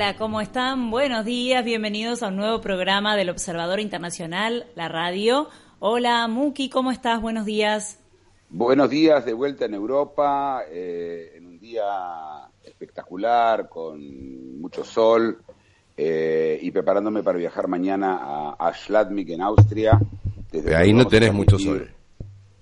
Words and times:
Hola, 0.00 0.16
¿cómo 0.16 0.40
están? 0.40 0.90
Buenos 0.90 1.26
días, 1.26 1.62
bienvenidos 1.62 2.22
a 2.22 2.28
un 2.28 2.36
nuevo 2.36 2.62
programa 2.62 3.16
del 3.16 3.28
Observador 3.28 3.80
Internacional, 3.80 4.64
la 4.74 4.88
radio. 4.88 5.50
Hola, 5.78 6.26
Muki, 6.26 6.70
¿cómo 6.70 6.90
estás? 6.90 7.20
Buenos 7.20 7.44
días. 7.44 7.98
Buenos 8.48 8.88
días, 8.88 9.26
de 9.26 9.34
vuelta 9.34 9.66
en 9.66 9.74
Europa, 9.74 10.62
eh, 10.70 11.34
en 11.36 11.44
un 11.44 11.60
día 11.60 11.84
espectacular, 12.64 13.68
con 13.68 14.58
mucho 14.58 14.84
sol, 14.84 15.42
eh, 15.98 16.58
y 16.62 16.70
preparándome 16.70 17.22
para 17.22 17.36
viajar 17.36 17.68
mañana 17.68 18.20
a, 18.22 18.56
a 18.58 18.72
Schladming, 18.72 19.32
en 19.32 19.42
Austria. 19.42 20.00
Desde 20.50 20.76
ahí 20.76 20.94
no 20.94 21.06
tenés 21.08 21.34
mucho 21.34 21.58
sol. 21.58 21.92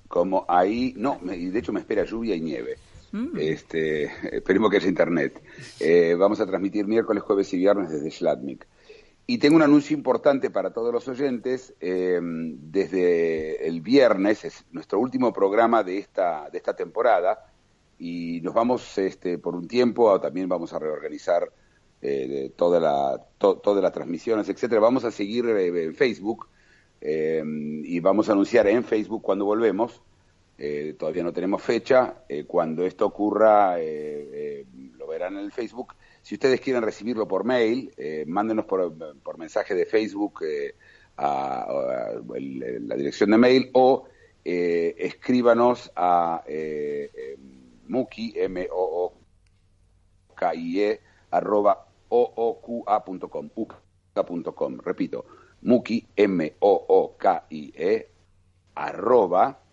Como 0.09 0.45
ahí, 0.49 0.93
no, 0.97 1.21
y 1.33 1.51
de 1.51 1.59
hecho 1.61 1.73
me 1.73 1.79
espera 1.79 2.05
lluvia 2.05 2.35
y 2.35 2.41
nieve. 2.41 2.79
Mm. 3.13 3.39
Este, 3.39 4.05
esperemos 4.37 4.71
que 4.71 4.79
haya 4.79 4.89
internet. 4.89 5.43
Eh, 5.81 6.15
vamos 6.19 6.41
a 6.41 6.47
transmitir 6.47 6.87
miércoles, 6.87 7.23
jueves 7.23 7.53
y 7.53 7.59
viernes 7.59 7.91
desde 7.91 8.11
Schladming. 8.11 8.61
Y 9.27 9.39
tengo 9.39 9.57
un 9.57 9.63
anuncio 9.63 9.95
importante 9.95 10.51
para 10.51 10.73
todos 10.73 10.93
los 10.93 11.07
oyentes. 11.09 11.75
Eh, 11.81 12.19
desde 12.23 13.67
el 13.67 13.83
viernes 13.83 14.45
es 14.45 14.65
nuestro 14.73 14.99
último 14.99 15.33
programa 15.33 15.83
de 15.83 15.99
esta, 15.99 16.49
de 16.51 16.59
esta 16.59 16.75
temporada 16.75 17.53
y 17.99 18.41
nos 18.43 18.55
vamos 18.55 18.97
este, 18.97 19.39
por 19.39 19.55
un 19.55 19.67
tiempo, 19.69 20.19
también 20.21 20.49
vamos 20.49 20.73
a 20.73 20.79
reorganizar 20.79 21.53
eh, 22.01 22.53
toda 22.57 22.79
la, 22.81 23.21
todas 23.39 23.83
las 23.83 23.93
transmisiones, 23.93 24.49
etcétera. 24.49 24.81
Vamos 24.81 25.05
a 25.05 25.11
seguir 25.11 25.47
en 25.47 25.95
Facebook 25.95 26.49
y 27.01 28.01
vamos 28.01 28.29
a 28.29 28.33
anunciar 28.33 28.67
en 28.67 28.83
Facebook 28.83 29.23
cuando 29.23 29.45
volvemos 29.45 30.01
eh, 30.59 30.97
todavía 30.99 31.23
no 31.23 31.33
tenemos 31.33 31.63
fecha. 31.63 32.25
Eh, 32.29 32.45
cuando 32.45 32.85
esto 32.85 33.07
ocurra, 33.07 33.77
eh, 33.79 34.67
lo 34.97 35.07
verán 35.07 35.37
en 35.37 35.45
el 35.45 35.53
Facebook. 35.53 35.95
Si 36.21 36.35
ustedes 36.35 36.61
quieren 36.61 36.83
recibirlo 36.83 37.29
por 37.29 37.45
mail, 37.45 37.93
mándenos 38.27 38.65
por, 38.67 39.39
mensaje 39.39 39.75
de 39.75 39.87
Facebook 39.87 40.41
a, 41.17 42.13
la 42.29 42.97
dirección 42.97 43.31
de 43.31 43.39
mail 43.39 43.71
o 43.73 44.09
escríbanos 44.45 45.91
a 45.97 46.43
muki, 47.87 48.35
m 48.37 48.69
o 48.71 49.05
o 49.05 50.35
k 50.35 50.55
i 50.55 50.83
e 50.83 51.01
arroba 51.31 51.87
ooqa.com, 52.11 53.51
uca.com. 53.55 54.79
Repito, 54.85 55.25
muki, 55.63 56.07
m 56.15 56.53
o 56.61 56.85
o 56.89 57.17
k 57.17 57.47
i 57.49 57.73
e 57.75 58.09
arroba 58.75 59.68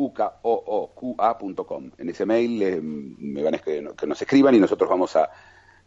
ukooqa.com. 0.00 1.90
En 1.98 2.08
ese 2.08 2.24
mail 2.24 2.62
eh, 2.62 2.80
me 2.80 3.42
van 3.42 3.54
a 3.56 3.58
que, 3.58 3.82
nos 3.82 4.22
escriban 4.22 4.54
y 4.54 4.58
nosotros 4.58 4.88
vamos 4.88 5.14
a 5.16 5.28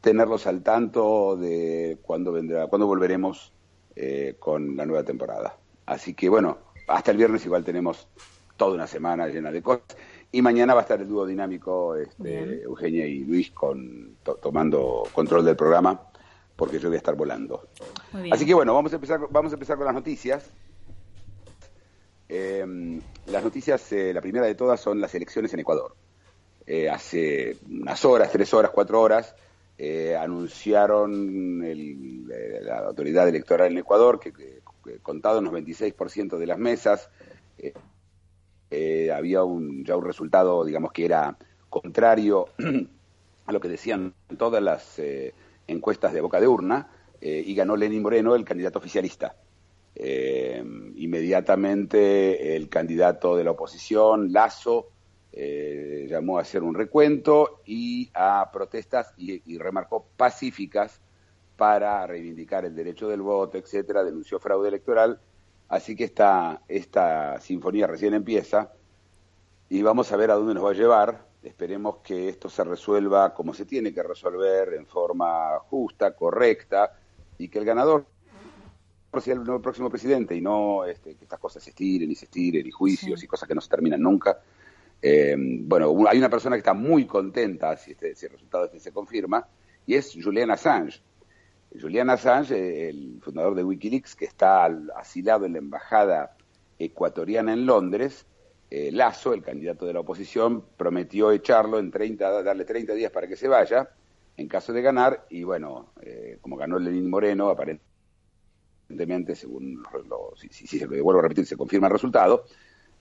tenerlos 0.01 0.45
al 0.45 0.61
tanto 0.61 1.35
de 1.35 1.97
cuándo 2.01 2.31
vendrá, 2.31 2.67
cuándo 2.67 2.85
volveremos 2.85 3.51
eh, 3.95 4.35
con 4.37 4.77
la 4.77 4.85
nueva 4.85 5.03
temporada. 5.03 5.57
Así 5.87 6.13
que 6.13 6.29
bueno, 6.29 6.59
hasta 6.87 7.09
el 7.11 7.17
viernes 7.17 7.43
igual 7.45 7.63
tenemos 7.63 8.07
toda 8.55 8.75
una 8.75 8.85
semana 8.85 9.27
llena 9.27 9.51
de 9.51 9.63
cosas. 9.63 9.83
Y 10.31 10.41
mañana 10.41 10.73
va 10.73 10.81
a 10.81 10.83
estar 10.83 10.99
el 10.99 11.07
dúo 11.07 11.25
dinámico 11.25 11.95
este, 11.95 12.63
Eugenia 12.63 13.05
y 13.05 13.23
Luis 13.23 13.51
con, 13.51 14.17
tomando 14.41 15.03
control 15.13 15.45
del 15.45 15.55
programa, 15.55 16.01
porque 16.55 16.79
yo 16.79 16.89
voy 16.89 16.95
a 16.95 16.97
estar 16.97 17.15
volando. 17.15 17.67
Así 18.31 18.45
que 18.45 18.53
bueno, 18.53 18.73
vamos 18.73 18.91
a 18.93 18.95
empezar, 18.95 19.21
vamos 19.29 19.51
a 19.51 19.55
empezar 19.55 19.77
con 19.77 19.85
las 19.85 19.95
noticias. 19.95 20.51
Eh, 22.35 22.65
las 23.27 23.43
noticias, 23.43 23.91
eh, 23.91 24.11
la 24.11 24.19
primera 24.19 24.47
de 24.47 24.55
todas 24.55 24.81
son 24.81 24.99
las 24.99 25.13
elecciones 25.13 25.53
en 25.53 25.59
Ecuador. 25.59 25.95
Eh, 26.65 26.89
hace 26.89 27.57
unas 27.69 28.03
horas, 28.05 28.31
tres 28.31 28.51
horas, 28.55 28.71
cuatro 28.73 28.99
horas, 29.01 29.35
anunciaron 30.19 31.59
la 31.59 32.77
autoridad 32.87 33.27
electoral 33.27 33.71
en 33.71 33.77
Ecuador 33.79 34.19
que, 34.19 34.61
contado 35.01 35.39
en 35.39 35.45
los 35.45 35.53
26% 35.53 36.37
de 36.37 36.47
las 36.47 36.57
mesas, 36.57 37.09
había 39.13 39.43
un, 39.43 39.83
ya 39.83 39.97
un 39.97 40.05
resultado, 40.05 40.63
digamos, 40.63 40.91
que 40.93 41.05
era 41.05 41.37
contrario 41.69 42.47
a 43.45 43.51
lo 43.51 43.59
que 43.59 43.67
decían 43.67 44.13
todas 44.37 44.63
las 44.63 45.01
encuestas 45.67 46.13
de 46.13 46.21
boca 46.21 46.39
de 46.39 46.47
urna, 46.47 46.89
y 47.21 47.53
ganó 47.53 47.75
Lenín 47.75 48.01
Moreno, 48.01 48.35
el 48.35 48.45
candidato 48.45 48.79
oficialista. 48.79 49.35
Eh, 49.95 50.63
inmediatamente 50.95 52.55
el 52.55 52.67
candidato 52.69 53.35
de 53.35 53.43
la 53.43 53.51
oposición, 53.51 54.31
Lazo, 54.31 54.89
eh, 55.31 56.05
llamó 56.09 56.37
a 56.37 56.41
hacer 56.41 56.63
un 56.63 56.75
recuento 56.75 57.61
y 57.65 58.09
a 58.13 58.51
protestas 58.51 59.13
y, 59.17 59.57
remarcó 59.57 60.05
pacíficas 60.15 61.01
para 61.57 62.05
reivindicar 62.07 62.65
el 62.65 62.75
derecho 62.75 63.07
del 63.07 63.21
voto, 63.21 63.57
etcétera, 63.57 64.03
denunció 64.03 64.39
fraude 64.39 64.69
electoral. 64.69 65.19
Así 65.69 65.95
que 65.95 66.03
esta, 66.03 66.61
esta 66.67 67.39
sinfonía 67.39 67.87
recién 67.87 68.13
empieza 68.13 68.73
y 69.69 69.81
vamos 69.81 70.11
a 70.11 70.17
ver 70.17 70.31
a 70.31 70.35
dónde 70.35 70.53
nos 70.53 70.65
va 70.65 70.71
a 70.71 70.75
llevar. 70.75 71.25
Esperemos 71.41 71.97
que 72.03 72.29
esto 72.29 72.49
se 72.49 72.63
resuelva 72.63 73.33
como 73.33 73.53
se 73.53 73.65
tiene 73.65 73.93
que 73.93 74.03
resolver, 74.03 74.73
en 74.73 74.85
forma 74.85 75.59
justa, 75.67 76.15
correcta, 76.15 76.93
y 77.37 77.49
que 77.49 77.59
el 77.59 77.65
ganador 77.65 78.05
sea 79.21 79.35
el 79.35 79.41
próximo 79.61 79.89
presidente 79.89 80.35
y 80.35 80.41
no 80.41 80.85
este, 80.85 81.15
que 81.15 81.23
estas 81.23 81.39
cosas 81.39 81.63
se 81.63 81.69
estiren 81.71 82.09
y 82.09 82.15
se 82.15 82.25
estiren 82.25 82.65
y 82.65 82.71
juicios 82.71 83.23
y 83.23 83.27
cosas 83.27 83.47
que 83.47 83.55
no 83.55 83.61
se 83.61 83.69
terminan 83.69 84.01
nunca. 84.01 84.39
Eh, 85.01 85.35
bueno, 85.37 85.93
hay 86.07 86.17
una 86.17 86.29
persona 86.29 86.55
que 86.55 86.59
está 86.59 86.73
muy 86.73 87.05
contenta 87.05 87.75
si, 87.75 87.91
este, 87.91 88.15
si 88.15 88.25
el 88.25 88.31
resultado 88.31 88.65
este 88.65 88.79
se 88.79 88.91
confirma 88.91 89.47
y 89.85 89.95
es 89.95 90.17
Julian 90.21 90.51
Assange. 90.51 91.01
Julian 91.79 92.09
Assange, 92.09 92.89
el 92.89 93.19
fundador 93.21 93.55
de 93.55 93.63
Wikileaks, 93.63 94.15
que 94.15 94.25
está 94.25 94.65
asilado 94.95 95.45
en 95.45 95.53
la 95.53 95.57
embajada 95.59 96.37
ecuatoriana 96.77 97.53
en 97.53 97.65
Londres, 97.65 98.25
eh, 98.69 98.91
Lazo, 98.91 99.33
el 99.33 99.43
candidato 99.43 99.85
de 99.85 99.93
la 99.93 99.99
oposición, 99.99 100.63
prometió 100.77 101.31
echarlo 101.31 101.79
en 101.79 101.91
30, 101.91 102.43
darle 102.43 102.65
30 102.65 102.93
días 102.93 103.11
para 103.11 103.27
que 103.27 103.35
se 103.35 103.47
vaya 103.47 103.89
en 104.37 104.47
caso 104.47 104.73
de 104.73 104.81
ganar 104.81 105.25
y 105.29 105.43
bueno, 105.43 105.91
eh, 106.01 106.37
como 106.41 106.57
ganó 106.57 106.79
Lenín 106.79 107.09
Moreno, 107.09 107.49
aparentemente 107.49 107.92
evidentemente, 108.93 109.35
según 109.35 109.83
lo, 110.07 110.33
si, 110.35 110.49
si, 110.49 110.79
se 110.79 110.85
vuelvo 110.85 111.19
a 111.19 111.23
repetir, 111.23 111.45
se 111.45 111.57
confirma 111.57 111.87
el 111.87 111.93
resultado, 111.93 112.45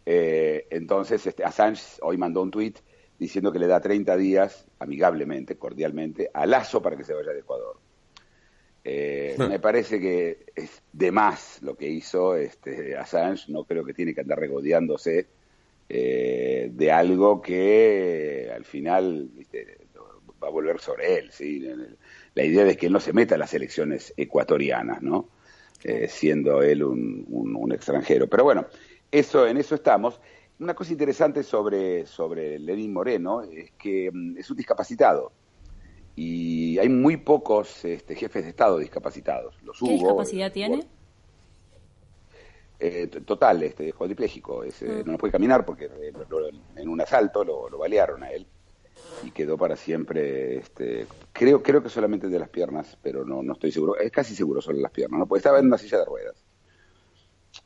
eh, 0.04 0.66
entonces 0.70 1.26
este, 1.26 1.44
Assange 1.44 1.82
hoy 2.00 2.16
mandó 2.16 2.42
un 2.42 2.50
tuit 2.50 2.78
diciendo 3.19 3.53
que 3.53 3.58
le 3.58 3.66
da 3.66 3.80
30 3.80 4.16
días, 4.16 4.66
amigablemente, 4.78 5.56
cordialmente, 5.56 6.31
a 6.32 6.47
Lazo 6.47 6.82
para 6.82 6.97
que 6.97 7.04
se 7.04 7.14
vaya 7.14 7.32
de 7.32 7.41
Ecuador. 7.41 7.78
Eh, 8.84 9.36
me 9.38 9.60
parece 9.60 10.00
que 10.00 10.47
es 10.56 10.82
de 10.92 11.12
más 11.12 11.62
lo 11.62 11.76
que 11.76 11.88
hizo 11.88 12.34
este, 12.34 12.97
Assange, 12.97 13.52
no 13.52 13.64
creo 13.64 13.84
que 13.84 13.94
tiene 13.94 14.12
que 14.12 14.22
andar 14.22 14.41
regodeándose 14.41 15.26
eh, 15.88 16.69
de 16.72 16.91
algo 16.91 17.41
que 17.41 18.50
al 18.52 18.64
final 18.64 19.31
va 20.42 20.48
a 20.48 20.50
volver 20.50 20.81
sobre 20.81 21.19
él. 21.19 21.31
¿sí? 21.31 21.64
La 22.34 22.44
idea 22.44 22.66
es 22.66 22.76
que 22.76 22.86
él 22.86 22.92
no 22.92 22.98
se 22.98 23.12
meta 23.12 23.36
en 23.36 23.41
las 23.41 23.54
elecciones 23.54 24.12
ecuatorianas, 24.16 25.00
¿no? 25.00 25.28
Eh, 25.84 26.06
siendo 26.09 26.62
él 26.62 26.84
un, 26.84 27.72
extranjero. 27.72 28.28
Pero 28.28 28.44
bueno, 28.44 28.66
eso, 29.10 29.47
en 29.47 29.56
eso 29.56 29.75
estamos. 29.75 30.20
Una 30.60 30.75
cosa 30.75 30.93
interesante 30.93 31.43
sobre, 31.43 32.06
sobre 32.06 32.59
Lenín 32.59 32.93
Moreno 32.93 33.43
es 33.43 33.72
que 33.72 34.10
mm, 34.12 34.37
es 34.38 34.50
un 34.50 34.56
discapacitado 34.56 35.32
y 36.15 36.78
hay 36.78 36.88
muy 36.88 37.16
pocos 37.16 37.84
este, 37.84 38.15
jefes 38.15 38.44
de 38.44 38.50
Estado 38.50 38.78
discapacitados. 38.78 39.61
Los 39.62 39.79
¿Qué 39.79 39.93
discapacidad 39.93 40.52
tiene? 40.52 40.87
Eh, 42.79 43.08
total, 43.25 43.62
este, 43.62 43.93
cuadripléjico. 43.93 44.62
Es, 44.62 44.82
eh, 44.82 45.02
mm. 45.05 45.11
No 45.11 45.19
puede 45.19 45.32
caminar 45.32 45.64
porque 45.64 45.90
en 46.76 46.88
un 46.88 47.00
asalto 47.00 47.43
lo, 47.43 47.69
lo 47.69 47.79
balearon 47.79 48.23
a 48.23 48.31
él 48.31 48.46
y 49.24 49.30
quedó 49.30 49.56
para 49.56 49.76
siempre, 49.76 50.56
este, 50.58 51.06
creo, 51.32 51.62
creo 51.62 51.82
que 51.82 51.88
solamente 51.88 52.28
de 52.28 52.38
las 52.38 52.48
piernas, 52.48 52.96
pero 53.02 53.24
no, 53.24 53.42
no 53.42 53.52
estoy 53.52 53.72
seguro, 53.72 53.96
es 53.98 54.10
casi 54.10 54.34
seguro 54.34 54.60
solo 54.60 54.78
las 54.80 54.92
piernas, 54.92 55.19
¿no? 55.19 55.26
porque 55.26 55.40
estaba 55.40 55.58
en 55.58 55.66
una 55.66 55.78
silla 55.78 55.98
de 55.98 56.04
ruedas. 56.04 56.44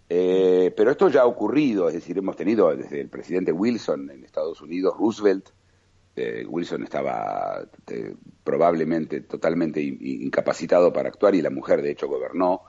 Eh, 0.09 0.73
pero 0.77 0.91
esto 0.91 1.09
ya 1.09 1.23
ha 1.23 1.27
ocurrido, 1.27 1.89
es 1.89 1.95
decir, 1.95 2.19
hemos 2.19 2.37
tenido 2.37 2.75
desde 2.75 3.01
el 3.01 3.09
presidente 3.09 3.53
Wilson 3.53 4.11
en 4.11 4.25
Estados 4.25 4.61
Unidos, 4.61 4.97
Roosevelt, 4.97 5.49
eh, 6.15 6.47
Wilson 6.49 6.85
estaba 6.85 7.67
eh, 7.89 8.15
probablemente 8.43 9.21
totalmente 9.23 9.83
incapacitado 9.83 10.93
para 10.93 11.09
actuar 11.09 11.35
y 11.35 11.43
la 11.43 11.51
mujer 11.51 11.83
de 11.83 11.91
hecho 11.91 12.09
gobernó. 12.09 12.63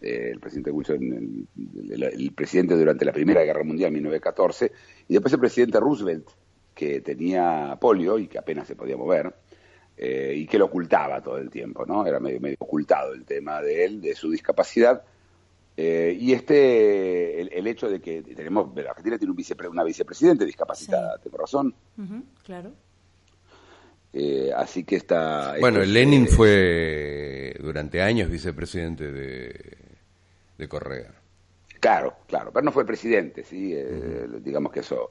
el 0.00 0.40
presidente 0.40 0.70
Wilson, 0.70 1.48
el, 1.90 2.32
presidente 2.34 2.76
durante 2.76 3.04
la 3.04 3.12
Primera 3.12 3.42
Guerra 3.42 3.64
Mundial, 3.64 3.92
1914, 3.92 4.72
y 5.08 5.12
después 5.12 5.32
el 5.32 5.40
presidente 5.40 5.80
Roosevelt, 5.80 6.28
que 6.78 7.00
tenía 7.00 7.76
polio 7.80 8.20
y 8.20 8.28
que 8.28 8.38
apenas 8.38 8.68
se 8.68 8.76
podía 8.76 8.96
mover, 8.96 9.34
eh, 9.96 10.32
y 10.36 10.46
que 10.46 10.58
lo 10.58 10.66
ocultaba 10.66 11.20
todo 11.20 11.36
el 11.38 11.50
tiempo, 11.50 11.84
¿no? 11.84 12.06
Era 12.06 12.20
medio, 12.20 12.38
medio 12.38 12.56
ocultado 12.60 13.14
el 13.14 13.24
tema 13.24 13.60
de 13.60 13.84
él, 13.84 14.00
de 14.00 14.14
su 14.14 14.30
discapacidad. 14.30 15.02
Eh, 15.76 16.16
y 16.20 16.32
este, 16.32 17.40
el, 17.40 17.66
hecho 17.66 17.88
de 17.88 18.00
que 18.00 18.22
tenemos, 18.22 18.70
Argentina 18.78 19.18
tiene 19.18 19.32
un 19.32 19.68
una 19.72 19.82
vicepresidente 19.82 20.44
discapacitada, 20.44 21.18
¿tengo 21.18 21.36
razón? 21.38 21.74
claro. 22.44 22.72
Eh, 24.12 24.52
así 24.56 24.84
que 24.84 24.96
está... 24.96 25.56
Bueno, 25.58 25.80
Lenin 25.80 26.28
fue 26.28 27.54
durante 27.60 28.00
años 28.00 28.30
vicepresidente 28.30 29.10
de, 29.10 29.78
de 30.56 30.68
Correa. 30.68 31.12
Claro, 31.80 32.18
claro, 32.28 32.52
pero 32.52 32.64
no 32.64 32.72
fue 32.72 32.86
presidente, 32.86 33.42
sí, 33.42 33.72
eh, 33.74 34.26
digamos 34.40 34.72
que 34.72 34.80
eso, 34.80 35.10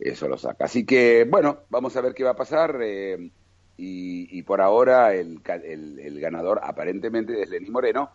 eso 0.00 0.28
lo 0.28 0.38
saca. 0.38 0.64
Así 0.64 0.84
que, 0.84 1.26
bueno, 1.28 1.60
vamos 1.68 1.96
a 1.96 2.00
ver 2.00 2.14
qué 2.14 2.24
va 2.24 2.30
a 2.30 2.36
pasar. 2.36 2.78
Eh, 2.82 3.30
y, 3.76 4.42
por 4.42 4.60
ahora 4.60 5.14
el, 5.14 5.40
el, 5.46 6.20
ganador 6.20 6.60
aparentemente 6.62 7.40
es 7.40 7.48
Lenín 7.48 7.72
Moreno. 7.72 8.10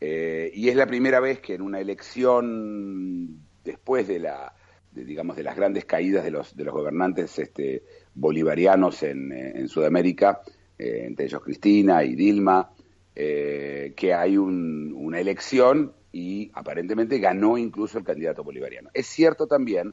Eh, 0.00 0.50
y 0.54 0.68
es 0.68 0.76
la 0.76 0.86
primera 0.86 1.20
vez 1.20 1.40
que 1.40 1.54
en 1.54 1.62
una 1.62 1.80
elección 1.80 3.40
después 3.64 4.06
de 4.06 4.20
la, 4.20 4.54
digamos, 4.92 5.36
de 5.36 5.42
las 5.42 5.56
grandes 5.56 5.84
caídas 5.84 6.24
de 6.24 6.30
los, 6.30 6.56
de 6.56 6.64
los 6.64 6.72
gobernantes 6.72 7.38
este, 7.38 7.82
bolivarianos 8.14 9.02
en, 9.02 9.32
en 9.32 9.68
Sudamérica, 9.68 10.42
entre 10.78 11.26
ellos 11.26 11.42
Cristina 11.42 12.04
y 12.04 12.14
Dilma, 12.14 12.70
que 13.14 14.14
hay 14.16 14.38
una 14.38 15.20
elección 15.20 15.92
y 16.12 16.50
aparentemente 16.54 17.18
ganó 17.18 17.58
incluso 17.58 17.98
el 17.98 18.04
candidato 18.04 18.42
bolivariano. 18.44 18.90
Es 18.94 19.06
cierto 19.06 19.46
también 19.46 19.92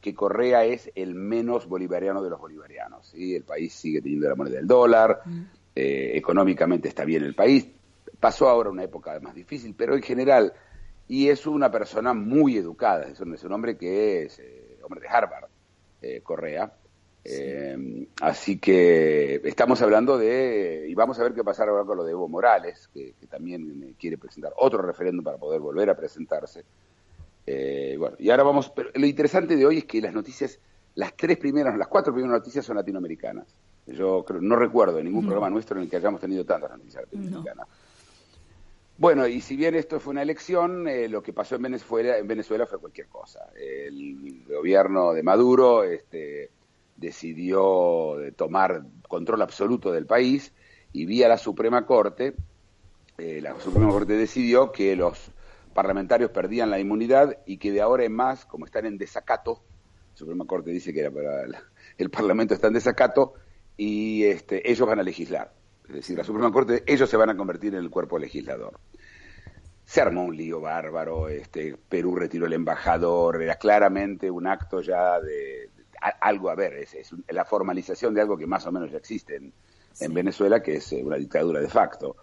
que 0.00 0.14
Correa 0.14 0.64
es 0.64 0.90
el 0.94 1.14
menos 1.14 1.66
bolivariano 1.66 2.22
de 2.22 2.30
los 2.30 2.40
bolivarianos. 2.40 3.06
¿sí? 3.08 3.34
El 3.34 3.44
país 3.44 3.72
sigue 3.72 4.00
teniendo 4.00 4.28
la 4.28 4.34
moneda 4.34 4.56
del 4.56 4.66
dólar, 4.66 5.20
mm. 5.24 5.40
eh, 5.74 6.12
económicamente 6.14 6.88
está 6.88 7.04
bien 7.04 7.24
el 7.24 7.34
país. 7.34 7.66
Pasó 8.18 8.48
ahora 8.48 8.70
una 8.70 8.84
época 8.84 9.18
más 9.20 9.34
difícil, 9.34 9.74
pero 9.76 9.94
en 9.94 10.02
general, 10.02 10.52
y 11.08 11.28
es 11.28 11.46
una 11.46 11.70
persona 11.70 12.14
muy 12.14 12.56
educada, 12.56 13.08
es 13.08 13.20
un, 13.20 13.34
es 13.34 13.42
un 13.44 13.52
hombre 13.52 13.76
que 13.76 14.24
es 14.24 14.38
eh, 14.38 14.78
hombre 14.82 15.00
de 15.00 15.08
Harvard, 15.08 15.48
eh, 16.02 16.20
Correa, 16.22 16.72
eh, 17.22 18.06
así 18.22 18.58
que 18.58 19.40
estamos 19.44 19.82
hablando 19.82 20.16
de, 20.16 20.86
y 20.88 20.94
vamos 20.94 21.18
a 21.18 21.22
ver 21.22 21.34
qué 21.34 21.44
pasará 21.44 21.70
ahora 21.70 21.84
con 21.84 21.98
lo 21.98 22.04
de 22.04 22.12
Evo 22.12 22.28
Morales, 22.28 22.88
que, 22.92 23.14
también 23.28 23.94
quiere 23.98 24.16
presentar 24.18 24.52
otro 24.56 24.82
referéndum 24.82 25.24
para 25.24 25.36
poder 25.36 25.60
volver 25.60 25.90
a 25.90 25.96
presentarse. 25.96 26.64
Eh, 27.46 27.96
bueno, 27.98 28.16
y 28.18 28.30
ahora 28.30 28.42
vamos, 28.42 28.70
pero 28.70 28.90
lo 28.94 29.06
interesante 29.06 29.56
de 29.56 29.66
hoy 29.66 29.78
es 29.78 29.84
que 29.84 30.00
las 30.00 30.14
noticias, 30.14 30.58
las 30.94 31.16
tres 31.16 31.38
primeras, 31.38 31.76
las 31.76 31.88
cuatro 31.88 32.12
primeras 32.12 32.38
noticias 32.38 32.64
son 32.64 32.76
latinoamericanas. 32.76 33.46
Yo 33.86 34.24
no 34.40 34.56
recuerdo 34.56 35.02
ningún 35.02 35.24
programa 35.24 35.50
nuestro 35.50 35.76
en 35.76 35.84
el 35.84 35.90
que 35.90 35.96
hayamos 35.96 36.20
tenido 36.20 36.44
tantas 36.44 36.70
noticias 36.70 37.04
latinoamericanas. 37.04 37.66
Bueno, 38.98 39.26
y 39.26 39.40
si 39.40 39.56
bien 39.56 39.74
esto 39.74 39.98
fue 39.98 40.10
una 40.12 40.22
elección, 40.22 40.86
eh, 40.86 41.08
lo 41.08 41.22
que 41.22 41.32
pasó 41.32 41.56
en 41.56 41.62
Venezuela, 41.62 42.18
en 42.18 42.28
Venezuela 42.28 42.66
fue 42.66 42.78
cualquier 42.78 43.08
cosa. 43.08 43.50
El 43.56 44.44
gobierno 44.46 45.14
de 45.14 45.22
Maduro, 45.22 45.84
este, 45.84 46.50
decidió 46.96 48.16
tomar 48.36 48.82
control 49.08 49.40
absoluto 49.42 49.90
del 49.90 50.06
país 50.06 50.52
y 50.92 51.06
vía 51.06 51.28
la 51.28 51.38
Suprema 51.38 51.86
Corte, 51.86 52.34
eh, 53.16 53.40
la 53.42 53.58
Suprema 53.60 53.90
Corte 53.90 54.14
decidió 54.14 54.70
que 54.70 54.94
los 54.96 55.30
parlamentarios 55.74 56.30
perdían 56.30 56.70
la 56.70 56.78
inmunidad 56.78 57.38
y 57.46 57.58
que 57.58 57.72
de 57.72 57.80
ahora 57.80 58.04
en 58.04 58.12
más, 58.12 58.44
como 58.46 58.66
están 58.66 58.86
en 58.86 58.98
desacato, 58.98 59.62
la 60.12 60.16
Suprema 60.16 60.44
Corte 60.44 60.70
dice 60.70 60.92
que 60.92 61.00
era 61.00 61.10
para 61.10 61.44
el 61.96 62.10
Parlamento 62.10 62.54
está 62.54 62.68
en 62.68 62.74
desacato 62.74 63.34
y 63.76 64.24
este, 64.24 64.70
ellos 64.70 64.86
van 64.86 65.00
a 65.00 65.02
legislar. 65.02 65.52
Es 65.88 65.94
decir, 65.94 66.16
la 66.16 66.24
Suprema 66.24 66.52
Corte, 66.52 66.84
ellos 66.86 67.08
se 67.08 67.16
van 67.16 67.30
a 67.30 67.36
convertir 67.36 67.74
en 67.74 67.80
el 67.80 67.90
cuerpo 67.90 68.18
legislador. 68.18 68.78
Se 69.84 70.00
armó 70.00 70.24
un 70.24 70.36
lío 70.36 70.60
bárbaro, 70.60 71.28
este, 71.28 71.76
Perú 71.88 72.14
retiró 72.14 72.46
el 72.46 72.52
embajador, 72.52 73.42
era 73.42 73.56
claramente 73.56 74.30
un 74.30 74.46
acto 74.46 74.82
ya 74.82 75.20
de, 75.20 75.68
algo 76.20 76.50
a 76.50 76.54
ver, 76.54 76.74
es, 76.74 77.12
la 77.28 77.44
formalización 77.44 78.14
de 78.14 78.20
algo 78.20 78.36
que 78.36 78.46
más 78.46 78.66
o 78.66 78.72
menos 78.72 78.90
ya 78.90 78.98
existe 78.98 79.36
en, 79.36 80.14
Venezuela, 80.14 80.62
que 80.62 80.76
es 80.76 80.92
eh, 80.92 81.02
una 81.04 81.16
dictadura 81.16 81.60
de 81.60 81.68
facto. 81.68 82.16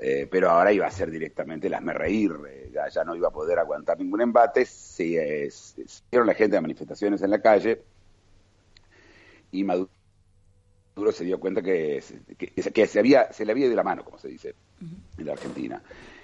Eh, 0.00 0.28
pero 0.30 0.50
ahora 0.50 0.72
iba 0.72 0.86
a 0.86 0.90
ser 0.92 1.10
directamente 1.10 1.68
las 1.68 1.82
me 1.82 1.92
reír, 1.92 2.32
eh, 2.48 2.70
ya, 2.72 3.04
no 3.04 3.16
iba 3.16 3.28
a 3.28 3.32
poder 3.32 3.58
aguantar 3.58 3.98
ningún 3.98 4.20
embate, 4.20 4.64
se, 4.64 5.48
hicieron 5.76 6.28
la 6.28 6.34
gente 6.34 6.54
de 6.54 6.60
manifestaciones 6.60 7.20
en 7.22 7.30
la 7.30 7.42
calle 7.42 7.82
y 9.50 9.64
Maduro 9.64 9.88
se 11.10 11.24
dio 11.24 11.40
cuenta 11.40 11.62
que, 11.62 12.00
que, 12.36 12.86
se, 12.86 12.98
había, 13.00 13.32
se 13.32 13.44
le 13.44 13.50
había 13.50 13.66
ido 13.66 13.74
la 13.74 13.82
mano, 13.82 14.04
como 14.04 14.18
se 14.18 14.28
dice 14.28 14.54
en 15.18 15.26
la 15.26 15.32
Argentina. 15.32 15.82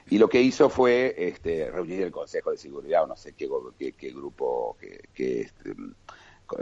Y 0.08 0.18
lo 0.18 0.28
que 0.28 0.40
hizo 0.40 0.68
fue 0.68 1.14
este, 1.18 1.68
reunir 1.68 2.02
el 2.02 2.12
Consejo 2.12 2.52
de 2.52 2.58
Seguridad, 2.58 3.02
o 3.02 3.06
no 3.08 3.16
sé 3.16 3.32
qué, 3.32 3.48
qué, 3.98 4.10
grupo, 4.10 4.76
qué, 5.14 5.40
este, 5.40 5.74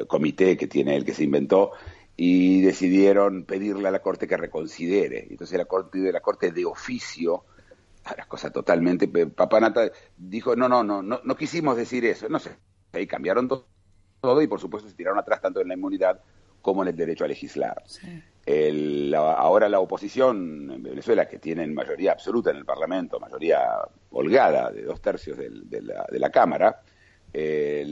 comité 0.07 0.57
que 0.57 0.67
tiene 0.67 0.97
el 0.97 1.05
que 1.05 1.13
se 1.13 1.25
inventó 1.25 1.73
y 2.17 2.61
decidieron 2.61 3.45
pedirle 3.45 3.89
a 3.89 3.91
la 3.91 4.01
Corte 4.01 4.27
que 4.27 4.37
reconsidere. 4.37 5.27
Entonces 5.31 5.57
la 5.59 5.65
Corte, 5.65 5.99
de 5.99 6.13
la 6.13 6.21
Corte 6.21 6.51
de 6.51 6.65
oficio, 6.65 7.45
la 8.17 8.27
cosa 8.27 8.51
totalmente, 8.51 9.09
Papanata 9.09 9.91
dijo, 10.17 10.57
no, 10.57 10.69
no, 10.69 10.83
no, 10.83 11.03
no, 11.03 11.21
no 11.23 11.37
quisimos 11.37 11.77
decir 11.77 12.05
eso, 12.05 12.29
no 12.29 12.39
sé, 12.39 12.57
ahí 12.93 13.07
cambiaron 13.07 13.49
todo, 13.49 14.43
y 14.43 14.47
por 14.47 14.61
supuesto 14.61 14.89
se 14.89 14.97
tiraron 14.97 15.19
atrás 15.19 15.41
tanto 15.41 15.61
en 15.61 15.69
la 15.69 15.75
inmunidad 15.75 16.21
como 16.61 16.83
en 16.83 16.89
el 16.89 16.97
derecho 16.97 17.25
a 17.25 17.29
legislar. 17.29 17.83
ahora 19.17 19.69
la 19.69 19.81
oposición 19.81 20.71
en 20.71 20.83
Venezuela, 20.83 21.27
que 21.27 21.39
tienen 21.39 21.75
mayoría 21.75 22.13
absoluta 22.13 22.51
en 22.51 22.57
el 22.57 22.65
Parlamento, 22.65 23.19
mayoría 23.19 23.61
holgada 24.11 24.71
de 24.71 24.83
dos 24.83 25.01
tercios 25.01 25.39
de, 25.39 25.83
la, 25.83 26.07
de 26.11 26.19
la 26.19 26.31
Cámara, 26.31 26.83
eh, 27.35 27.87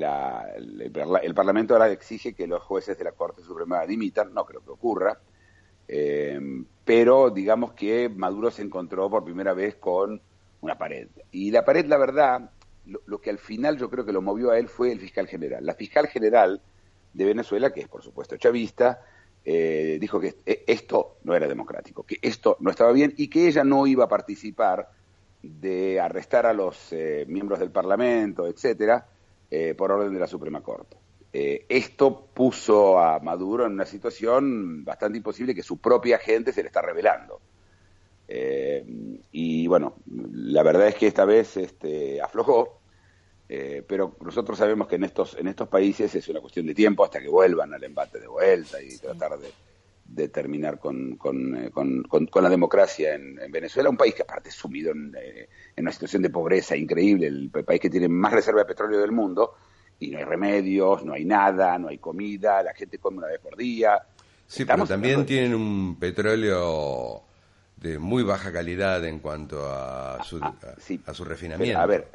el, 1.23 1.35
Parlamento 1.35 1.75
ahora 1.75 1.91
exige 1.91 2.35
que 2.35 2.47
los 2.47 2.63
jueces 2.63 2.99
de 2.99 3.05
la 3.05 3.13
Corte 3.13 3.43
Suprema 3.43 3.87
dimitan, 3.87 4.35
no 4.35 4.45
creo 4.45 4.63
que 4.63 4.71
ocurra, 4.71 5.19
eh, 5.89 6.39
pero 6.85 7.31
digamos 7.31 7.73
que 7.73 8.09
Maduro 8.09 8.51
se 8.51 8.63
encontró 8.63 9.09
por 9.09 9.25
primera 9.25 9.55
vez 9.55 9.77
con 9.77 10.21
una 10.61 10.77
pared. 10.77 11.09
Y 11.33 11.51
la 11.51 11.65
pared, 11.65 11.87
la 11.87 11.97
verdad, 11.97 12.51
lo, 12.85 13.21
que 13.21 13.31
al 13.31 13.39
final 13.39 13.79
yo 13.79 13.89
creo 13.89 14.05
que 14.05 14.13
lo 14.13 14.21
movió 14.21 14.51
a 14.51 14.59
él 14.59 14.69
fue 14.69 14.93
el 14.93 15.01
fiscal 15.01 15.27
general. 15.27 15.65
La 15.65 15.75
fiscal 15.75 16.07
general 16.07 16.61
de 17.15 17.25
Venezuela, 17.25 17.73
que 17.73 17.81
es 17.81 17.89
por 17.89 18.03
supuesto 18.03 18.37
chavista, 18.37 19.01
eh, 19.43 19.97
dijo 19.99 20.21
que 20.21 20.35
esto 20.45 21.17
no 21.25 21.35
era 21.35 21.49
democrático, 21.49 22.03
que 22.03 22.19
esto 22.21 22.59
no 22.61 22.71
estaba 22.71 22.93
bien 22.93 23.15
y 23.17 23.29
que 23.29 23.49
ella 23.49 23.65
no 23.65 23.87
iba 23.87 24.05
a 24.05 24.09
participar 24.09 24.91
de 25.43 25.99
arrestar 25.99 26.45
a 26.45 26.53
los 26.53 26.95
miembros 27.27 27.59
del 27.59 27.71
Parlamento, 27.71 28.47
etcétera, 28.47 29.07
eh, 29.51 29.75
por 29.77 29.91
orden 29.93 30.13
de 30.13 30.21
la 30.21 30.27
Suprema 30.27 30.63
Corte. 30.63 30.97
Eh, 31.33 31.67
esto 31.69 32.27
puso 32.33 32.99
a 32.99 33.19
Maduro 33.21 33.67
en 33.67 33.73
una 33.73 33.87
situación 33.87 34.85
bastante 34.85 35.19
imposible 35.19 35.55
que 35.55 35.63
su 35.63 35.79
propia 35.79 36.19
gente 36.19 36.53
se 36.53 36.63
le 36.63 36.69
está 36.69 36.83
revelando. 36.83 37.41
Eh, 38.29 38.85
y 39.33 39.67
bueno, 39.67 39.97
la 40.07 40.63
verdad 40.63 40.89
es 40.89 40.95
que 40.95 41.07
esta 41.07 41.25
vez 41.25 41.57
este, 41.57 42.21
aflojó, 42.21 42.81
pero 43.89 44.15
nosotros 44.21 44.57
sabemos 44.57 44.87
que 44.87 44.95
en 44.95 45.03
estos, 45.03 45.37
en 45.37 45.49
estos 45.49 45.67
países 45.67 46.15
es 46.15 46.29
una 46.29 46.41
cuestión 46.41 46.67
de 46.67 46.75
tiempo 46.75 47.05
hasta 47.05 47.21
que 47.21 47.29
vuelvan 47.29 47.75
al 47.75 47.83
embate 47.83 48.21
de 48.21 48.29
vuelta 48.29 48.81
y 48.81 48.97
tratar 48.97 49.37
de, 49.41 49.49
terminar 50.33 50.79
con, 50.79 51.19
la 52.35 52.49
democracia 52.49 53.15
en, 53.15 53.37
Venezuela, 53.51 53.91
un 53.91 53.97
país 53.97 54.15
que 54.15 54.23
aparte 54.23 54.49
es 54.49 54.55
sumido 54.55 54.93
en, 54.93 55.15
en 55.17 55.85
una 55.85 55.93
situación 55.93 56.23
de 56.23 56.31
pobreza 56.31 56.77
increíble, 56.77 57.27
el 57.27 57.51
país 57.51 57.81
que 57.81 57.91
tiene 57.91 58.09
más 58.09 58.33
reserva 58.33 58.61
de 58.61 58.67
petróleo 58.67 59.01
del 59.01 59.13
mundo, 59.13 59.55
y 60.01 60.11
no 60.11 60.19
hay 60.19 60.25
remedios, 60.25 61.05
no 61.05 61.13
hay 61.13 61.25
nada, 61.25 61.79
no 61.79 61.89
hay 61.89 61.99
comida, 61.99 62.63
la 62.63 62.75
gente 62.75 62.99
come 62.99 63.19
una 63.19 63.29
vez 63.29 63.39
por 63.39 63.57
día. 63.57 64.03
Sí, 64.47 64.65
pero 64.65 64.87
también 64.87 65.25
tienen 65.27 65.55
un 65.55 65.97
petróleo 65.97 67.23
de 67.77 67.99
muy 67.99 68.23
baja 68.23 68.51
calidad 68.51 69.05
en 69.05 69.21
cuanto 69.21 69.71
a 69.71 70.25
su, 70.25 70.39
ah, 70.43 70.55
a, 71.07 71.15
su 71.15 71.25
refinamiento. 71.25 71.79
a 71.79 71.87
ver, 71.87 72.09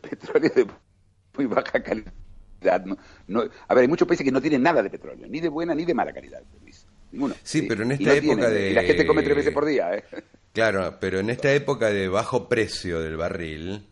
petróleo 0.00 0.50
de 0.54 0.66
muy 1.36 1.46
baja 1.46 1.82
calidad. 1.82 2.84
No, 3.26 3.40
a 3.68 3.74
ver, 3.74 3.82
hay 3.82 3.88
muchos 3.88 4.06
países 4.06 4.24
que 4.24 4.32
no 4.32 4.40
tienen 4.40 4.62
nada 4.62 4.82
de 4.82 4.90
petróleo, 4.90 5.26
ni 5.28 5.40
de 5.40 5.48
buena 5.48 5.74
ni 5.74 5.84
de 5.84 5.94
mala 5.94 6.12
calidad, 6.12 6.42
Ninguno. 7.12 7.34
Sí, 7.42 7.62
pero 7.62 7.82
en 7.82 7.92
esta 7.92 8.14
época 8.14 8.50
de... 8.50 8.70
Y 8.70 8.74
la 8.74 8.82
gente 8.82 9.06
come 9.06 9.22
tres 9.22 9.36
veces 9.36 9.54
por 9.54 9.64
día, 9.64 9.94
¿eh? 9.94 10.04
Claro, 10.52 10.96
pero 10.98 11.20
en 11.20 11.30
esta 11.30 11.52
época 11.52 11.90
de 11.90 12.08
bajo 12.08 12.48
precio 12.48 13.00
del 13.00 13.16
barril, 13.16 13.86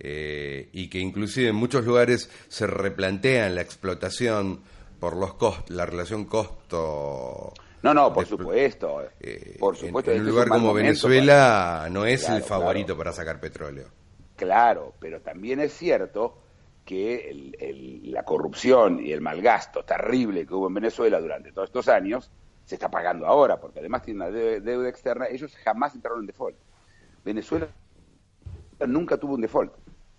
eh, 0.00 0.68
y 0.72 0.88
que 0.88 0.98
inclusive 0.98 1.50
en 1.50 1.54
muchos 1.54 1.84
lugares 1.84 2.30
se 2.48 2.66
replantean 2.66 3.54
la 3.54 3.60
explotación 3.60 4.62
por 4.98 5.16
los 5.16 5.34
costos, 5.34 5.70
la 5.70 5.86
relación 5.86 6.24
costo... 6.24 7.52
No, 7.82 7.94
no, 7.94 8.12
por 8.12 8.26
supuesto. 8.26 9.02
Eh, 9.20 9.56
por 9.60 9.76
supuesto. 9.76 10.10
En, 10.10 10.22
un 10.22 10.26
lugar 10.26 10.48
como 10.48 10.74
Venezuela 10.74 11.86
no 11.90 12.04
es 12.04 12.28
el 12.28 12.42
favorito 12.42 12.96
para 12.96 13.12
sacar 13.12 13.38
petróleo. 13.38 13.86
Claro, 14.34 14.94
pero 14.98 15.20
también 15.20 15.60
es 15.60 15.72
cierto 15.74 16.38
que 16.84 17.52
la 18.04 18.24
corrupción 18.24 18.98
y 19.04 19.12
el 19.12 19.20
malgasto 19.20 19.84
terrible 19.84 20.46
que 20.46 20.54
hubo 20.54 20.68
en 20.68 20.74
Venezuela 20.74 21.20
durante 21.20 21.52
todos 21.52 21.68
estos 21.68 21.88
años 21.88 22.30
se 22.68 22.74
está 22.74 22.90
pagando 22.90 23.26
ahora, 23.26 23.58
porque 23.58 23.78
además 23.78 24.02
tiene 24.02 24.26
una 24.26 24.30
deuda 24.30 24.90
externa, 24.90 25.26
ellos 25.26 25.56
jamás 25.56 25.94
entraron 25.94 26.20
en 26.20 26.26
default. 26.26 26.54
Venezuela 27.24 27.66
nunca 28.86 29.16
tuvo 29.16 29.36
un 29.36 29.40
default. 29.40 29.72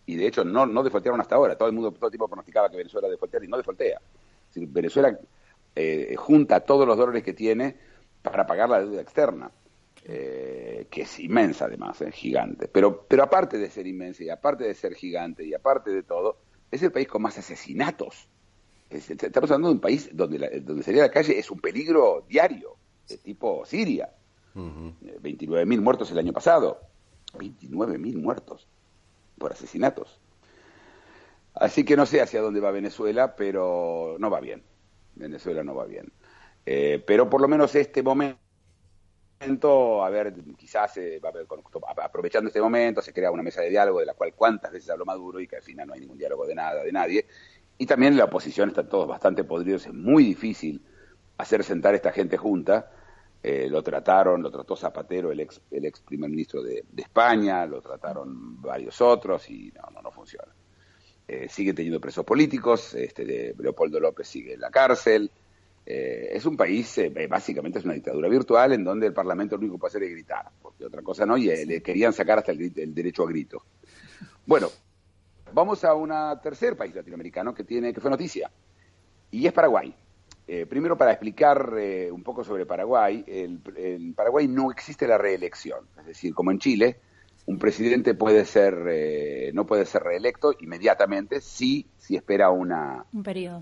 Y 0.08 0.16
de 0.16 0.26
hecho 0.26 0.44
no, 0.44 0.66
no 0.66 0.82
defaultearon 0.82 1.22
hasta 1.22 1.36
ahora. 1.36 1.56
Todo 1.56 1.70
el 1.70 1.76
mundo 1.76 1.92
todo 1.92 2.08
el 2.08 2.12
tiempo 2.12 2.28
pronosticaba 2.28 2.68
que 2.72 2.78
Venezuela 2.78 3.08
defaulteara 3.08 3.46
y 3.46 3.50
no 3.50 3.58
defaultea. 3.58 4.02
Venezuela 4.56 5.20
eh, 5.76 6.16
junta 6.18 6.62
todos 6.62 6.88
los 6.88 6.98
dólares 6.98 7.22
que 7.22 7.34
tiene 7.34 7.78
para 8.24 8.48
pagar 8.48 8.68
la 8.68 8.80
deuda 8.80 9.00
externa, 9.00 9.52
eh, 10.06 10.88
que 10.90 11.04
es 11.04 11.20
inmensa 11.20 11.66
además, 11.66 12.02
es 12.02 12.16
gigante. 12.16 12.68
Pero, 12.68 13.06
pero 13.08 13.22
aparte 13.22 13.60
de 13.60 13.70
ser 13.70 13.86
inmensa 13.86 14.24
y 14.24 14.32
aparte 14.32 14.64
de 14.64 14.74
ser 14.74 14.96
gigante 14.96 15.46
y 15.46 15.54
aparte 15.54 15.92
de 15.92 16.02
todo, 16.02 16.40
es 16.72 16.82
el 16.82 16.92
país 16.92 17.08
con 17.08 17.22
más 17.22 17.38
asesinatos. 17.38 18.28
Estamos 18.90 19.52
hablando 19.52 19.70
de 19.70 19.74
un 19.76 19.82
país 19.82 20.10
donde, 20.14 20.40
la, 20.40 20.50
donde 20.62 20.84
salir 20.84 21.02
a 21.02 21.06
la 21.06 21.12
calle 21.12 21.38
es 21.38 21.52
un 21.52 21.60
peligro 21.60 22.26
diario, 22.28 22.76
de 23.08 23.18
tipo 23.18 23.66
Siria. 23.66 24.10
29.000 24.56 25.82
muertos 25.82 26.12
el 26.12 26.20
año 26.20 26.34
pasado. 26.34 26.82
29.000 27.34 28.18
muertos 28.18 28.68
por 29.38 29.52
asesinatos. 29.52 30.20
Así 31.54 31.84
que 31.84 31.96
no 31.96 32.06
sé 32.06 32.22
hacia 32.22 32.42
dónde 32.42 32.60
va 32.60 32.72
Venezuela, 32.72 33.36
pero 33.36 34.18
no 34.20 34.30
va 34.30 34.40
bien. 34.40 34.64
Venezuela 35.16 35.64
no 35.64 35.76
va 35.76 35.86
bien. 35.86 36.12
Eh, 36.66 37.04
pero 37.06 37.30
por 37.30 37.42
lo 37.42 37.48
menos 37.48 37.76
este 37.76 38.04
momento, 38.04 38.38
a 40.04 40.10
ver, 40.10 40.34
quizás 40.58 40.98
eh, 40.98 41.20
va 41.24 41.30
a 41.30 41.32
haber, 41.32 41.48
aprovechando 42.04 42.48
este 42.48 42.62
momento, 42.62 43.02
se 43.02 43.14
crea 43.14 43.32
una 43.32 43.44
mesa 43.44 43.62
de 43.62 43.70
diálogo 43.70 44.00
de 44.00 44.06
la 44.06 44.14
cual 44.14 44.34
cuántas 44.36 44.72
veces 44.72 44.90
habló 44.90 45.06
Maduro 45.06 45.40
y 45.40 45.48
que 45.48 45.58
al 45.58 45.64
final 45.64 45.88
no 45.88 45.94
hay 45.94 46.02
ningún 46.02 46.18
diálogo 46.18 46.46
de 46.46 46.56
nada, 46.56 46.84
de 46.84 46.92
nadie. 46.92 47.26
Y 47.80 47.88
también 47.88 48.16
la 48.16 48.26
oposición 48.26 48.70
están 48.70 48.88
todos 48.88 49.08
bastante 49.08 49.44
podridos, 49.44 49.88
es 49.88 49.94
muy 49.94 50.24
difícil 50.24 50.82
hacer 51.38 51.64
sentar 51.64 51.94
a 51.94 51.96
esta 51.96 52.12
gente 52.12 52.38
junta. 52.38 52.92
Eh, 53.42 53.68
lo 53.70 53.82
trataron, 53.82 54.44
lo 54.44 54.52
trató 54.52 54.76
Zapatero, 54.76 55.32
el 55.32 55.40
ex, 55.40 55.62
el 55.72 55.86
ex 55.86 56.02
primer 56.02 56.30
ministro 56.30 56.62
de, 56.62 56.84
España, 56.98 57.66
lo 57.66 57.82
trataron 57.82 58.62
varios 58.62 59.02
otros 59.02 59.50
y 59.50 59.72
no, 59.72 59.90
no, 59.92 60.02
no 60.02 60.12
funciona. 60.12 60.54
Eh, 61.28 61.48
sigue 61.48 61.74
teniendo 61.74 62.02
presos 62.02 62.26
políticos, 62.26 62.96
este 62.96 63.54
Leopoldo 63.58 64.00
López 64.00 64.28
sigue 64.28 64.56
en 64.56 64.60
la 64.60 64.72
cárcel. 64.72 65.32
Eh, 65.86 66.30
es 66.34 66.46
un 66.46 66.58
país, 66.58 66.98
eh, 66.98 67.12
básicamente 67.30 67.80
es 67.80 67.86
una 67.86 67.94
dictadura 67.94 68.28
virtual 68.28 68.74
en 68.74 68.84
donde 68.84 69.08
el 69.08 69.14
Parlamento 69.14 69.56
lo 69.56 69.62
único 69.62 69.76
que 69.76 69.80
puede 69.80 69.90
hacer 69.90 70.04
es 70.04 70.12
gritar, 70.12 70.46
porque 70.62 70.86
otra 70.86 71.02
cosa 71.02 71.26
no, 71.26 71.38
y 71.38 71.46
le 71.66 71.82
querían 71.82 72.14
sacar 72.14 72.40
hasta 72.40 72.52
el, 72.52 72.72
el, 72.76 72.94
derecho 72.94 73.24
a 73.24 73.28
grito. 73.28 73.64
Bueno, 74.46 74.70
vamos 75.54 75.84
a 75.84 75.94
un 75.94 76.12
tercer 76.42 76.76
país 76.76 76.96
latinoamericano 76.96 77.54
que, 77.54 77.64
tiene, 77.64 77.94
que 77.94 78.02
fue 78.02 78.10
noticia, 78.10 78.50
y 79.32 79.46
es 79.46 79.54
Paraguay. 79.54 79.94
primero, 80.68 80.98
para 80.98 81.12
explicar 81.12 81.74
un 82.12 82.24
poco 82.24 82.44
sobre 82.44 82.66
Paraguay, 82.66 83.24
en 83.28 84.14
Paraguay 84.14 84.48
no 84.48 84.72
existe 84.72 85.08
la 85.08 85.18
reelección, 85.18 85.86
es 86.00 86.06
decir, 86.06 86.34
como 86.34 86.52
en 86.52 86.60
Chile, 86.60 86.98
un 87.46 87.58
presidente 87.58 88.14
puede 88.14 88.46
ser 88.46 88.76
eh, 88.88 89.52
no 89.56 89.66
puede 89.66 89.86
ser 89.86 90.04
reelecto 90.04 90.54
inmediatamente 90.60 91.42
si 91.42 91.88
si 91.98 92.16
espera 92.16 92.52
una 92.52 93.06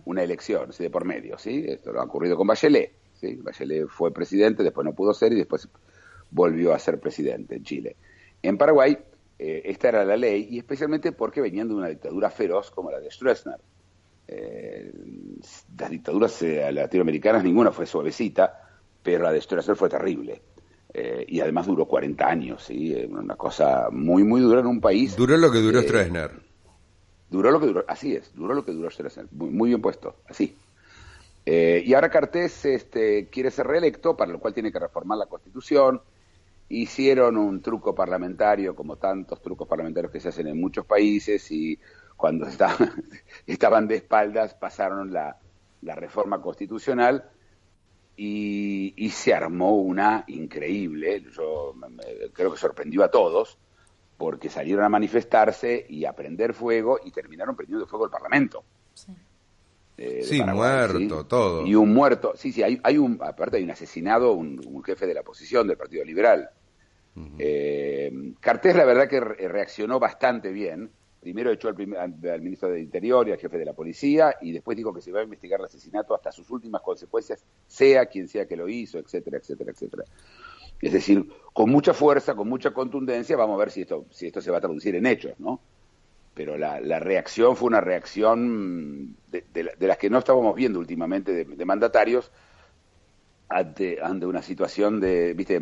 una 0.03 0.23
elección 0.23 0.71
de 0.77 0.89
por 0.89 1.05
medio 1.05 1.37
sí 1.37 1.63
esto 1.65 1.93
lo 1.93 2.01
ha 2.01 2.03
ocurrido 2.03 2.35
con 2.35 2.47
Bachelet 2.47 2.91
sí 3.13 3.35
Bachelet 3.35 3.87
fue 3.87 4.11
presidente 4.11 4.61
después 4.61 4.83
no 4.83 4.93
pudo 4.93 5.13
ser 5.13 5.31
y 5.31 5.35
después 5.35 5.69
volvió 6.31 6.73
a 6.73 6.79
ser 6.79 6.99
presidente 6.99 7.55
en 7.55 7.63
Chile. 7.63 7.95
En 8.41 8.57
Paraguay 8.57 8.97
eh, 9.39 9.61
esta 9.65 9.89
era 9.89 10.05
la 10.05 10.17
ley 10.17 10.47
y 10.49 10.57
especialmente 10.57 11.11
porque 11.11 11.41
venían 11.41 11.67
de 11.67 11.75
una 11.75 11.87
dictadura 11.87 12.29
feroz 12.29 12.71
como 12.71 12.91
la 12.91 12.99
de 12.99 13.11
Stroessner 13.11 13.59
eh, 14.27 14.91
las 15.77 15.89
dictaduras 15.89 16.41
latinoamericanas 16.41 17.43
ninguna 17.43 17.71
fue 17.71 17.85
suavecita 17.85 18.61
pero 19.03 19.23
la 19.23 19.31
de 19.31 19.41
Stroessner 19.41 19.77
fue 19.77 19.89
terrible 19.89 20.41
eh, 20.93 21.25
y 21.27 21.41
además 21.41 21.67
duró 21.67 21.85
40 21.85 22.25
años, 22.27 22.63
¿sí? 22.63 22.93
Eh, 22.93 23.07
una 23.07 23.35
cosa 23.35 23.89
muy, 23.91 24.23
muy 24.23 24.41
dura 24.41 24.61
en 24.61 24.67
un 24.67 24.81
país. 24.81 25.15
Duró 25.15 25.37
lo 25.37 25.51
que 25.51 25.59
duró 25.59 25.81
Stroessner. 25.81 26.31
Duró 27.29 27.51
lo 27.51 27.59
que 27.59 27.67
duró, 27.67 27.85
así 27.87 28.15
es, 28.15 28.33
duró 28.33 28.53
lo 28.53 28.65
que 28.65 28.71
duró 28.71 28.89
Stroessner, 28.89 29.27
muy, 29.31 29.49
muy 29.49 29.69
bien 29.69 29.81
puesto, 29.81 30.15
así. 30.27 30.57
Eh, 31.45 31.83
y 31.85 31.93
ahora 31.93 32.09
Cartés 32.09 32.65
este, 32.65 33.27
quiere 33.27 33.51
ser 33.51 33.67
reelecto, 33.67 34.15
para 34.15 34.31
lo 34.31 34.39
cual 34.39 34.53
tiene 34.53 34.71
que 34.71 34.79
reformar 34.79 35.17
la 35.17 35.27
Constitución. 35.27 36.01
Hicieron 36.69 37.37
un 37.37 37.61
truco 37.61 37.95
parlamentario, 37.95 38.75
como 38.75 38.97
tantos 38.97 39.41
trucos 39.41 39.67
parlamentarios 39.67 40.11
que 40.11 40.19
se 40.19 40.29
hacen 40.29 40.47
en 40.47 40.59
muchos 40.59 40.85
países, 40.85 41.49
y 41.51 41.79
cuando 42.15 42.47
estaban 43.47 43.87
de 43.87 43.95
espaldas 43.95 44.53
pasaron 44.53 45.13
la, 45.13 45.37
reforma 45.81 46.41
constitucional 46.41 47.29
y, 48.17 49.09
se 49.13 49.33
armó 49.33 49.77
una 49.77 50.25
increíble, 50.27 51.23
yo 51.31 51.73
creo 52.33 52.51
que 52.51 52.57
sorprendió 52.57 53.03
a 53.03 53.11
todos, 53.11 53.57
porque 54.17 54.49
salieron 54.49 54.83
a 54.83 54.89
manifestarse 54.89 55.85
y 55.87 56.05
a 56.05 56.13
prender 56.13 56.53
fuego 56.53 56.99
y 57.03 57.11
terminaron 57.11 57.55
prendiendo 57.55 57.87
fuego 57.87 58.05
el 58.05 58.11
Parlamento. 58.11 58.63
Sí, 58.93 59.13
eh, 59.97 60.43
muerto, 60.53 61.25
todo. 61.25 61.65
Y 61.65 61.73
un 61.75 61.93
muerto, 61.93 62.33
sí, 62.35 62.51
sí, 62.51 62.61
hay, 62.61 62.79
hay 62.83 62.97
un, 62.97 63.19
aparte 63.21 63.57
hay 63.57 63.63
un 63.63 63.71
asesinado, 63.71 64.33
un, 64.33 64.83
jefe 64.83 65.07
de 65.07 65.13
la 65.13 65.21
oposición 65.21 65.67
del 65.67 65.77
Partido 65.77 66.03
Liberal. 66.05 66.49
Eh, 67.39 68.11
Cartés 68.39 68.75
la 68.75 68.85
verdad 68.85 69.09
que 69.09 69.19
reaccionó 69.19 69.99
bastante 69.99 70.51
bien, 70.51 70.91
primero 71.19 71.51
echó 71.51 71.69
al, 71.69 72.41
ministro 72.41 72.69
de 72.69 72.79
Interior 72.79 73.27
y 73.27 73.31
al 73.31 73.39
jefe 73.39 73.57
de 73.57 73.65
la 73.65 73.73
policía 73.73 74.35
y 74.39 74.51
después 74.51 74.77
dijo 74.77 74.93
que 74.93 75.01
se 75.01 75.11
va 75.11 75.21
a 75.21 75.23
investigar 75.23 75.59
el 75.59 75.65
asesinato 75.65 76.13
hasta 76.13 76.31
sus 76.31 76.49
últimas 76.51 76.81
consecuencias, 76.81 77.43
sea 77.65 78.05
quien 78.05 78.27
sea 78.27 78.47
que 78.47 78.55
lo 78.55 78.69
hizo, 78.69 78.99
etcétera, 78.99 79.37
etcétera, 79.37 79.71
etcétera. 79.71 80.03
Es 80.79 80.93
decir, 80.93 81.27
con 81.53 81.71
mucha 81.71 81.93
fuerza, 81.93 82.35
con 82.35 82.47
mucha 82.47 82.71
contundencia, 82.71 83.35
vamos 83.35 83.55
a 83.55 83.59
ver 83.59 83.71
si 83.71 83.81
esto, 83.81 84.05
si 84.11 84.27
esto 84.27 84.41
se 84.41 84.51
va 84.51 84.59
a 84.59 84.61
traducir 84.61 84.95
en 84.95 85.07
hechos, 85.07 85.33
¿no? 85.39 85.59
Pero 86.37 86.55
la, 86.55 86.99
reacción 86.99 87.55
fue 87.55 87.65
una 87.65 87.81
reacción 87.81 89.17
de, 89.27 89.73
las 89.79 89.97
que 89.97 90.07
no 90.07 90.19
estábamos 90.19 90.53
viendo 90.53 90.77
últimamente 90.77 91.31
de, 91.33 91.65
mandatarios 91.65 92.31
ante, 93.49 93.99
ante, 93.99 94.27
una 94.27 94.43
situación 94.43 94.99
de, 94.99 95.33
viste, 95.33 95.59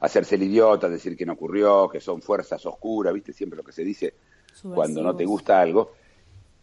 hacerse 0.00 0.34
el 0.34 0.42
idiota, 0.42 0.88
decir 0.88 1.16
que 1.16 1.24
no 1.24 1.34
ocurrió, 1.34 1.88
que 1.88 2.00
son 2.00 2.20
fuerzas 2.20 2.66
oscuras, 2.66 3.14
viste, 3.14 3.32
siempre 3.32 3.58
lo 3.58 3.62
que 3.62 3.70
se 3.70 3.84
dice 3.84 4.14
cuando 4.74 5.04
no 5.04 5.14
te 5.14 5.24
gusta 5.24 5.60
algo. 5.60 5.92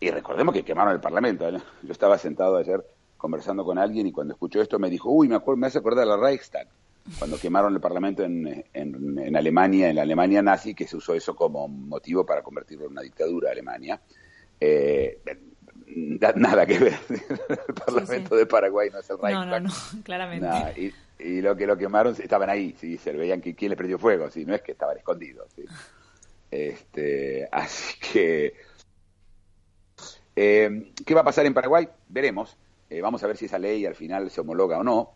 Y 0.01 0.11
recordemos 0.11 0.53
que 0.53 0.65
quemaron 0.65 0.91
el 0.91 0.99
Parlamento. 0.99 1.47
¿eh? 1.47 1.57
Yo 1.81 1.93
estaba 1.93 2.17
sentado 2.17 2.57
ayer 2.57 2.85
conversando 3.15 3.63
con 3.63 3.77
alguien 3.77 4.05
y 4.05 4.11
cuando 4.11 4.33
escuchó 4.33 4.61
esto 4.61 4.79
me 4.79 4.89
dijo, 4.89 5.09
uy, 5.09 5.29
me, 5.29 5.35
acuerdo, 5.35 5.61
me 5.61 5.67
hace 5.67 5.77
acordar 5.77 6.05
la 6.05 6.17
Reichstag, 6.17 6.67
cuando 7.19 7.37
quemaron 7.37 7.73
el 7.73 7.79
Parlamento 7.79 8.23
en, 8.23 8.65
en, 8.73 9.35
Alemania, 9.35 9.89
en 9.89 9.95
la 9.95 10.01
Alemania 10.01 10.41
nazi, 10.41 10.73
que 10.73 10.87
se 10.87 10.97
usó 10.97 11.13
eso 11.13 11.35
como 11.35 11.67
motivo 11.67 12.25
para 12.25 12.41
convertirlo 12.41 12.85
en 12.85 12.91
una 12.91 13.01
dictadura 13.01 13.51
Alemania. 13.51 14.01
Eh, 14.59 15.21
nada 16.35 16.65
que 16.65 16.79
ver. 16.79 16.99
el 17.67 17.73
Parlamento 17.75 18.35
de 18.35 18.45
Paraguay 18.45 18.89
no 18.91 18.99
es 18.99 19.09
el 19.09 19.19
Reichstag. 19.19 19.47
No, 19.47 19.59
no, 19.59 19.59
no, 19.93 20.03
claramente. 20.03 20.93
y, 21.19 21.41
lo 21.41 21.55
que 21.55 21.67
lo 21.67 21.77
quemaron, 21.77 22.15
estaban 22.17 22.49
ahí, 22.49 22.75
sí, 22.79 22.97
se 22.97 23.13
veían 23.13 23.39
que 23.39 23.55
quién 23.55 23.69
les 23.69 23.77
prendió 23.77 23.97
fuego, 23.97 24.29
sí, 24.29 24.45
no 24.45 24.55
es 24.55 24.61
que 24.61 24.73
estaban 24.73 24.97
escondidos. 24.97 25.47
¿sí? 25.55 25.63
Este, 26.51 27.47
así 27.51 27.99
que, 27.99 28.53
eh, 30.35 30.91
¿qué 31.05 31.13
va 31.13 31.21
a 31.21 31.25
pasar 31.25 31.45
en 31.45 31.53
Paraguay? 31.53 31.87
Veremos. 32.09 32.57
Eh, 32.89 33.01
vamos 33.01 33.23
a 33.23 33.27
ver 33.27 33.37
si 33.37 33.45
esa 33.45 33.59
ley 33.59 33.85
al 33.85 33.95
final 33.95 34.29
se 34.29 34.41
homologa 34.41 34.79
o 34.79 34.83
no. 34.83 35.14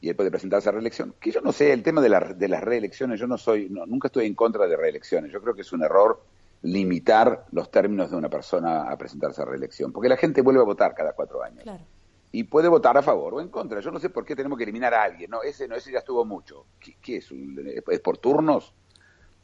Y 0.00 0.08
él 0.08 0.16
puede 0.16 0.30
presentarse 0.30 0.68
a 0.68 0.72
reelección. 0.72 1.14
Que 1.20 1.30
yo 1.30 1.40
no 1.40 1.52
sé, 1.52 1.72
el 1.72 1.82
tema 1.82 2.00
de, 2.00 2.34
de 2.36 2.48
las 2.48 2.62
reelecciones, 2.62 3.20
yo 3.20 3.26
no 3.26 3.36
soy, 3.36 3.68
nunca 3.68 4.08
estoy 4.08 4.26
en 4.26 4.34
contra 4.34 4.66
de 4.66 4.76
reelecciones. 4.76 5.30
Yo 5.30 5.42
creo 5.42 5.54
que 5.54 5.60
es 5.60 5.72
un 5.72 5.82
error 5.82 6.22
limitar 6.62 7.46
los 7.52 7.70
términos 7.70 8.10
de 8.10 8.16
una 8.16 8.28
persona 8.28 8.90
a 8.90 8.96
presentarse 8.96 9.42
a 9.42 9.44
reelección, 9.44 9.92
porque 9.92 10.08
la 10.08 10.16
gente 10.16 10.42
vuelve 10.42 10.60
a 10.60 10.64
votar 10.64 10.94
cada 10.94 11.12
cuatro 11.12 11.42
años. 11.42 11.64
Y 12.32 12.44
puede 12.44 12.68
votar 12.68 12.96
a 12.96 13.02
favor 13.02 13.34
o 13.34 13.40
en 13.40 13.48
contra. 13.48 13.80
Yo 13.80 13.90
no 13.90 13.98
sé 13.98 14.08
por 14.08 14.24
qué 14.24 14.36
tenemos 14.36 14.56
que 14.56 14.62
eliminar 14.62 14.94
a 14.94 15.02
alguien. 15.02 15.30
No, 15.30 15.42
ese 15.42 15.66
no, 15.66 15.74
ese 15.74 15.90
ya 15.90 15.98
estuvo 15.98 16.24
mucho. 16.24 16.66
¿Qué, 16.78 17.16
es? 17.16 17.28
¿Es 17.88 18.00
por 18.00 18.18
turnos? 18.18 18.72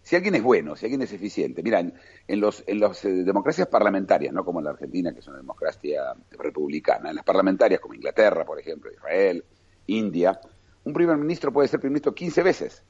si 0.06 0.14
alguien 0.14 0.36
es 0.36 0.42
bueno, 0.44 0.76
si 0.76 0.86
alguien 0.86 1.02
es 1.02 1.12
eficiente, 1.12 1.64
mira, 1.64 1.80
en, 1.80 2.40
los, 2.40 2.62
en 2.68 2.78
las 2.78 3.04
eh, 3.04 3.24
democracias 3.24 3.66
parlamentarias, 3.66 4.32
no 4.32 4.44
como 4.44 4.60
en 4.60 4.66
la 4.66 4.70
Argentina, 4.70 5.12
que 5.12 5.18
es 5.18 5.26
una 5.26 5.38
democracia 5.38 6.14
republicana, 6.30 7.10
en 7.10 7.16
las 7.16 7.24
parlamentarias 7.24 7.80
como 7.80 7.94
Inglaterra, 7.94 8.44
por 8.44 8.60
ejemplo, 8.60 8.92
Israel, 8.92 9.44
India, 9.86 10.40
un 10.84 10.92
primer 10.92 11.16
ministro 11.16 11.52
puede 11.52 11.68
ser 11.68 11.80
primer 11.80 11.92
ministro 11.92 12.14
15 12.14 12.42
veces. 12.42 12.82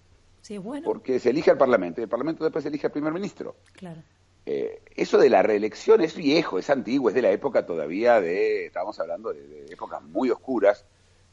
Sí, 0.43 0.59
bueno. 0.59 0.85
Porque 0.85 1.19
se 1.19 1.31
elige 1.31 1.51
al 1.51 1.59
Parlamento 1.59 2.01
y 2.01 2.05
el 2.05 2.09
Parlamento 2.09 2.45
después 2.45 2.65
elige 2.67 2.87
al 2.87 2.93
primer 2.93 3.13
ministro. 3.13 3.57
Claro. 3.73 4.03
Eh, 4.45 4.81
eso 4.95 5.19
de 5.19 5.29
la 5.29 5.43
reelección 5.43 6.01
es 6.01 6.15
viejo, 6.15 6.59
es 6.59 6.71
antiguo, 6.71 7.09
es 7.09 7.15
de 7.15 7.23
la 7.23 7.33
época 7.33 7.67
todavía 7.67 8.21
de, 8.21 8.67
estábamos 8.67 8.99
hablando 9.01 9.33
de 9.33 9.67
épocas 9.69 10.03
muy 10.05 10.31
oscuras, 10.31 10.85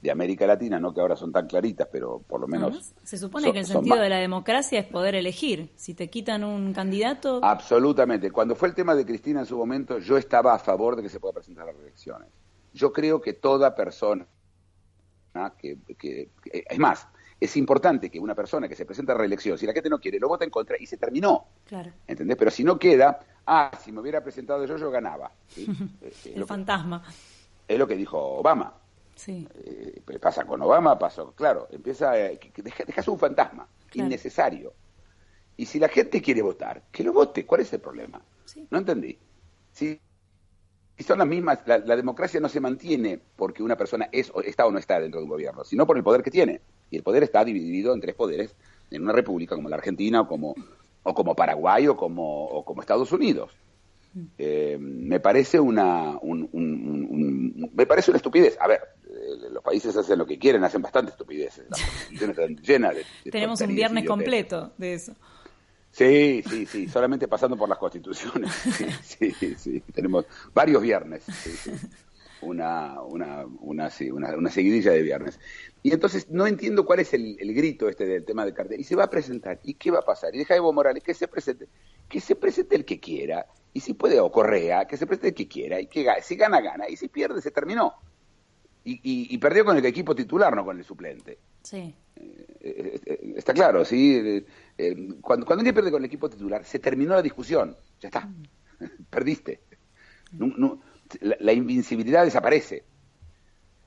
de 0.03 0.11
América 0.11 0.45
Latina, 0.45 0.81
no 0.81 0.93
que 0.93 0.99
ahora 0.99 1.15
son 1.15 1.31
tan 1.31 1.47
claritas, 1.47 1.87
pero 1.89 2.21
por 2.27 2.41
lo 2.41 2.47
menos... 2.47 2.93
se 3.03 3.17
supone 3.17 3.53
que 3.53 3.59
el 3.59 3.65
sentido 3.65 3.95
de 3.95 4.09
la 4.09 4.17
democracia 4.17 4.77
es 4.79 4.85
poder 4.85 5.15
elegir. 5.15 5.71
Si 5.77 5.93
te 5.93 6.09
quitan 6.09 6.43
un 6.43 6.73
candidato... 6.73 7.39
Absolutamente. 7.41 8.29
Cuando 8.29 8.53
fue 8.53 8.67
el 8.67 8.75
tema 8.75 8.95
de 8.95 9.05
Cristina 9.05 9.39
en 9.39 9.45
su 9.45 9.57
momento, 9.57 9.99
yo 9.99 10.17
estaba 10.17 10.53
a 10.53 10.59
favor 10.59 10.97
de 10.97 11.03
que 11.03 11.09
se 11.09 11.21
pueda 11.21 11.35
presentar 11.35 11.69
a 11.69 11.71
las 11.71 11.81
elecciones. 11.81 12.27
Yo 12.73 12.91
creo 12.91 13.21
que 13.21 13.31
toda 13.31 13.75
persona 13.75 14.27
que, 15.57 16.29
Es 16.51 16.79
más, 16.79 17.07
es 17.39 17.57
importante 17.57 18.09
que 18.09 18.19
una 18.19 18.35
persona 18.35 18.67
que 18.67 18.75
se 18.75 18.85
presenta 18.85 19.13
a 19.13 19.17
reelección, 19.17 19.57
si 19.57 19.65
la 19.65 19.73
gente 19.73 19.89
no 19.89 19.99
quiere, 19.99 20.19
lo 20.19 20.27
vota 20.27 20.45
en 20.45 20.51
contra 20.51 20.77
y 20.79 20.85
se 20.85 20.97
terminó. 20.97 21.45
Claro. 21.65 21.91
¿Entendés? 22.07 22.37
Pero 22.37 22.51
si 22.51 22.63
no 22.63 22.77
queda, 22.77 23.19
ah, 23.45 23.71
si 23.83 23.91
me 23.91 24.01
hubiera 24.01 24.23
presentado 24.23 24.65
yo, 24.65 24.77
yo 24.77 24.91
ganaba. 24.91 25.31
el 26.25 26.45
fantasma. 26.45 27.03
Es 27.67 27.79
lo 27.79 27.87
que 27.87 27.95
dijo 27.95 28.17
Obama 28.17 28.73
Sí. 29.15 29.47
Eh, 29.55 30.01
pasa 30.19 30.45
con 30.45 30.61
Obama, 30.61 30.97
pasó, 30.97 31.33
claro, 31.33 31.67
empieza, 31.71 32.17
eh, 32.19 32.39
dejas 32.85 33.07
un 33.07 33.19
fantasma 33.19 33.67
innecesario. 33.93 34.73
Y 35.55 35.65
si 35.65 35.79
la 35.79 35.87
gente 35.87 36.21
quiere 36.21 36.41
votar, 36.41 36.83
que 36.91 37.03
lo 37.03 37.13
vote, 37.13 37.45
¿cuál 37.45 37.61
es 37.61 37.71
el 37.73 37.79
problema? 37.79 38.21
No 38.69 38.77
entendí. 38.79 39.17
Si, 39.71 39.99
son 40.99 41.19
las 41.19 41.27
mismas, 41.27 41.59
la, 41.65 41.95
democracia 41.95 42.39
no 42.39 42.49
se 42.49 42.59
mantiene 42.59 43.19
porque 43.35 43.63
una 43.63 43.75
persona 43.75 44.09
es 44.11 44.31
o 44.33 44.41
está 44.41 44.65
o 44.65 44.71
no 44.71 44.77
está 44.77 44.99
dentro 44.99 45.19
de 45.19 45.23
un 45.23 45.29
gobierno, 45.29 45.63
sino 45.63 45.87
por 45.87 45.97
el 45.97 46.03
poder 46.03 46.21
que 46.21 46.31
tiene. 46.31 46.61
Y 46.91 46.97
el 46.97 47.03
poder 47.03 47.23
está 47.23 47.43
dividido 47.43 47.93
en 47.93 48.01
tres 48.01 48.15
poderes 48.15 48.55
en 48.91 49.01
una 49.01 49.13
república 49.13 49.55
como 49.55 49.69
la 49.69 49.77
Argentina 49.77 50.21
o 50.21 50.27
como, 50.27 50.53
o 51.01 51.13
como 51.13 51.35
Paraguay 51.35 51.87
o 51.87 51.97
como, 51.97 52.45
o 52.45 52.63
como 52.63 52.81
Estados 52.81 53.11
Unidos. 53.11 53.51
Eh, 54.37 54.77
me 54.79 55.19
parece 55.19 55.59
una 55.59 56.19
me 56.21 57.85
parece 57.87 58.11
una 58.11 58.17
estupidez. 58.17 58.55
A 58.59 58.67
ver, 58.67 58.79
eh, 59.09 59.49
los 59.51 59.63
países 59.63 59.95
hacen 59.97 60.19
lo 60.19 60.25
que 60.27 60.37
quieren, 60.37 60.63
hacen 60.63 60.83
bastante 60.83 61.11
estupideces. 61.11 61.65
La 61.69 61.77
constitución 61.77 62.29
está 62.29 62.45
llena 62.61 62.91
de, 62.91 63.03
Tenemos 63.31 63.59
un 63.61 63.73
viernes 63.75 64.05
completo 64.05 64.71
de 64.77 64.93
eso. 64.93 65.15
Sí, 65.93 66.43
sí, 66.49 66.65
sí, 66.65 66.87
solamente 66.89 67.27
pasando 67.27 67.55
por 67.55 67.69
las 67.69 67.77
constituciones. 67.77 68.51
Sí, 69.03 69.31
sí, 69.31 69.55
sí. 69.55 69.79
Tenemos 69.93 70.25
varios 70.53 70.81
viernes. 70.81 71.23
Una, 72.41 73.01
una, 73.01 73.45
una, 73.61 73.89
sí, 73.89 74.11
una, 74.11 74.35
una, 74.35 74.49
seguidilla 74.49 74.91
de 74.91 75.01
viernes. 75.01 75.39
Y 75.81 75.93
entonces 75.93 76.29
no 76.29 76.45
entiendo 76.45 76.85
cuál 76.85 76.99
es 76.99 77.13
el, 77.13 77.37
el, 77.39 77.53
grito 77.53 77.87
este 77.87 78.05
del 78.05 78.25
tema 78.25 78.43
del 78.43 78.53
cartel. 78.53 78.81
Y 78.81 78.83
se 78.83 78.97
va 78.97 79.05
a 79.05 79.09
presentar. 79.09 79.61
¿Y 79.63 79.75
qué 79.75 79.91
va 79.91 79.99
a 79.99 80.05
pasar? 80.05 80.35
Y 80.35 80.39
deja 80.39 80.55
Evo 80.55 80.73
Morales 80.73 81.03
que 81.03 81.13
se 81.13 81.29
presente. 81.29 81.69
Que 82.09 82.19
se 82.19 82.35
presente 82.35 82.75
el 82.75 82.83
que 82.83 82.99
quiera 82.99 83.45
y 83.73 83.79
si 83.79 83.93
puede, 83.95 84.19
o 84.19 84.31
Correa, 84.31 84.85
que 84.85 84.97
se 84.97 85.07
preste 85.07 85.29
el 85.29 85.33
que 85.33 85.47
quiera, 85.47 85.81
y 85.81 85.87
que 85.87 86.07
si 86.21 86.35
gana, 86.35 86.61
gana, 86.61 86.87
y 86.87 86.95
si 86.95 87.07
pierde, 87.07 87.41
se 87.41 87.51
terminó. 87.51 87.95
Y, 88.85 88.99
y, 89.03 89.37
perdió 89.37 89.63
con 89.63 89.77
el 89.77 89.85
equipo 89.85 90.13
titular, 90.13 90.53
no 90.53 90.65
con 90.65 90.77
el 90.77 90.83
suplente. 90.83 91.39
Sí. 91.63 91.95
Eh, 92.17 92.45
eh, 92.59 92.99
eh, 93.05 93.33
está 93.37 93.53
claro, 93.53 93.85
¿sí? 93.85 94.45
Cuando, 95.21 95.45
cuando 95.45 95.61
alguien 95.61 95.73
pierde 95.73 95.91
con 95.91 96.01
el 96.01 96.07
equipo 96.07 96.29
titular, 96.29 96.65
se 96.65 96.79
terminó 96.79 97.13
la 97.13 97.21
discusión, 97.21 97.75
ya 97.99 98.07
está, 98.09 98.29
perdiste. 99.09 99.61
la, 101.21 101.53
invincibilidad 101.53 102.25
desaparece. 102.25 102.83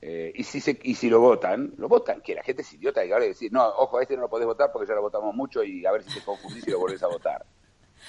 y, 0.01 0.43
si 0.43 0.79
y 0.83 0.95
si 0.95 1.09
lo 1.09 1.19
votan, 1.19 1.73
lo 1.77 1.87
votan, 1.89 2.21
que 2.21 2.35
la 2.35 2.43
gente 2.43 2.61
es 2.61 2.73
idiota 2.73 3.03
y 3.03 3.11
ahora 3.11 3.25
decir, 3.25 3.51
no, 3.51 3.67
ojo, 3.67 3.97
a 3.97 4.01
este 4.01 4.15
no 4.15 4.21
lo 4.21 4.29
podés 4.29 4.47
votar 4.47 4.71
porque 4.71 4.87
ya 4.87 4.95
lo 4.95 5.01
votamos 5.01 5.35
mucho 5.35 5.63
y 5.63 5.85
a 5.85 5.91
ver 5.91 6.03
si 6.03 6.13
te 6.13 6.25
confundís 6.25 6.67
y 6.67 6.71
lo 6.71 6.79
volvés 6.79 7.03
a 7.03 7.07
votar. 7.07 7.45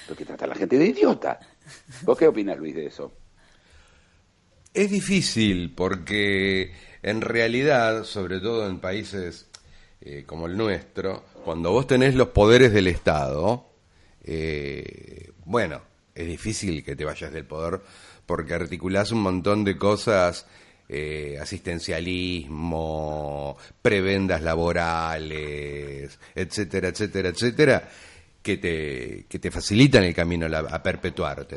Porque 0.07 0.25
trata 0.25 0.45
a 0.45 0.49
la 0.49 0.55
gente 0.55 0.77
de 0.77 0.85
idiota. 0.85 1.39
¿Vos 2.03 2.17
qué 2.17 2.27
opinas, 2.27 2.57
Luis, 2.57 2.75
de 2.75 2.85
eso? 2.85 3.11
Es 4.73 4.91
difícil 4.91 5.73
porque 5.75 6.71
en 7.01 7.21
realidad, 7.21 8.03
sobre 8.03 8.39
todo 8.39 8.67
en 8.67 8.79
países 8.79 9.49
eh, 10.01 10.23
como 10.25 10.47
el 10.47 10.55
nuestro, 10.55 11.23
cuando 11.43 11.71
vos 11.71 11.87
tenés 11.87 12.15
los 12.15 12.29
poderes 12.29 12.73
del 12.73 12.87
Estado, 12.87 13.65
eh, 14.23 15.31
bueno, 15.45 15.81
es 16.13 16.27
difícil 16.27 16.83
que 16.83 16.95
te 16.95 17.05
vayas 17.05 17.31
del 17.31 17.45
poder 17.45 17.81
porque 18.25 18.53
articulás 18.53 19.11
un 19.11 19.21
montón 19.21 19.63
de 19.63 19.77
cosas, 19.77 20.45
eh, 20.87 21.37
asistencialismo, 21.41 23.57
prebendas 23.81 24.43
laborales, 24.43 26.19
etcétera, 26.35 26.89
etcétera, 26.89 27.29
etcétera, 27.29 27.89
que 28.41 28.57
te, 28.57 29.25
que 29.27 29.39
te 29.39 29.49
facilitan 29.49 30.03
el 30.03 30.13
camino 30.13 30.45
a, 30.45 30.83
perpetuarte. 30.83 31.55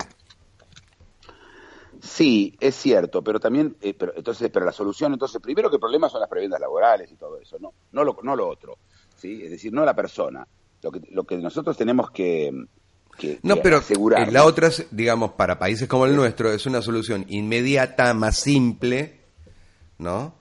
Sí, 2.01 2.57
es 2.59 2.75
cierto, 2.75 3.23
pero 3.23 3.39
también, 3.39 3.77
eh, 3.81 3.95
pero, 3.95 4.15
entonces, 4.17 4.51
pero 4.53 4.65
la 4.65 4.73
solución, 4.73 5.13
entonces, 5.13 5.41
primero 5.43 5.69
que 5.69 5.77
el 5.77 5.81
problema 5.81 6.09
son 6.09 6.21
las 6.21 6.29
prebendas 6.29 6.61
laborales 6.61 7.11
y 7.13 7.17
todo 7.17 7.39
eso, 7.39 7.59
no, 7.61 7.75
no 7.93 8.05
lo, 8.05 8.17
no 8.23 8.35
lo 8.35 8.49
otro, 8.49 8.79
sí, 9.23 9.43
es 9.45 9.51
decir, 9.51 9.73
no 9.73 9.85
la 9.85 9.95
persona. 9.95 10.47
Lo 10.83 10.91
que, 10.91 11.01
lo 11.13 11.25
que 11.25 11.37
nosotros 11.39 11.77
tenemos 11.77 12.11
que, 12.11 12.53
no, 13.43 13.57
pero 13.57 13.77
asegurar. 13.79 14.33
La 14.33 14.45
otra, 14.45 14.71
digamos, 14.91 15.33
para 15.33 15.59
países 15.59 15.87
como 15.89 16.07
el 16.07 16.17
nuestro, 16.17 16.53
es 16.53 16.67
una 16.67 16.83
solución 16.83 17.25
inmediata, 17.29 18.15
más 18.15 18.37
simple, 18.37 19.21
¿no? 19.99 20.35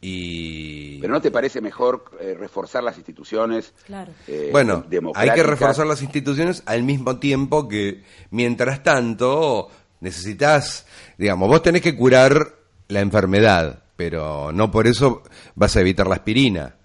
Pero 0.00 1.12
¿no 1.12 1.20
te 1.20 1.30
parece 1.30 1.60
mejor 1.60 2.04
eh, 2.20 2.34
reforzar 2.38 2.82
las 2.82 2.96
instituciones? 2.96 3.72
Claro. 3.86 4.12
Eh, 4.28 4.50
bueno, 4.52 4.84
hay 5.14 5.30
que 5.30 5.42
reforzar 5.42 5.86
las 5.86 6.02
instituciones 6.02 6.62
al 6.66 6.84
mismo 6.84 7.18
tiempo 7.18 7.66
que, 7.66 8.04
mientras 8.30 8.82
tanto, 8.82 9.68
necesitas, 10.00 10.86
digamos, 11.18 11.48
vos 11.48 11.62
tenés 11.62 11.82
que 11.82 11.96
curar 11.96 12.54
la 12.88 13.00
enfermedad, 13.00 13.82
pero 13.96 14.52
no 14.52 14.70
por 14.70 14.86
eso 14.86 15.22
vas 15.54 15.76
a 15.76 15.80
evitar 15.80 16.06
la 16.06 16.16
aspirina. 16.16 16.76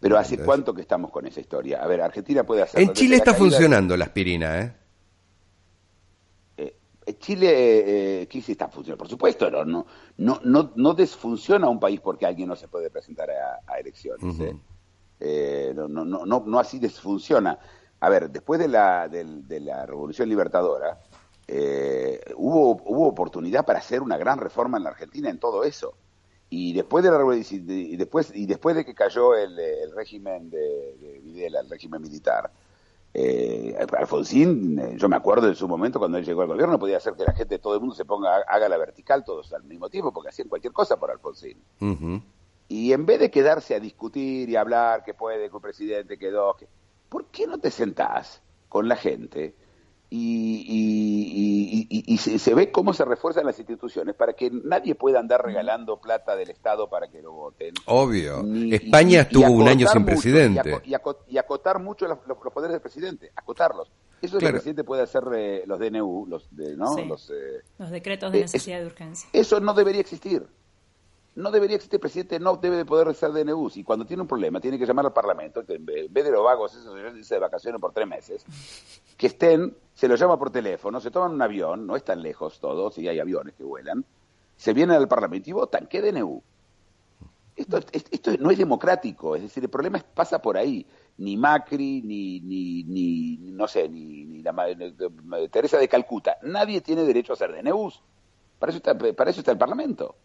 Pero 0.00 0.16
¿hace 0.16 0.38
cuánto 0.38 0.72
que 0.72 0.80
estamos 0.80 1.10
con 1.10 1.26
esa 1.26 1.40
historia? 1.40 1.82
A 1.82 1.86
ver, 1.86 2.00
Argentina 2.00 2.42
puede 2.42 2.62
hacer... 2.62 2.80
En 2.80 2.92
Chile 2.94 3.16
está 3.16 3.34
funcionando 3.34 3.96
la 3.96 4.06
aspirina, 4.06 4.60
¿eh? 4.60 4.74
Eh, 7.10 7.18
Chile, 7.18 8.22
eh, 8.22 8.28
sí 8.30 8.52
está 8.52 8.68
funcionando, 8.68 8.98
por 8.98 9.08
supuesto, 9.08 9.50
no, 9.50 9.86
no, 10.18 10.40
no, 10.44 10.72
no, 10.74 10.94
desfunciona 10.94 11.68
un 11.68 11.80
país 11.80 12.00
porque 12.00 12.24
alguien 12.24 12.48
no 12.48 12.56
se 12.56 12.68
puede 12.68 12.90
presentar 12.90 13.28
a, 13.30 13.78
elecciones. 13.78 14.38
¿eh? 14.40 14.56
Eh, 15.18 15.72
no, 15.74 15.88
no, 15.88 16.04
no, 16.04 16.44
no, 16.46 16.58
así 16.58 16.78
desfunciona. 16.78 17.58
A 18.00 18.08
ver, 18.08 18.30
después 18.30 18.60
de 18.60 18.68
la, 18.68 19.08
de, 19.08 19.60
la 19.60 19.84
Revolución 19.86 20.28
Libertadora, 20.28 21.00
hubo, 22.36 22.80
hubo 22.84 23.08
oportunidad 23.08 23.66
para 23.66 23.80
hacer 23.80 24.02
una 24.02 24.16
gran 24.16 24.38
reforma 24.38 24.78
en 24.78 24.84
la 24.84 24.90
Argentina 24.90 25.28
en 25.28 25.38
todo 25.38 25.64
eso. 25.64 25.94
Y 26.50 26.72
después 26.72 27.04
de 27.04 27.10
la 27.12 27.36
y 27.36 27.96
después 27.96 28.32
y 28.34 28.46
después 28.46 28.74
de 28.74 28.84
que 28.84 28.94
cayó 28.94 29.36
el, 29.36 29.56
el 29.58 29.92
régimen 29.92 30.50
de, 30.50 30.96
de 31.00 31.20
Videla, 31.20 31.60
el 31.60 31.70
régimen 31.70 32.02
militar, 32.02 32.50
eh, 33.12 33.76
Alfonsín, 33.98 34.78
eh, 34.78 34.94
yo 34.96 35.08
me 35.08 35.16
acuerdo 35.16 35.48
en 35.48 35.56
su 35.56 35.66
momento 35.66 35.98
cuando 35.98 36.18
él 36.18 36.24
llegó 36.24 36.42
al 36.42 36.48
gobierno, 36.48 36.78
podía 36.78 36.98
hacer 36.98 37.14
que 37.14 37.24
la 37.24 37.32
gente, 37.32 37.58
todo 37.58 37.74
el 37.74 37.80
mundo 37.80 37.94
se 37.94 38.04
ponga, 38.04 38.36
haga 38.48 38.68
la 38.68 38.76
vertical 38.76 39.24
todos 39.24 39.52
al 39.52 39.64
mismo 39.64 39.88
tiempo, 39.88 40.12
porque 40.12 40.28
hacían 40.28 40.48
cualquier 40.48 40.72
cosa 40.72 40.98
por 40.98 41.10
Alfonsín. 41.10 41.58
Y 42.68 42.92
en 42.92 43.06
vez 43.06 43.18
de 43.18 43.30
quedarse 43.30 43.74
a 43.74 43.80
discutir 43.80 44.48
y 44.48 44.54
hablar 44.54 45.02
que 45.02 45.14
puede, 45.14 45.48
que 45.48 45.56
un 45.56 45.62
presidente 45.62 46.18
quedó, 46.18 46.54
que, 46.56 46.68
¿por 47.08 47.26
qué 47.26 47.48
no 47.48 47.58
te 47.58 47.72
sentás 47.72 48.42
con 48.68 48.86
la 48.86 48.94
gente 48.94 49.54
y, 50.12 51.86
y, 51.88 52.18
se, 52.18 52.54
ve 52.54 52.72
cómo 52.72 52.92
se 52.92 53.04
refuerzan 53.04 53.46
las 53.46 53.58
instituciones 53.58 54.16
para 54.16 54.32
que 54.32 54.50
nadie 54.50 54.96
pueda 54.96 55.20
andar 55.20 55.44
regalando 55.44 56.00
plata 56.00 56.34
del 56.34 56.50
Estado 56.50 56.90
para 56.90 57.08
que 57.08 57.22
lo 57.22 57.32
voten. 57.32 57.74
Obvio. 57.86 58.44
España 58.72 59.20
estuvo 59.20 59.48
un 59.50 59.68
año 59.68 59.86
sin 59.86 60.04
presidente. 60.04 60.82
Y, 60.84 61.38
acotar 61.38 61.78
mucho 61.78 62.08
los, 62.08 62.18
poderes 62.52 62.72
del 62.72 62.80
presidente, 62.80 63.30
acotarlos. 63.36 63.90
Eso 64.20 64.26
es 64.26 64.32
lo 64.34 64.38
que 64.40 64.46
el 64.46 64.52
presidente 64.52 64.84
puede 64.84 65.02
hacer 65.02 65.22
eh, 65.34 65.62
los 65.66 65.78
DNU, 65.78 66.26
los, 66.26 66.54
de, 66.54 66.76
¿no? 66.76 66.94
los, 67.04 67.30
eh, 67.30 67.62
los 67.78 67.90
decretos 67.90 68.32
de 68.32 68.38
eh, 68.38 68.42
necesidad 68.42 68.80
de 68.80 68.86
urgencia. 68.86 69.30
Eso 69.32 69.60
no 69.60 69.72
debería 69.72 70.00
existir 70.00 70.46
no 71.36 71.50
debería 71.50 71.76
existir 71.76 72.00
presidente, 72.00 72.40
no 72.40 72.56
debe 72.56 72.76
de 72.76 72.84
poder 72.84 73.14
ser 73.14 73.32
DNU. 73.32 73.70
Y 73.74 73.84
cuando 73.84 74.04
tiene 74.04 74.22
un 74.22 74.28
problema, 74.28 74.60
tiene 74.60 74.78
que 74.78 74.86
llamar 74.86 75.06
al 75.06 75.12
Parlamento, 75.12 75.64
que 75.64 75.74
en 75.74 75.86
vez 75.86 76.24
de 76.24 76.30
los 76.30 76.44
vagos, 76.44 76.72
esos 76.72 76.92
señores 76.92 77.28
de 77.28 77.38
vacaciones 77.38 77.80
por 77.80 77.92
tres 77.92 78.08
meses, 78.08 78.44
que 79.16 79.28
estén, 79.28 79.76
se 79.94 80.08
los 80.08 80.18
llama 80.18 80.38
por 80.38 80.50
teléfono, 80.50 81.00
se 81.00 81.10
toman 81.10 81.32
un 81.32 81.42
avión, 81.42 81.86
no 81.86 81.96
están 81.96 82.22
lejos 82.22 82.58
todos, 82.60 82.98
y 82.98 83.08
hay 83.08 83.20
aviones 83.20 83.54
que 83.54 83.64
vuelan, 83.64 84.04
se 84.56 84.72
vienen 84.72 84.96
al 84.96 85.08
Parlamento 85.08 85.50
y 85.50 85.52
votan. 85.52 85.86
¿Qué 85.86 86.02
DNU? 86.02 86.42
Esto, 87.56 87.78
esto 87.92 88.32
no 88.38 88.50
es 88.50 88.58
democrático, 88.58 89.36
es 89.36 89.42
decir, 89.42 89.62
el 89.62 89.70
problema 89.70 90.02
pasa 90.14 90.40
por 90.40 90.56
ahí. 90.56 90.86
Ni 91.18 91.36
Macri, 91.36 92.00
ni, 92.00 92.40
ni, 92.40 92.84
ni 92.84 93.36
no 93.52 93.68
sé, 93.68 93.88
ni, 93.88 94.24
ni 94.24 94.42
la, 94.42 94.54
Teresa 95.50 95.76
de 95.76 95.88
Calcuta, 95.88 96.38
nadie 96.42 96.80
tiene 96.80 97.04
derecho 97.04 97.34
a 97.34 97.36
ser 97.36 97.52
DNUs. 97.52 98.02
Para 98.60 98.72
eso 98.72 98.76
está, 98.76 99.14
para 99.14 99.30
eso 99.30 99.40
está 99.40 99.52
el 99.52 99.58
Parlamento. 99.58 100.16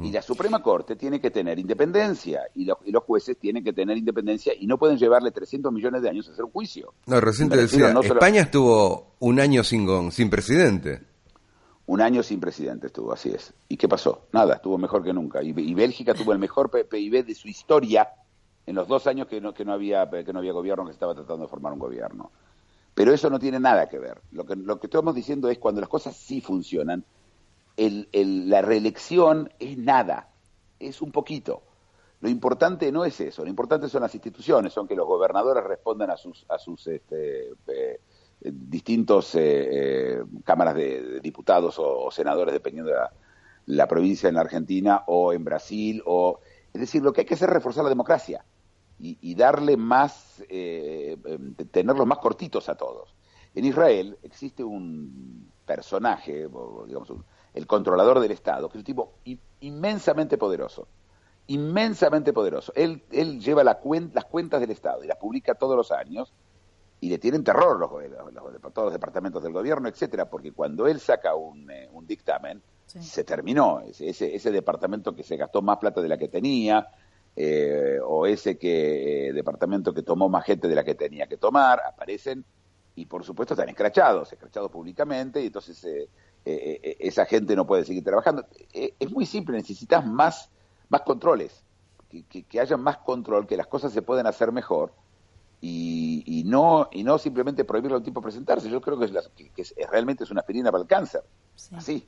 Y 0.00 0.12
la 0.12 0.22
Suprema 0.22 0.62
Corte 0.62 0.94
tiene 0.94 1.20
que 1.20 1.32
tener 1.32 1.58
independencia 1.58 2.42
y, 2.54 2.64
los 2.64 3.02
jueces 3.02 3.36
tienen 3.38 3.64
que 3.64 3.72
tener 3.72 3.98
independencia 3.98 4.52
y 4.56 4.68
no 4.68 4.78
pueden 4.78 4.96
llevarle 4.98 5.32
300 5.32 5.72
millones 5.72 6.00
de 6.00 6.08
años 6.08 6.28
a 6.28 6.32
hacer 6.32 6.44
un 6.44 6.52
juicio. 6.52 6.94
No, 7.06 7.20
recién 7.20 7.48
decía, 7.48 7.92
España 8.00 8.42
estuvo 8.42 9.16
un 9.18 9.40
año 9.40 9.64
sin, 9.64 10.12
sin 10.12 10.30
presidente. 10.30 11.02
Un 11.86 12.00
año 12.00 12.22
sin 12.22 12.38
presidente 12.38 12.86
estuvo, 12.86 13.12
así 13.12 13.30
es. 13.30 13.52
¿Y 13.68 13.76
qué 13.76 13.88
pasó? 13.88 14.28
Nada, 14.30 14.54
estuvo 14.54 14.78
mejor 14.78 15.02
que 15.02 15.12
nunca. 15.12 15.42
Y, 15.42 15.52
Bélgica 15.74 16.14
tuvo 16.14 16.32
el 16.32 16.38
mejor 16.38 16.70
PIB 16.70 17.26
de 17.26 17.34
su 17.34 17.48
historia 17.48 18.08
en 18.64 18.76
los 18.76 18.86
dos 18.86 19.08
años 19.08 19.26
que 19.26 19.40
no, 19.40 19.52
que 19.52 19.64
no, 19.64 19.72
había, 19.72 20.08
que 20.08 20.32
no 20.32 20.38
había 20.38 20.52
gobierno, 20.52 20.84
que 20.86 20.92
estaba 20.92 21.16
tratando 21.16 21.42
de 21.42 21.48
formar 21.48 21.72
un 21.72 21.80
gobierno. 21.80 22.30
Pero 22.94 23.12
eso 23.12 23.28
no 23.28 23.40
tiene 23.40 23.58
nada 23.58 23.88
que 23.88 23.98
ver. 23.98 24.20
Lo 24.30 24.46
que, 24.46 24.54
lo 24.54 24.78
que 24.78 24.86
estamos 24.86 25.16
diciendo 25.16 25.50
es 25.50 25.58
cuando 25.58 25.80
las 25.80 25.90
cosas 25.90 26.16
sí 26.16 26.40
funcionan, 26.40 27.04
el, 27.76 28.08
la 28.48 28.62
reelección 28.62 29.50
es 29.58 29.76
nada, 29.78 30.30
es 30.78 31.02
un 31.02 31.12
poquito. 31.12 31.62
Lo 32.20 32.28
importante 32.28 32.90
no 32.90 33.04
es 33.04 33.20
eso, 33.20 33.42
lo 33.44 33.50
importante 33.50 33.88
son 33.88 34.02
las 34.02 34.14
instituciones, 34.14 34.72
son 34.72 34.88
que 34.88 34.96
los 34.96 35.06
gobernadores 35.06 35.62
respondan 35.64 36.10
a 36.10 36.16
sus, 36.16 36.46
a 36.48 36.58
sus 36.58 36.86
este, 36.86 37.50
eh, 37.68 38.00
distintos 38.40 39.34
eh, 39.34 39.40
eh, 39.40 40.22
cámaras 40.44 40.74
de, 40.74 41.20
diputados 41.20 41.76
o, 41.78 42.10
senadores, 42.10 42.52
dependiendo 42.52 42.92
la 43.66 43.88
provincia 43.88 44.28
en 44.28 44.38
Argentina 44.38 45.02
o 45.06 45.32
en 45.32 45.44
Brasil, 45.44 46.02
o 46.06 46.40
es 46.72 46.80
decir, 46.80 47.02
lo 47.02 47.12
que 47.12 47.22
hay 47.22 47.26
que 47.26 47.34
hacer 47.34 47.48
es 47.48 47.54
reforzar 47.54 47.84
la 47.84 47.90
democracia 47.90 48.44
y, 48.98 49.34
darle 49.34 49.76
más, 49.76 50.42
eh, 50.48 51.18
em, 51.26 51.54
tenerlos 51.54 52.06
más 52.06 52.18
cortitos 52.18 52.68
a 52.70 52.76
todos. 52.76 53.14
En 53.54 53.64
Israel 53.64 54.18
existe 54.22 54.64
un 54.64 55.50
personaje, 55.66 56.48
digamos, 56.86 57.12
el 57.56 57.66
controlador 57.66 58.20
del 58.20 58.32
Estado, 58.32 58.68
que 58.68 58.76
es 58.76 58.80
un 58.80 58.84
tipo 58.84 59.14
inmensamente 59.60 60.36
poderoso, 60.36 60.86
inmensamente 61.46 62.34
poderoso. 62.34 62.70
Él, 62.76 63.02
él 63.10 63.40
lleva 63.40 63.64
la 63.64 63.80
las 64.12 64.24
cuentas 64.26 64.60
del 64.60 64.70
Estado 64.70 65.02
y 65.02 65.06
las 65.06 65.16
publica 65.16 65.54
todos 65.54 65.74
los 65.74 65.90
años 65.90 66.32
y 67.00 67.08
le 67.08 67.18
tienen 67.18 67.42
terror 67.42 67.78
los, 67.78 67.90
todos 68.72 68.86
los 68.86 68.92
departamentos 68.92 69.42
del 69.42 69.54
gobierno, 69.54 69.88
etcétera, 69.88 70.28
porque 70.28 70.52
cuando 70.52 70.86
él 70.86 71.00
saca 71.00 71.34
un, 71.34 71.70
eh, 71.70 71.88
dictamen, 72.02 72.62
se 72.86 73.24
terminó. 73.24 73.80
Ese, 73.80 74.34
ese, 74.34 74.50
departamento 74.50 75.14
que 75.14 75.22
se 75.22 75.36
gastó 75.36 75.62
más 75.62 75.78
plata 75.78 76.02
de 76.02 76.08
la 76.08 76.18
que 76.18 76.28
tenía, 76.28 76.88
eh, 77.34 77.98
o 78.04 78.26
ese 78.26 78.58
que, 78.58 79.28
eh, 79.28 79.32
departamento 79.32 79.94
que 79.94 80.02
tomó 80.02 80.28
más 80.28 80.44
gente 80.44 80.68
de 80.68 80.74
la 80.74 80.84
que 80.84 80.94
tenía 80.94 81.26
que 81.26 81.38
tomar, 81.38 81.80
aparecen 81.86 82.44
y 82.94 83.06
por 83.06 83.24
supuesto 83.24 83.54
están 83.54 83.68
escrachados, 83.68 84.32
escrachados 84.32 84.70
públicamente, 84.70 85.42
y 85.42 85.46
entonces 85.46 86.08
esa 86.46 87.26
gente 87.26 87.56
no 87.56 87.66
puede 87.66 87.84
seguir 87.84 88.04
trabajando. 88.04 88.46
es 88.72 89.10
muy 89.10 89.26
simple, 89.26 89.56
necesitas 89.56 90.06
más, 90.06 90.50
más 90.88 91.02
controles, 91.02 91.62
que, 92.08 92.44
que 92.44 92.60
haya 92.60 92.76
más 92.76 92.98
control, 92.98 93.46
que 93.46 93.56
las 93.56 93.66
cosas 93.66 93.92
se 93.92 94.02
pueden 94.02 94.26
hacer 94.26 94.52
mejor 94.52 94.92
y, 95.60 96.42
no 96.46 96.88
y 96.92 97.02
no 97.02 97.18
simplemente 97.18 97.64
prohibirle 97.64 97.94
a 97.94 97.98
un 97.98 98.04
tipo 98.04 98.20
presentarse. 98.20 98.68
Yo 98.68 98.80
creo 98.80 98.98
que, 98.98 99.06
es, 99.56 99.74
realmente 99.90 100.24
es 100.24 100.30
una 100.30 100.40
aspirina 100.40 100.70
para 100.70 100.82
el 100.82 100.88
cáncer. 100.88 101.22
Así. 101.72 102.06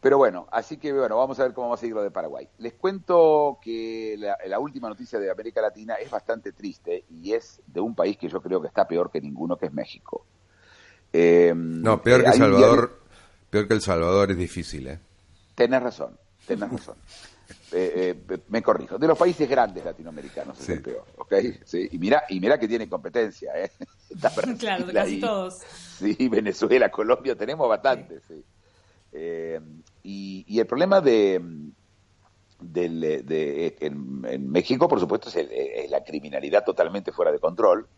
Pero 0.00 0.18
bueno, 0.18 0.46
así 0.52 0.76
que 0.76 0.92
bueno, 0.92 1.16
vamos 1.16 1.40
a 1.40 1.44
ver 1.44 1.54
cómo 1.54 1.68
va 1.68 1.74
a 1.74 1.78
seguir 1.78 1.94
lo 1.94 2.02
de 2.02 2.10
Paraguay. 2.10 2.48
Les 2.58 2.74
cuento 2.74 3.58
que 3.60 4.16
la, 4.18 4.58
última 4.58 4.88
noticia 4.88 5.18
de 5.18 5.30
América 5.30 5.60
Latina 5.60 5.94
es 5.94 6.10
bastante 6.10 6.52
triste 6.52 7.04
y 7.10 7.32
es 7.32 7.60
de 7.66 7.80
un 7.80 7.94
país 7.94 8.16
que 8.16 8.28
yo 8.28 8.40
creo 8.40 8.60
que 8.60 8.68
está 8.68 8.86
peor 8.86 9.10
que 9.10 9.20
ninguno, 9.20 9.56
que 9.56 9.66
es 9.66 9.72
México. 9.72 10.24
Em, 11.12 11.82
no, 11.82 12.02
peor 12.02 12.22
que 12.22 12.30
El 12.30 12.34
Salvador, 12.34 13.00
peor 13.50 13.68
que 13.68 13.74
El 13.74 13.80
Salvador 13.80 14.30
es 14.30 14.36
difícil, 14.36 14.88
¿eh? 14.88 14.98
Tenés 15.54 15.82
razón, 15.82 16.16
tenés 16.46 16.70
razón. 16.70 16.96
Eh, 17.72 18.14
eh, 18.28 18.38
me 18.48 18.62
corrijo, 18.62 18.96
de 18.96 19.08
los 19.08 19.18
países 19.18 19.48
grandes 19.48 19.84
latinoamericanos 19.84 20.58
es 20.60 20.68
el 20.68 20.82
peor, 20.82 21.04
¿ok? 21.16 21.34
Sí, 21.64 21.88
y 21.90 21.98
mira, 21.98 22.22
y 22.28 22.38
mira 22.38 22.58
que 22.58 22.68
tiene 22.68 22.88
competencia, 22.88 23.52
¿eh? 23.54 23.70
claro, 24.58 24.86
casi 24.92 25.20
todos. 25.20 25.62
Sí, 25.98 26.28
Venezuela, 26.28 26.90
Colombia, 26.90 27.36
tenemos 27.36 27.68
bastantes, 27.68 28.22
sí. 28.28 28.44
Eh, 29.12 29.60
y, 30.02 30.58
el 30.58 30.66
problema 30.66 31.00
de, 31.00 31.40
de, 32.60 33.76
en, 33.80 34.50
México, 34.50 34.86
por 34.88 35.00
supuesto, 35.00 35.28
es, 35.28 35.90
la 35.90 36.04
criminalidad 36.04 36.64
totalmente 36.64 37.12
fuera 37.12 37.32
de 37.32 37.38
control. 37.38 37.88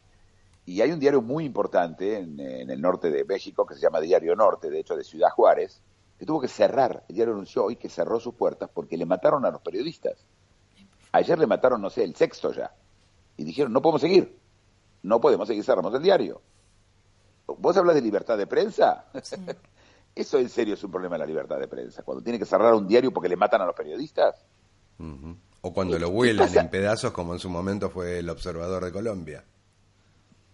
Y 0.69 0.83
hay 0.83 0.93
un 0.93 1.01
diario 1.01 1.23
muy 1.23 1.47
importante 1.47 2.19
en, 2.19 2.39
en, 2.39 2.69
el 2.69 2.79
norte 2.79 3.11
de 3.11 3.25
México 3.25 3.65
que 3.65 3.75
se 3.75 3.81
llama 3.81 4.01
Diario 4.01 4.37
Norte, 4.37 4.69
de 4.69 4.81
hecho 4.81 4.97
de 4.97 5.03
Ciudad 5.03 5.31
Juárez, 5.31 5.81
que 6.19 6.27
tuvo 6.27 6.43
que 6.43 6.49
cerrar. 6.49 7.07
El 7.09 7.15
diario 7.15 7.33
anunció 7.33 7.65
hoy 7.65 7.77
que 7.77 7.89
cerró 7.89 8.21
sus 8.21 8.35
puertas 8.35 8.69
porque 8.75 8.99
le 8.99 9.07
mataron 9.07 9.47
a 9.47 9.51
los 9.51 9.63
periodistas. 9.63 10.27
Ayer 11.13 11.39
le 11.39 11.47
mataron, 11.47 11.81
no 11.81 11.89
sé, 11.89 12.05
el 12.05 12.15
sexto 12.15 12.53
ya. 12.53 12.71
Y 13.39 13.45
dijeron, 13.45 13.73
no 13.73 13.81
podemos 13.81 14.03
seguir. 14.03 14.39
No 15.05 15.23
podemos 15.23 15.49
seguir, 15.49 15.65
cerramos 15.65 15.95
el 15.95 16.03
diario. 16.03 16.43
¿Vos 17.47 17.75
hablas 17.79 17.95
de 17.95 18.03
libertad 18.03 18.37
de 18.37 18.47
prensa? 18.47 19.07
Eso 20.15 20.39
en 20.39 20.51
serio 20.51 20.75
es 20.75 20.85
un 20.85 20.91
problema 20.91 21.15
de 21.15 21.21
la 21.21 21.27
libertad 21.27 21.59
de 21.59 21.69
prensa. 21.69 22.03
Cuando 22.03 22.23
tiene 22.23 22.39
que 22.39 22.45
cerrar 22.45 22.75
un 22.75 22.87
diario 22.87 23.11
porque 23.11 23.31
le 23.31 23.37
matan 23.37 23.63
a 23.63 23.65
los 23.65 23.75
periodistas. 23.75 24.45
O 25.63 25.73
cuando 25.73 25.99
lo 25.99 26.11
vuelan 26.11 26.55
en 26.55 26.69
pedazos, 26.69 27.13
como 27.13 27.33
en 27.33 27.39
su 27.39 27.49
momento 27.49 27.89
fue 27.89 28.19
el 28.19 28.29
observador 28.29 28.85
de 28.85 28.93
Colombia. 28.93 29.47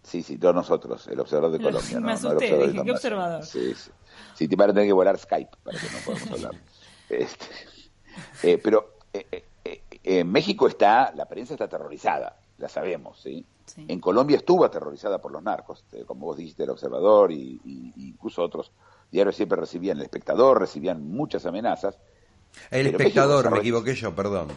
Sí, 0.05 0.23
sí, 0.23 0.39
todos 0.39 0.55
nosotros, 0.55 1.09
el 1.09 1.19
observador 1.19 1.59
de 1.59 1.65
Colombia. 1.65 2.01
Me 2.01 2.13
asusté, 2.13 2.69
dije, 2.69 2.85
¿qué 2.85 2.91
observador? 2.91 3.45
Sí, 3.45 3.75
sí. 3.75 3.91
Sí, 4.35 4.49
te 4.49 4.57
van 4.57 4.71
a 4.71 4.73
tener 4.75 4.89
que 4.89 4.93
volar 4.93 5.19
Skype 5.19 5.57
para 5.63 5.79
que 5.79 5.87
no 5.87 5.99
podamos 6.05 6.31
hablar. 6.31 6.53
Este, 7.07 7.47
eh, 8.43 8.59
pero 8.63 8.97
eh, 9.13 9.45
eh, 9.63 9.83
en 10.03 10.33
México 10.33 10.67
está, 10.67 11.13
la 11.15 11.27
prensa 11.27 11.53
está 11.53 11.65
aterrorizada, 11.65 12.41
la 12.57 12.69
sabemos, 12.69 13.21
¿sí? 13.21 13.45
En 13.77 14.01
Colombia 14.01 14.39
estuvo 14.39 14.65
aterrorizada 14.65 15.21
por 15.21 15.31
los 15.31 15.43
narcos, 15.43 15.85
como 16.07 16.27
vos 16.27 16.39
dijiste, 16.39 16.65
el 16.65 16.71
Observador 16.71 17.31
y, 17.31 17.61
incluso 17.97 18.43
otros 18.43 18.73
diarios 19.11 19.37
siempre 19.37 19.61
recibían, 19.61 19.99
el 19.99 20.05
espectador 20.05 20.59
recibían 20.61 21.07
muchas 21.07 21.45
amenazas. 21.45 21.99
El 22.71 22.87
espectador, 22.87 23.51
me 23.51 23.59
equivoqué 23.59 23.95
yo, 23.95 24.15
perdón. 24.15 24.49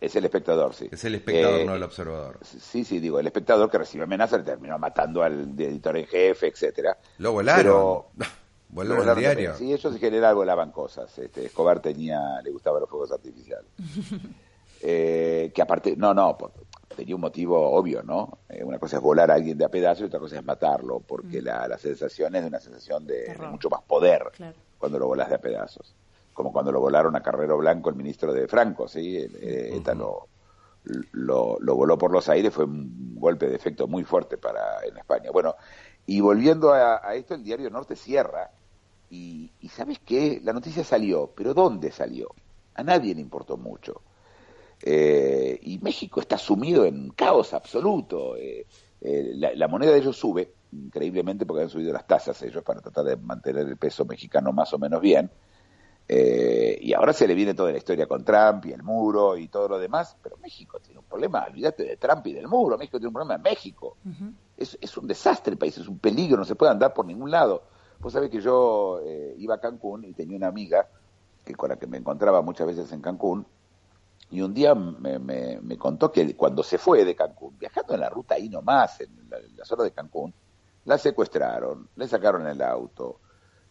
Es 0.00 0.16
el 0.16 0.24
espectador, 0.24 0.74
sí. 0.74 0.88
Es 0.90 1.04
el 1.04 1.14
espectador, 1.14 1.64
no 1.64 1.74
el 1.74 1.82
observador. 1.82 2.38
Sí, 2.42 2.84
sí, 2.84 3.00
digo, 3.00 3.18
el 3.18 3.26
espectador 3.26 3.70
que 3.70 3.78
recibe 3.78 4.04
amenazas 4.04 4.40
le 4.40 4.44
terminó 4.44 4.78
matando 4.78 5.22
al 5.22 5.58
editor 5.58 5.96
en 5.96 6.06
jefe, 6.06 6.48
etcétera. 6.48 6.96
Lo 7.18 7.32
volaron. 7.32 8.02
Vuelvo 8.68 9.02
al 9.02 9.16
diario. 9.16 9.54
Sí, 9.54 9.72
ellos 9.72 9.92
en 9.92 10.00
general 10.00 10.34
volaban 10.34 10.72
cosas. 10.72 11.16
Este, 11.18 11.46
Escobar 11.46 11.80
tenía, 11.80 12.40
le 12.42 12.50
gustaban 12.50 12.80
los 12.80 12.90
fuegos 12.90 13.12
artificiales. 13.12 13.70
eh, 14.82 15.52
que 15.54 15.62
aparte, 15.62 15.94
no, 15.96 16.12
no, 16.12 16.36
tenía 16.96 17.14
un 17.14 17.20
motivo 17.20 17.70
obvio, 17.70 18.02
¿no? 18.02 18.38
Eh, 18.48 18.64
una 18.64 18.78
cosa 18.78 18.96
es 18.96 19.02
volar 19.02 19.30
a 19.30 19.34
alguien 19.34 19.56
de 19.56 19.64
a 19.64 19.68
pedazos 19.68 20.02
y 20.02 20.04
otra 20.06 20.18
cosa 20.18 20.38
es 20.38 20.44
matarlo, 20.44 21.00
porque 21.00 21.40
mm. 21.40 21.44
la, 21.44 21.68
la, 21.68 21.78
sensación 21.78 22.34
es 22.34 22.42
de 22.42 22.48
una 22.48 22.60
sensación 22.60 23.06
de, 23.06 23.36
mucho 23.50 23.70
más 23.70 23.82
poder 23.82 24.24
cuando 24.78 24.98
lo 24.98 25.06
volas 25.06 25.28
de 25.28 25.36
a 25.36 25.40
pedazos. 25.40 25.94
Como 26.34 26.52
cuando 26.52 26.70
lo 26.70 26.80
volaron 26.80 27.16
a 27.16 27.22
Carrero 27.22 27.56
Blanco 27.56 27.88
el 27.88 27.96
ministro 27.96 28.32
de 28.32 28.46
Franco, 28.46 28.86
¿sí? 28.86 29.16
Eh, 29.16 29.80
lo, 29.94 30.28
lo, 31.12 31.56
lo, 31.58 31.74
voló 31.74 31.96
por 31.96 32.12
los 32.12 32.28
aires, 32.28 32.52
fue 32.52 32.66
un 32.66 33.14
golpe 33.14 33.48
de 33.48 33.56
efecto 33.56 33.86
muy 33.86 34.04
fuerte 34.04 34.36
para 34.36 34.84
en 34.84 34.98
España. 34.98 35.30
Bueno, 35.32 35.54
y 36.04 36.20
volviendo 36.20 36.74
a, 36.74 37.00
a 37.02 37.14
esto, 37.14 37.34
el 37.34 37.42
diario 37.42 37.70
Norte 37.70 37.96
cierra 37.96 38.50
y, 39.14 39.68
¿sabes 39.68 40.00
qué? 40.04 40.40
La 40.42 40.52
noticia 40.52 40.82
salió, 40.82 41.32
pero 41.34 41.54
¿dónde 41.54 41.92
salió? 41.92 42.28
A 42.74 42.82
nadie 42.82 43.14
le 43.14 43.20
importó 43.20 43.56
mucho. 43.56 44.02
Eh, 44.82 45.58
y 45.62 45.78
México 45.78 46.20
está 46.20 46.36
sumido 46.36 46.84
en 46.84 47.10
caos 47.10 47.54
absoluto. 47.54 48.36
Eh, 48.36 48.66
eh, 49.00 49.32
la, 49.34 49.68
moneda 49.68 49.92
de 49.92 49.98
ellos 49.98 50.16
sube, 50.16 50.54
increíblemente, 50.72 51.46
porque 51.46 51.62
han 51.62 51.68
subido 51.68 51.92
las 51.92 52.06
tasas 52.06 52.42
ellos 52.42 52.64
para 52.64 52.80
tratar 52.80 53.04
de 53.04 53.16
mantener 53.16 53.68
el 53.68 53.76
peso 53.76 54.04
mexicano 54.04 54.52
más 54.52 54.72
o 54.74 54.78
menos 54.78 55.00
bien. 55.00 55.30
Y 56.06 56.92
ahora 56.92 57.12
se 57.12 57.26
le 57.26 57.34
viene 57.34 57.54
toda 57.54 57.72
la 57.72 57.78
historia 57.78 58.06
con 58.06 58.24
Trump 58.24 58.66
y 58.66 58.72
el 58.72 58.82
muro 58.82 59.36
y 59.36 59.48
todo 59.48 59.68
lo 59.68 59.78
demás, 59.78 60.16
pero 60.22 60.36
México 60.36 60.78
tiene 60.80 61.00
un 61.00 61.06
problema, 61.06 61.44
olvídate 61.48 61.84
de 61.84 61.96
Trump 61.96 62.26
y 62.26 62.34
del 62.34 62.46
muro, 62.46 62.76
México 62.76 62.98
tiene 62.98 63.08
un 63.08 63.14
problema, 63.14 63.38
México. 63.38 63.96
es, 64.56 64.76
es, 64.80 64.96
un 64.96 65.06
desastre 65.06 65.52
el 65.52 65.58
país, 65.58 65.78
es 65.78 65.88
un 65.88 65.98
peligro, 65.98 66.36
no 66.36 66.44
se 66.44 66.54
puede 66.54 66.72
andar 66.72 66.92
por 66.92 67.06
ningún 67.06 67.30
lado. 67.30 67.62
Vos 68.00 68.12
sabés 68.12 68.30
que 68.30 68.40
yo 68.40 69.00
eh, 69.02 69.34
iba 69.38 69.54
a 69.54 69.60
Cancún 69.60 70.04
y 70.04 70.12
tenía 70.12 70.36
una 70.36 70.48
amiga 70.48 70.86
que 71.44 71.54
con 71.54 71.70
la 71.70 71.76
que 71.76 71.86
me 71.86 71.98
encontraba 71.98 72.42
muchas 72.42 72.66
veces 72.66 72.90
en 72.92 73.00
Cancún, 73.00 73.46
y 74.30 74.40
un 74.40 74.54
día 74.54 74.74
me, 74.74 75.18
me, 75.18 75.78
contó 75.78 76.10
que 76.10 76.34
cuando 76.34 76.62
se 76.62 76.78
fue 76.78 77.04
de 77.04 77.14
Cancún, 77.14 77.56
viajando 77.58 77.94
en 77.94 78.00
la 78.00 78.08
ruta 78.08 78.34
ahí 78.34 78.48
nomás, 78.48 79.00
en 79.00 79.10
la, 79.28 79.64
zona 79.64 79.84
de 79.84 79.92
Cancún, 79.92 80.34
la 80.86 80.98
secuestraron, 80.98 81.88
le 81.94 82.08
sacaron 82.08 82.46
el 82.46 82.60
auto, 82.62 83.20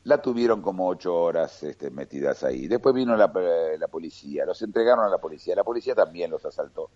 la 0.04 0.22
tuvieron 0.22 0.62
como 0.62 0.88
ocho 0.88 1.16
horas 1.16 1.64
este, 1.64 1.90
metidas 1.90 2.44
ahí. 2.44 2.68
Después 2.68 2.94
vino 2.94 3.16
la, 3.16 3.32
la, 3.80 3.88
policía, 3.88 4.46
los 4.46 4.62
entregaron 4.62 5.06
a 5.06 5.10
la 5.10 5.18
policía, 5.18 5.56
la 5.56 5.64
policía 5.64 5.96
también 5.96 6.32
los 6.32 6.46
asaltó. 6.46 6.90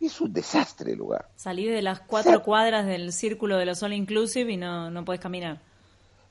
Es 0.00 0.20
un 0.20 0.32
desastre 0.32 0.92
el 0.92 0.98
lugar. 0.98 1.28
Salí 1.34 1.66
de 1.66 1.82
las 1.82 2.00
cuatro 2.00 2.42
cuadras 2.42 2.86
del 2.86 3.12
círculo 3.12 3.56
de 3.56 3.66
los 3.66 3.82
All 3.82 3.92
Inclusive 3.92 4.52
y 4.52 4.56
no, 4.56 4.90
no 4.90 5.04
puedes 5.04 5.20
caminar 5.20 5.60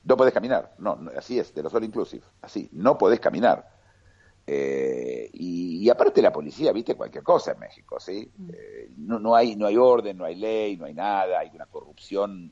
no 0.08 0.16
podés 0.16 0.32
caminar. 0.32 0.74
No, 0.78 0.98
así 1.16 1.38
es, 1.38 1.54
de 1.54 1.62
los 1.62 1.74
all 1.74 1.84
inclusive. 1.84 2.24
Así, 2.40 2.68
no 2.72 2.96
podés 2.96 3.20
caminar. 3.20 3.68
Eh, 4.46 5.28
y, 5.34 5.88
aparte 5.90 6.22
la 6.22 6.32
policía, 6.32 6.72
viste 6.72 6.94
cualquier 6.94 7.22
cosa 7.22 7.52
en 7.52 7.58
México, 7.58 8.00
¿sí? 8.00 8.30
Mm. 8.34 8.50
Eh, 8.50 8.90
no, 8.96 9.18
no, 9.18 9.36
hay, 9.36 9.54
no 9.56 9.66
hay 9.66 9.76
orden, 9.76 10.16
no 10.16 10.24
hay 10.24 10.36
ley, 10.36 10.76
no 10.78 10.86
hay 10.86 10.94
nada, 10.94 11.40
hay 11.40 11.50
una 11.52 11.66
corrupción 11.66 12.50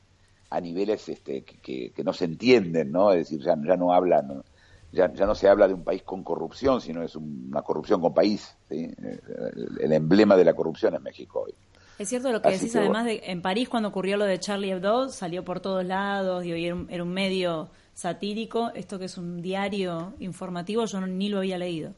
a 0.49 0.61
niveles 0.61 1.09
este, 1.09 1.43
que, 1.43 1.91
que, 1.91 2.03
no 2.03 2.13
se 2.13 2.25
entienden, 2.25 2.91
¿no? 2.91 3.11
Es 3.11 3.29
decir, 3.29 3.41
ya, 3.43 3.55
ya 3.65 3.75
no 3.75 3.93
hablan, 3.93 4.43
ya, 4.91 5.11
ya 5.13 5.25
no 5.25 5.35
se 5.35 5.49
habla 5.49 5.67
de 5.67 5.73
un 5.73 5.83
país 5.83 6.03
con 6.03 6.23
corrupción, 6.23 6.79
sino 6.81 7.03
es 7.03 7.15
una 7.15 7.61
corrupción 7.61 7.99
con 7.99 8.13
país, 8.13 8.55
¿sí? 8.69 8.89
El 9.79 9.91
emblema 9.91 10.35
de 10.35 10.45
la 10.45 10.53
corrupción 10.53 10.95
en 10.95 11.03
México 11.03 11.43
hoy. 11.45 11.53
Es 11.99 12.09
cierto 12.09 12.31
lo 12.31 12.41
que 12.41 12.51
decís, 12.51 12.75
además 12.75 13.05
de 13.05 13.21
en 13.25 13.41
París 13.41 13.69
cuando 13.69 13.89
ocurrió 13.89 14.17
lo 14.17 14.25
de 14.25 14.39
Charlie 14.39 14.71
Hebdo, 14.71 15.09
salió 15.09 15.43
por 15.43 15.59
todos 15.59 15.83
lados 15.83 16.45
y 16.45 16.51
era 16.51 16.75
un, 16.75 16.87
era 16.91 17.03
un 17.03 17.11
medio 17.11 17.69
satírico, 17.93 18.71
esto 18.75 18.99
que 18.99 19.05
es 19.05 19.17
un 19.17 19.41
diario 19.41 20.13
informativo, 20.19 20.85
yo 20.85 21.01
ni 21.01 21.29
lo 21.29 21.39
había 21.39 21.57
leído. 21.57 21.93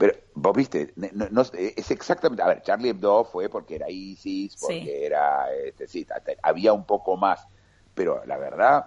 Pero 0.00 0.14
vos 0.34 0.56
viste, 0.56 0.94
no, 0.96 1.42
es 1.52 1.90
exactamente, 1.90 2.42
a 2.42 2.46
ver, 2.46 2.62
Charlie 2.62 2.88
Hebdo 2.88 3.22
fue 3.22 3.50
porque 3.50 3.74
era 3.74 3.90
ISIS, 3.90 4.56
porque 4.58 5.04
era, 5.04 5.52
este, 5.52 5.86
sí, 5.86 6.06
había 6.42 6.72
un 6.72 6.86
poco 6.86 7.18
más, 7.18 7.46
pero 7.94 8.24
la 8.24 8.38
verdad, 8.38 8.86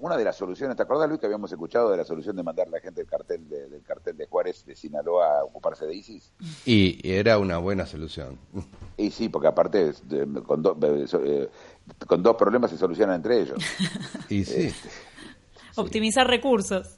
una 0.00 0.16
de 0.16 0.24
las 0.24 0.36
soluciones, 0.36 0.74
¿te 0.74 0.82
acuerdas, 0.82 1.06
Luis, 1.06 1.20
que 1.20 1.26
habíamos 1.26 1.52
escuchado 1.52 1.90
de 1.90 1.98
la 1.98 2.04
solución 2.06 2.34
de 2.36 2.44
mandar 2.44 2.68
a 2.68 2.70
la 2.70 2.80
gente 2.80 3.02
del 3.02 3.10
cartel 3.10 3.46
de, 3.46 3.68
del 3.68 3.82
cartel 3.82 4.16
de 4.16 4.24
Juárez 4.24 4.64
de 4.64 4.74
Sinaloa 4.74 5.40
a 5.40 5.44
ocuparse 5.44 5.84
de 5.84 5.96
ISIS? 5.96 6.32
Y 6.64 6.98
era 7.12 7.38
una 7.38 7.58
buena 7.58 7.84
solución. 7.84 8.38
Y 8.96 9.10
sí, 9.10 9.28
porque 9.28 9.48
aparte 9.48 9.92
con, 10.46 10.64
eh, 11.26 11.48
con 12.06 12.22
dos 12.22 12.36
problemas 12.36 12.70
se 12.70 12.78
solucionan 12.78 13.16
entre 13.16 13.42
ellos. 13.42 13.58
y 14.30 14.42
sí. 14.46 14.68
Este, 14.68 14.88
Optimizar 15.76 16.26
recursos. 16.26 16.96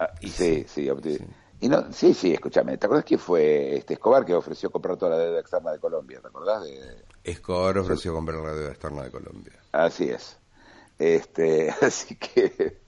Ah, 0.00 0.10
y 0.20 0.30
sí, 0.30 0.64
sí, 0.66 0.88
Y 1.64 1.68
no, 1.70 1.90
sí, 1.92 2.12
sí, 2.12 2.30
escúchame, 2.30 2.76
¿te 2.76 2.84
acuerdas 2.84 3.06
que 3.06 3.16
fue 3.16 3.76
este 3.76 3.94
Escobar 3.94 4.26
que 4.26 4.34
ofreció 4.34 4.70
comprar 4.70 4.98
toda 4.98 5.12
la 5.12 5.24
deuda 5.24 5.40
externa 5.40 5.72
de 5.72 5.78
Colombia? 5.78 6.20
¿Te 6.20 6.28
acordás? 6.28 6.62
De... 6.62 6.78
Escobar 7.24 7.78
ofreció 7.78 8.12
comprar 8.12 8.38
la 8.40 8.52
deuda 8.52 8.68
externa 8.68 9.04
de 9.04 9.10
Colombia. 9.10 9.54
Así 9.72 10.10
es. 10.10 10.36
Este, 10.98 11.70
así 11.80 12.16
que, 12.16 12.82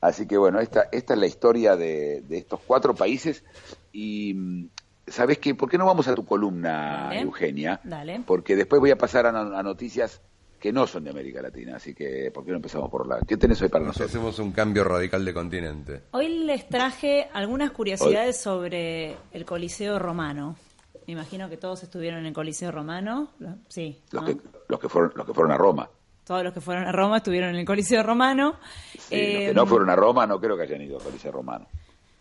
así 0.00 0.26
que 0.26 0.38
bueno, 0.38 0.60
esta, 0.60 0.88
esta 0.92 1.12
es 1.12 1.20
la 1.20 1.26
historia 1.26 1.76
de, 1.76 2.24
estos 2.30 2.60
cuatro 2.66 2.94
países 2.94 3.44
y 3.92 4.70
¿sabes 5.06 5.36
qué? 5.36 5.54
¿Por 5.54 5.68
qué 5.68 5.76
no 5.76 5.84
vamos 5.84 6.08
a 6.08 6.14
tu 6.14 6.24
columna, 6.24 7.10
Eugenia? 7.20 7.82
Dale. 7.84 8.22
Porque 8.26 8.56
después 8.56 8.80
voy 8.80 8.92
a 8.92 8.96
pasar 8.96 9.26
a, 9.26 9.62
noticias 9.62 10.22
que 10.58 10.72
no 10.72 10.86
son 10.86 11.04
de 11.04 11.10
América 11.10 11.42
Latina, 11.42 11.76
así 11.76 11.94
que 11.94 12.30
¿por 12.32 12.44
qué 12.44 12.50
no 12.50 12.56
empezamos 12.56 12.90
por 12.90 13.06
la? 13.06 13.20
¿Qué 13.20 13.36
tenés 13.36 13.60
hoy 13.62 13.68
para 13.68 13.84
nosotros? 13.84 14.10
Hacemos 14.10 14.38
un 14.38 14.52
cambio 14.52 14.84
radical 14.84 15.24
de 15.24 15.34
continente. 15.34 16.02
Hoy 16.12 16.28
les 16.28 16.68
traje 16.68 17.28
algunas 17.32 17.70
curiosidades 17.70 18.36
sobre 18.38 19.16
el 19.32 19.44
Coliseo 19.44 19.98
Romano. 19.98 20.56
Me 21.06 21.12
imagino 21.12 21.48
que 21.48 21.56
todos 21.56 21.82
estuvieron 21.82 22.20
en 22.20 22.26
el 22.26 22.32
Coliseo 22.32 22.72
Romano, 22.72 23.30
sí. 23.68 24.00
Los, 24.10 24.24
que, 24.24 24.36
los 24.68 24.80
que 24.80 24.88
fueron, 24.88 25.12
los 25.14 25.26
que 25.26 25.34
fueron 25.34 25.52
a 25.52 25.56
Roma 25.56 25.88
todos 26.26 26.42
los 26.42 26.52
que 26.52 26.60
fueron 26.60 26.88
a 26.88 26.92
Roma 26.92 27.18
estuvieron 27.18 27.50
en 27.50 27.56
el 27.56 27.64
Coliseo 27.64 28.02
Romano. 28.02 28.56
los 28.94 29.06
que 29.08 29.52
no 29.54 29.62
em, 29.62 29.68
fueron 29.68 29.88
a 29.90 29.94
Roma 29.94 30.26
no 30.26 30.40
creo 30.40 30.56
que 30.56 30.64
hayan 30.64 30.82
ido 30.82 30.96
al 30.98 31.04
Coliseo 31.04 31.30
Romano. 31.30 31.68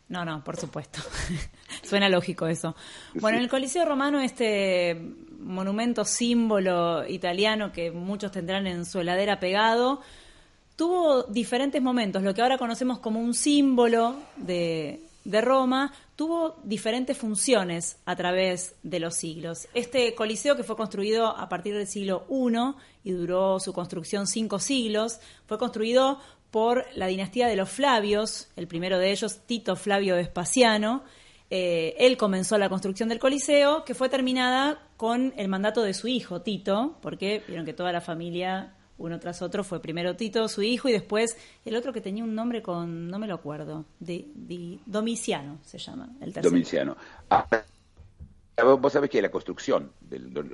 No, 0.10 0.24
no, 0.24 0.43
por 0.43 0.58
supuesto. 0.58 1.02
Suena 1.84 2.08
lógico 2.08 2.45
eso. 2.45 2.76
Bueno, 3.15 3.38
en 3.38 3.43
el 3.43 3.50
Coliseo 3.50 3.84
Romano, 3.84 4.21
este 4.21 4.91
monumento 5.39 6.06
símbolo 6.06 7.08
italiano 7.08 7.71
que 7.71 7.91
muchos 7.91 8.32
tendrán 8.32 8.67
en 8.67 8.86
su 8.86 9.00
heladera 9.00 9.39
pegado, 9.39 10.02
tuvo 10.76 11.24
diferentes 11.24 11.82
momentos. 11.82 12.24
Lo 12.24 12.34
que 12.34 12.41
ahora 12.41 12.58
conocemos 12.58 13.00
como 13.00 13.19
un 13.19 13.34
símbolo 13.34 14.15
de, 14.38 15.02
de 15.24 15.41
Roma 15.41 15.93
tuvo 16.15 16.56
diferentes 16.63 17.17
funciones 17.17 17.98
a 18.06 18.15
través 18.15 18.76
de 18.84 19.00
los 19.00 19.15
siglos. 19.15 19.67
Este 19.74 20.15
coliseo 20.15 20.56
que 20.56 20.63
fue 20.63 20.78
construido 20.78 21.28
a 21.28 21.50
partir 21.50 21.76
del 21.76 21.88
siglo 21.88 22.26
I 22.30 23.10
y 23.10 23.12
duró 23.12 23.60
su 23.60 23.74
construcción 23.74 24.28
cinco 24.28 24.60
siglos, 24.60 25.19
fue 25.45 25.58
construido 25.58 26.19
por 26.52 26.86
la 26.95 27.08
dinastía 27.08 27.48
de 27.48 27.58
los 27.58 27.69
Flavios, 27.69 28.48
el 28.56 28.67
primero 28.67 28.98
de 28.98 29.12
ellos, 29.12 29.39
Tito 29.45 29.76
Flavio 29.76 30.15
Vespasiano. 30.15 31.04
Eh, 31.49 31.95
él 31.99 32.17
comenzó 32.17 32.58
la 32.58 32.69
construcción 32.69 33.10
del 33.10 33.19
Coliseo, 33.19 33.86
que 33.86 33.93
fue 33.93 34.10
terminada 34.10 34.79
con 34.97 35.34
el 35.38 35.47
mandato 35.47 35.84
de 35.84 35.93
su 35.93 36.08
hijo, 36.08 36.41
Tito, 36.41 36.97
porque 37.01 37.43
vieron 37.47 37.65
que 37.65 37.73
toda 37.73 37.91
la 37.91 38.01
familia 38.01 38.73
uno 38.97 39.19
tras 39.19 39.41
otro 39.41 39.63
fue 39.63 39.81
primero 39.81 40.15
Tito, 40.15 40.47
su 40.47 40.62
hijo, 40.62 40.88
y 40.88 40.93
después 40.93 41.38
el 41.65 41.75
otro 41.75 41.91
que 41.93 42.01
tenía 42.01 42.23
un 42.23 42.34
nombre 42.34 42.62
con, 42.62 43.08
no 43.08 43.19
me 43.19 43.27
lo 43.27 43.36
acuerdo, 43.36 43.86
de, 43.99 44.27
Domiciano 44.86 45.60
se 45.63 45.77
llama, 45.77 46.10
el 46.21 46.34
tercero. 46.34 46.51
Domiciano. 46.51 46.95
Ah, 47.29 47.45
vos 48.63 48.93
sabés 48.93 49.10
que 49.10 49.21
la 49.21 49.29
construcción, 49.29 49.91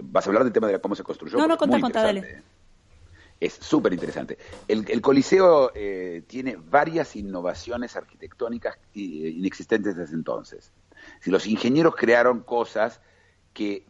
vas 0.04 0.25
a 0.25 0.30
hablar 0.30 0.43
del 0.43 0.51
tema 0.51 0.67
de 0.67 0.80
cómo 0.80 0.95
se 0.95 1.04
construyó. 1.04 1.38
No, 1.38 1.47
no, 1.47 1.58
contá, 1.58 1.80
contá, 1.80 2.04
dale. 2.04 2.43
Es 3.39 3.54
súper 3.54 3.93
interesante. 3.93 4.38
El, 4.67 5.01
Coliseo 5.01 5.71
eh, 5.73 6.23
tiene 6.27 6.58
varias 6.58 7.15
innovaciones 7.15 7.95
arquitectónicas 7.95 8.75
eh, 8.93 8.99
inexistentes 8.99 9.95
desde 9.95 10.13
entonces. 10.13 10.71
Si 11.22 11.32
los 11.32 11.48
ingenieros 11.48 11.96
crearon 11.96 12.42
cosas 12.42 13.00
que 13.54 13.86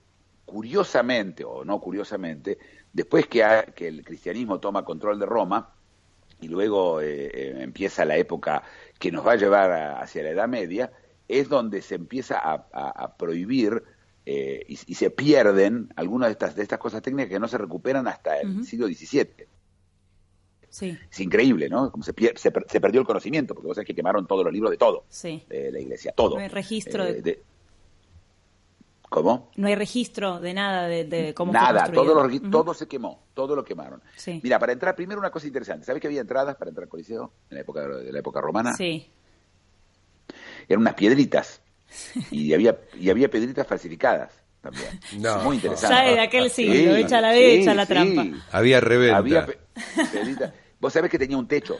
curiosamente 0.46 1.44
o 1.44 1.66
no 1.66 1.80
curiosamente 1.80 2.60
Después 2.94 3.28
que, 3.28 3.42
el 3.88 4.04
cristianismo 4.04 4.60
toma 4.60 4.84
control 4.84 5.20
de 5.20 5.26
Roma, 5.26 5.74
y 6.42 6.48
luego 6.48 7.02
eh, 7.02 7.28
eh, 7.28 7.58
empieza 7.60 8.04
la 8.04 8.18
época 8.18 8.64
que 9.00 9.12
nos 9.12 9.26
va 9.26 9.34
a 9.34 9.38
llevar 9.38 9.72
hacia 10.02 10.24
la 10.24 10.32
Edad 10.32 10.48
Media, 10.48 10.92
es 11.28 11.48
donde 11.48 11.82
se 11.82 11.96
empieza 11.96 12.40
a, 12.44 13.18
prohibir 13.18 13.84
eh, 14.26 14.66
y, 14.68 14.76
se 14.76 15.10
pierden 15.10 15.90
algunas 15.96 16.28
de 16.28 16.34
estas, 16.34 16.56
de 16.56 16.64
estas 16.64 16.80
cosas 16.80 17.02
técnicas 17.02 17.30
que 17.30 17.40
no 17.40 17.48
se 17.48 17.58
recuperan 17.58 18.08
hasta 18.08 18.40
el 18.42 18.66
siglo 18.66 18.88
XVII. 18.88 19.48
Sí. 20.72 20.98
Es 21.12 21.20
increíble, 21.20 21.70
¿no? 21.70 21.92
Como 21.92 22.04
se, 22.04 22.14
se, 22.36 22.52
perdió 22.52 23.02
el 23.02 23.06
conocimiento, 23.06 23.54
porque 23.54 23.68
vos 23.68 23.76
sabés 23.76 23.86
que 23.86 23.94
quemaron 23.94 24.26
todos 24.26 24.44
los 24.44 24.52
libros 24.52 24.72
de 24.72 24.78
todo, 24.78 25.06
de 25.22 25.70
la 25.72 25.80
iglesia, 25.80 26.14
todo. 26.14 26.38
No 26.38 26.42
hay 26.42 26.48
registro 26.48 27.06
de 27.06 27.44
¿Cómo? 29.12 29.52
No 29.58 29.68
hay 29.68 29.76
registro 29.76 30.40
de 30.40 30.54
nada 30.54 30.88
de, 30.88 31.34
cómo 31.36 31.52
nada, 31.52 31.88
fue 31.88 31.96
todo, 31.96 32.30
todo 32.50 32.74
se 32.74 32.88
quemó, 32.88 33.26
todo 33.34 33.58
lo 33.58 33.66
quemaron. 33.66 34.02
Mira, 34.42 34.58
para 34.58 34.72
entrar, 34.72 34.96
primero 34.96 35.20
una 35.20 35.30
cosa 35.30 35.48
interesante. 35.48 35.86
¿Sabes 35.86 36.02
que 36.02 36.08
había 36.08 36.22
entradas 36.22 36.56
para 36.56 36.70
entrar 36.70 36.84
al 36.86 36.90
Coliseo 36.90 37.34
en 37.50 37.56
la 37.56 37.62
época 37.62 37.86
de 37.90 38.10
la 38.10 38.20
época 38.20 38.40
romana? 38.40 38.72
Sí. 38.72 39.12
Eran 40.66 40.80
unas 40.80 40.94
piedritas. 40.94 41.62
Y 42.32 42.54
había, 42.54 42.80
y 42.98 43.10
había 43.10 43.30
piedritas 43.30 43.68
falsificadas 43.68 44.32
también. 44.62 44.98
No. 45.20 45.44
Muy 45.44 45.58
interesante. 45.58 45.94
Ya 45.94 46.04
de 46.04 46.20
aquel 46.22 46.50
siglo, 46.50 46.96
echa 46.96 47.20
la 47.20 47.36
echa 47.36 47.74
la 47.74 47.86
trampa. 47.86 48.26
Había 48.54 48.80
reventa. 48.80 49.18
Había 49.18 49.46
piedritas. 50.10 50.54
Vos 50.82 50.92
sabés 50.92 51.10
que 51.10 51.20
tenía 51.20 51.38
un 51.38 51.48
techo. 51.48 51.78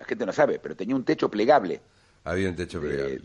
La 0.00 0.06
gente 0.06 0.26
no 0.26 0.32
sabe, 0.32 0.58
pero 0.58 0.74
tenía 0.74 0.96
un 0.96 1.04
techo 1.04 1.30
plegable. 1.30 1.80
Había 2.24 2.48
un 2.48 2.56
techo 2.56 2.80
plegable 2.80 3.22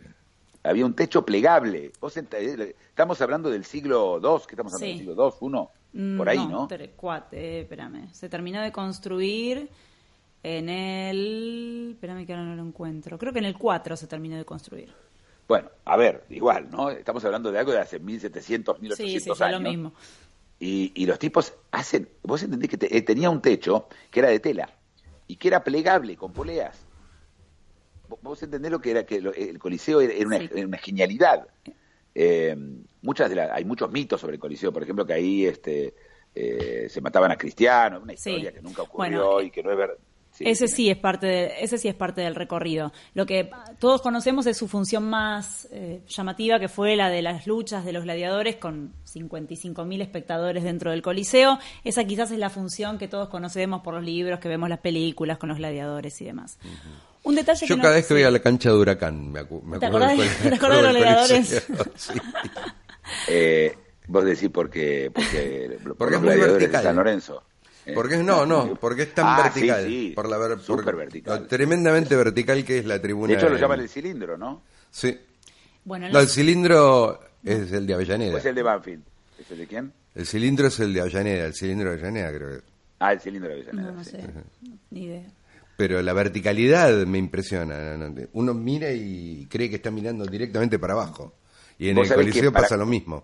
había 0.64 0.86
un 0.86 0.94
techo 0.94 1.26
plegable. 1.26 1.92
Vos 2.00 2.16
eh, 2.18 2.76
estamos 2.90 3.22
hablando 3.22 3.50
del 3.50 3.66
siglo 3.66 4.20
II, 4.22 4.46
que 4.48 4.54
estamos 4.54 4.74
hablando 4.74 4.88
del 4.88 5.06
siglo 5.06 5.34
II, 5.42 5.60
I, 5.94 6.18
por 6.18 6.30
ahí, 6.30 6.46
¿no? 6.46 6.68
eh, 6.72 7.62
espérame. 7.62 8.14
Se 8.14 8.30
terminó 8.30 8.62
de 8.62 8.72
construir 8.72 9.70
en 10.44 10.70
el... 10.70 11.92
Espérame 11.94 12.26
que 12.26 12.34
ahora 12.34 12.46
no 12.46 12.56
lo 12.56 12.64
encuentro. 12.64 13.18
Creo 13.18 13.34
que 13.34 13.40
en 13.40 13.46
el 13.46 13.58
4 13.58 13.96
se 13.96 14.08
terminó 14.08 14.38
de 14.38 14.46
construir. 14.46 14.94
Bueno, 15.48 15.70
a 15.86 15.98
ver, 15.98 16.26
igual, 16.30 16.70
¿no? 16.70 16.92
Estamos 16.92 17.26
hablando 17.26 17.52
de 17.52 17.60
algo 17.60 17.72
de 17.72 17.80
hace 17.80 18.00
1700, 18.00 18.80
1800 18.80 19.38
sí, 19.38 19.44
sí, 19.44 19.52
lo 19.52 19.60
mismo. 19.60 19.94
Y, 20.60 20.92
y, 20.94 21.06
los 21.06 21.18
tipos 21.18 21.54
hacen... 21.72 22.08
Vos 22.22 22.44
entendés 22.44 22.70
que 22.70 22.78
eh, 22.86 23.02
tenía 23.02 23.30
un 23.30 23.42
techo 23.42 23.88
que 24.12 24.20
era 24.20 24.30
de 24.30 24.40
tela 24.40 24.70
y 25.30 25.38
que 25.38 25.48
era 25.48 25.64
plegable 25.64 26.18
con 26.18 26.34
poleas 26.34 26.90
vos 28.22 28.44
entendés 28.44 28.72
lo 28.72 28.82
que 28.82 28.92
era 28.92 29.06
que 29.06 29.18
el 29.18 29.60
Coliseo 29.60 30.02
era 30.02 30.14
una, 30.26 30.78
genialidad. 30.78 31.48
Eh, 32.16 32.56
muchas 33.02 33.30
de 33.30 33.42
hay 33.42 33.66
muchos 33.66 33.92
mitos 33.92 34.20
sobre 34.20 34.36
el 34.36 34.40
Coliseo, 34.40 34.74
por 34.74 34.84
ejemplo, 34.84 35.06
que 35.06 35.14
ahí 35.14 35.46
este, 35.46 35.94
eh, 36.36 36.88
se 36.90 37.02
mataban 37.02 37.32
a 37.32 37.38
cristianos, 37.38 38.04
una 38.04 38.14
historia 38.14 38.52
que 38.52 38.62
nunca 38.62 38.82
ocurrió 38.82 39.42
y 39.42 39.52
que 39.52 39.64
no 39.64 39.72
es 39.72 39.78
verdad. 39.78 39.98
Ese 40.40 40.68
sí 40.68 40.90
es 40.90 40.98
parte 40.98 41.28
de, 41.28 41.54
ese 41.60 41.78
sí 41.78 41.88
es 41.88 41.96
parte 41.96 42.22
del 42.22 42.36
recorrido. 42.36 42.92
Lo 43.14 43.26
que 43.26 43.50
todos 43.80 44.02
conocemos 44.02 44.46
es 44.48 44.58
su 44.58 44.68
función 44.68 45.10
más 45.10 45.68
eh, 45.72 46.02
llamativa, 46.08 46.60
que 46.60 46.68
fue 46.68 46.96
la 46.96 47.10
de 47.10 47.22
las 47.22 47.48
luchas 47.48 47.86
de 47.86 47.94
los 47.94 48.04
gladiadores 48.04 48.56
con 48.56 48.94
55.000 49.06 50.02
espectadores 50.02 50.64
dentro 50.64 50.92
del 50.92 51.02
Coliseo. 51.02 51.60
Esa 51.84 52.04
quizás 52.06 52.32
es 52.32 52.40
la 52.40 52.50
función 52.50 52.98
que 52.98 53.08
todos 53.08 53.30
conocemos 53.30 53.82
por 53.82 53.94
los 53.94 54.04
libros, 54.04 54.40
que 54.40 54.48
vemos 54.48 54.70
las 54.70 54.80
películas 54.80 55.38
con 55.38 55.50
los 55.50 55.58
gladiadores 55.58 56.20
y 56.22 56.26
demás. 56.26 56.58
Un 57.24 57.36
detalle 57.36 57.68
Yo 57.68 57.78
cada 57.78 57.96
vez 57.96 58.08
que 58.08 58.14
voy 58.14 58.24
a 58.24 58.32
la 58.32 58.40
cancha 58.40 58.70
de 58.70 58.76
Huracán 58.76 59.32
me, 59.32 59.42
acu 59.42 59.62
me 59.62 59.78
¿Te 59.80 59.86
acordás, 59.88 60.18
de, 60.18 60.50
los 60.50 60.60
gladiadores? 60.60 61.68
eh, 63.28 63.78
vos 64.08 64.24
decís 64.24 64.50
porque, 64.54 65.12
porque, 65.14 65.80
porque 65.98 66.16
es 66.16 66.22
muy 66.22 66.38
vertical. 66.38 66.84
San 66.84 66.96
Lorenzo. 66.96 67.44
Porque 67.94 68.16
es, 68.16 68.24
no, 68.24 68.46
no, 68.46 68.76
porque 68.76 69.04
es 69.04 69.14
tan 69.14 69.26
ah, 69.28 69.44
vertical. 69.44 69.86
Sí, 69.86 70.10
sí. 70.10 70.14
Por 70.16 70.30
la 70.30 70.38
ver, 70.38 70.60
Super 70.60 70.96
vertical. 70.96 71.48
tremendamente 71.48 72.16
vertical 72.16 72.64
que 72.64 72.80
es 72.80 72.86
la 72.86 73.02
tribuna. 73.02 73.34
De 73.34 73.40
hecho, 73.40 73.50
lo 73.50 73.58
llaman 73.58 73.80
el 73.80 73.90
cilindro, 73.90 74.38
¿no? 74.38 74.64
Sí. 74.92 75.18
Bueno, 75.86 76.10
no, 76.10 76.20
el 76.20 76.28
cilindro 76.28 77.20
es 77.44 77.72
el 77.72 77.88
de 77.88 77.94
Avellaneda. 77.94 78.36
¿O 78.36 78.38
es 78.38 78.46
el 78.46 78.56
de 78.56 78.64
Banfield? 78.64 79.04
¿Es 79.40 79.52
el 79.52 79.58
de 79.58 79.68
quién? 79.68 79.94
El 80.16 80.26
cilindro 80.26 80.68
es 80.68 80.80
el 80.80 80.94
de 80.94 81.02
Avellaneda, 81.02 81.46
el 81.46 81.54
cilindro 81.54 81.90
de 81.90 81.96
Avellaneda 81.96 82.34
creo 82.34 82.50
que. 82.60 82.66
Ah, 83.00 83.14
el 83.14 83.20
cilindro 83.20 83.50
de 83.50 83.56
Avellaneda. 83.56 83.92
No, 83.92 83.98
no 83.98 84.04
sé, 84.04 84.24
ni 84.92 85.04
idea 85.04 85.24
pero 85.80 86.02
la 86.02 86.12
verticalidad 86.12 87.06
me 87.06 87.20
impresiona. 87.20 87.98
Uno 88.34 88.54
mira 88.54 88.92
y 88.92 89.48
cree 89.50 89.70
que 89.70 89.78
está 89.78 89.90
mirando 89.90 90.26
directamente 90.26 90.78
para 90.78 90.92
abajo. 90.92 91.36
Y 91.78 91.88
en 91.88 91.98
el 92.00 92.14
Coliseo 92.14 92.52
pasa 92.52 92.76
lo 92.76 92.86
mismo. 92.86 93.24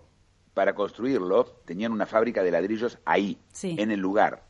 Para 0.54 0.74
construirlo, 0.74 1.44
tenían 1.66 1.92
una 1.92 2.06
fábrica 2.06 2.42
de 2.42 2.50
ladrillos 2.50 2.96
ahí, 3.04 3.36
en 3.62 3.90
el 3.90 4.00
lugar. 4.00 4.42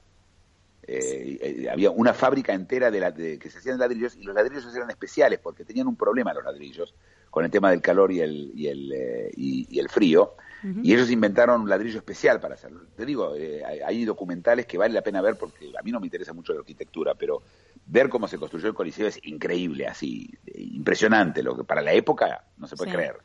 Eh, 0.88 1.38
eh, 1.40 1.68
había 1.68 1.90
una 1.90 2.14
fábrica 2.14 2.52
entera 2.52 2.90
de, 2.90 3.00
la, 3.00 3.12
que 3.12 3.50
se 3.50 3.58
hacían 3.58 3.78
ladrillos 3.78 4.14
y 4.16 4.22
los 4.22 4.34
ladrillos 4.34 4.74
eran 4.74 4.88
especiales 4.88 5.40
porque 5.40 5.64
tenían 5.64 5.88
un 5.88 5.96
problema 5.96 6.32
los 6.32 6.44
ladrillos 6.44 6.94
con 7.28 7.44
el 7.44 7.50
tema 7.50 7.70
del 7.70 7.82
calor 7.82 8.12
y 8.12 8.20
el, 8.20 8.52
y 8.54 8.68
el, 8.68 8.92
eh, 8.92 9.30
y, 9.36 9.78
el 9.78 9.88
frío 9.88 10.36
Y 10.82 10.94
ellos 10.94 11.10
inventaron 11.10 11.60
un 11.60 11.68
ladrillo 11.68 11.98
especial 11.98 12.40
para 12.40 12.54
hacerlo. 12.54 12.80
Te 12.96 13.04
digo, 13.04 13.34
eh, 13.36 13.62
hay 13.64 14.04
documentales 14.04 14.64
que 14.66 14.78
vale 14.78 14.94
la 14.94 15.02
pena 15.02 15.20
ver 15.20 15.36
porque 15.36 15.72
a 15.78 15.82
mí 15.82 15.90
no 15.92 16.00
me 16.00 16.06
interesa 16.06 16.32
mucho 16.32 16.54
la 16.54 16.60
arquitectura, 16.60 17.14
pero 17.14 17.42
ver 17.86 18.08
cómo 18.08 18.26
se 18.26 18.38
construyó 18.38 18.68
el 18.68 18.74
Coliseo 18.74 19.08
es 19.08 19.20
increíble, 19.24 19.86
así, 19.86 20.30
impresionante, 20.54 21.42
lo 21.42 21.56
que 21.56 21.64
para 21.64 21.82
la 21.82 21.92
época 21.92 22.44
no 22.56 22.66
se 22.66 22.76
puede 22.76 22.92
creer. 22.92 23.16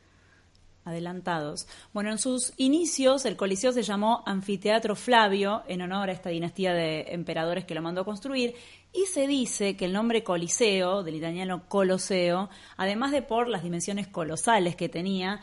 Adelantados. 0.84 1.66
Bueno, 1.92 2.10
en 2.10 2.18
sus 2.18 2.52
inicios 2.56 3.24
el 3.24 3.36
Coliseo 3.36 3.72
se 3.72 3.82
llamó 3.82 4.22
Anfiteatro 4.26 4.96
Flavio 4.96 5.62
en 5.68 5.82
honor 5.82 6.10
a 6.10 6.12
esta 6.12 6.30
dinastía 6.30 6.74
de 6.74 7.06
emperadores 7.08 7.64
que 7.64 7.74
lo 7.74 7.82
mandó 7.82 8.00
a 8.00 8.04
construir 8.04 8.54
y 8.92 9.06
se 9.06 9.26
dice 9.26 9.76
que 9.76 9.86
el 9.86 9.92
nombre 9.92 10.22
Coliseo, 10.22 11.02
del 11.02 11.16
italiano 11.16 11.62
Coloseo, 11.68 12.50
además 12.76 13.12
de 13.12 13.22
por 13.22 13.48
las 13.48 13.62
dimensiones 13.62 14.08
colosales 14.08 14.76
que 14.76 14.88
tenía, 14.88 15.40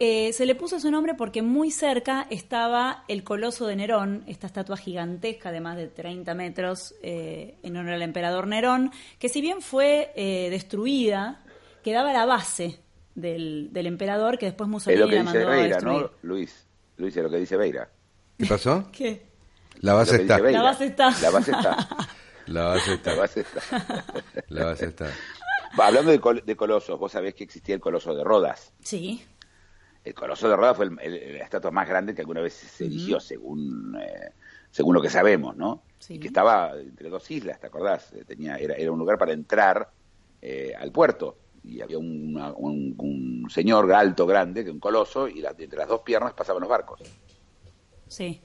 eh, 0.00 0.32
se 0.32 0.46
le 0.46 0.54
puso 0.54 0.78
su 0.78 0.92
nombre 0.92 1.14
porque 1.14 1.42
muy 1.42 1.72
cerca 1.72 2.28
estaba 2.30 3.04
el 3.08 3.24
Coloso 3.24 3.66
de 3.66 3.74
Nerón, 3.74 4.22
esta 4.28 4.46
estatua 4.46 4.76
gigantesca 4.76 5.50
de 5.50 5.60
más 5.60 5.76
de 5.76 5.88
30 5.88 6.34
metros 6.34 6.94
eh, 7.02 7.56
en 7.64 7.76
honor 7.76 7.94
al 7.94 8.02
emperador 8.02 8.46
Nerón, 8.46 8.92
que 9.18 9.28
si 9.28 9.40
bien 9.40 9.60
fue 9.60 10.12
eh, 10.14 10.50
destruida, 10.50 11.44
quedaba 11.82 12.12
la 12.12 12.26
base 12.26 12.78
del, 13.20 13.86
emperador 13.86 14.38
que 14.38 14.46
después 14.46 14.68
Mussolini 14.68 15.02
es 15.02 15.06
lo 15.06 15.10
que 15.10 15.22
dice 15.22 15.44
Beira, 15.44 15.80
¿no, 15.80 16.10
Luis? 16.22 16.66
Luis, 16.96 17.16
es 17.16 17.22
lo 17.22 17.30
que 17.30 17.36
dice 17.38 17.56
Beira. 17.56 17.88
¿Qué 18.36 18.46
pasó? 18.46 18.88
¿Qué? 18.92 19.26
La 19.80 19.94
base 19.94 20.22
está. 20.22 20.38
La 20.38 20.62
base 20.62 20.86
está. 20.86 21.10
La 21.20 21.30
base 21.30 21.52
está. 21.52 21.76
La 22.46 22.62
base 22.62 22.92
está. 22.92 23.14
La 23.14 23.14
base 23.14 23.40
está. 23.40 23.60
La 24.48 24.64
base 24.64 24.86
está. 24.86 25.12
Hablando 25.78 26.10
de, 26.10 26.42
de 26.44 26.56
colosos, 26.56 26.98
vos 26.98 27.12
sabés 27.12 27.34
que 27.34 27.44
existía 27.44 27.74
el 27.74 27.80
coloso 27.80 28.14
de 28.14 28.24
Rodas. 28.24 28.72
Sí. 28.82 29.22
El 30.08 30.14
Coloso 30.14 30.48
de 30.48 30.56
Rodas 30.56 30.76
fue 30.76 30.86
el, 30.86 31.38
la 31.38 31.44
estatua 31.44 31.70
más 31.70 31.86
grande 31.86 32.14
que 32.14 32.22
alguna 32.22 32.40
vez 32.40 32.54
se 32.54 32.86
erigió, 32.86 33.20
según, 33.20 33.94
eh, 34.00 34.32
según 34.70 34.94
lo 34.94 35.02
que 35.02 35.10
sabemos, 35.10 35.54
¿no? 35.56 35.82
Y 36.08 36.18
que 36.18 36.28
estaba 36.28 36.72
entre 36.78 37.10
dos 37.10 37.30
islas, 37.30 37.60
¿te 37.60 37.66
acordás? 37.66 38.12
Eh, 38.14 38.24
tenía, 38.24 38.56
era, 38.56 38.74
era 38.74 38.90
un 38.90 38.98
lugar 38.98 39.18
para 39.18 39.32
entrar 39.32 39.90
eh, 40.40 40.72
al 40.78 40.92
puerto. 40.92 41.36
Y 41.64 41.80
había 41.80 41.98
un, 41.98 43.46
señor 43.50 43.92
alto, 43.92 44.26
grande, 44.26 44.64
que 44.64 44.70
un 44.70 44.80
coloso, 44.80 45.28
y 45.28 45.44
entre 45.44 45.78
las 45.78 45.88
dos 45.88 46.00
piernas 46.00 46.32
pasaban 46.32 46.60
los 46.60 46.70
barcos. 46.70 47.00
Sí, 48.06 48.40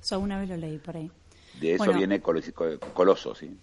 eso 0.00 0.20
una 0.20 0.38
vez 0.38 0.48
lo 0.48 0.56
leí 0.56 0.78
por 0.78 0.96
ahí. 0.96 1.10
De 1.60 1.74
eso 1.74 1.92
viene 1.92 2.20
coloso, 2.20 3.34
sí. 3.34 3.56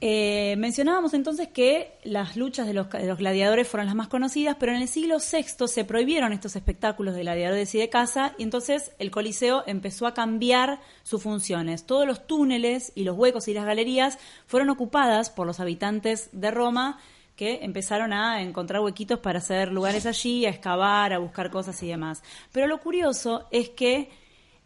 Eh, 0.00 0.54
mencionábamos 0.58 1.12
entonces 1.12 1.48
que 1.48 1.98
las 2.04 2.36
luchas 2.36 2.68
de 2.68 2.72
los, 2.72 2.86
gladiadores 2.88 3.66
fueron 3.66 3.86
las 3.86 3.96
más 3.96 4.06
conocidas, 4.06 4.56
pero 4.58 4.70
en 4.72 4.80
el 4.80 4.86
siglo 4.86 5.16
VI 5.18 5.66
se 5.66 5.84
prohibieron 5.84 6.32
estos 6.32 6.54
espectáculos 6.54 7.16
de 7.16 7.22
gladiadores 7.22 7.74
y 7.74 7.78
de 7.78 7.88
caza, 7.88 8.32
y 8.38 8.44
entonces 8.44 8.92
el 9.00 9.10
Coliseo 9.10 9.64
empezó 9.66 10.06
a 10.06 10.14
cambiar 10.14 10.80
sus 11.02 11.22
funciones. 11.22 11.84
Todos 11.84 12.06
los 12.06 12.28
túneles 12.28 12.92
y 12.94 13.02
los 13.02 13.16
huecos 13.16 13.48
y 13.48 13.54
las 13.54 13.64
galerías 13.64 14.18
fueron 14.46 14.70
ocupadas 14.70 15.30
por 15.30 15.48
los 15.48 15.58
habitantes 15.58 16.28
de 16.30 16.52
Roma, 16.52 17.00
que 17.38 17.64
empezaron 17.64 18.12
a 18.12 18.42
encontrar 18.42 18.82
huequitos 18.82 19.20
para 19.20 19.38
hacer 19.38 19.72
lugares 19.72 20.04
allí, 20.04 20.44
a 20.44 20.50
excavar, 20.50 21.14
a 21.14 21.18
buscar 21.18 21.50
cosas 21.50 21.82
y 21.82 21.88
demás. 21.88 22.22
Pero 22.52 22.66
lo 22.66 22.78
curioso 22.80 23.46
es 23.50 23.70
que 23.70 24.10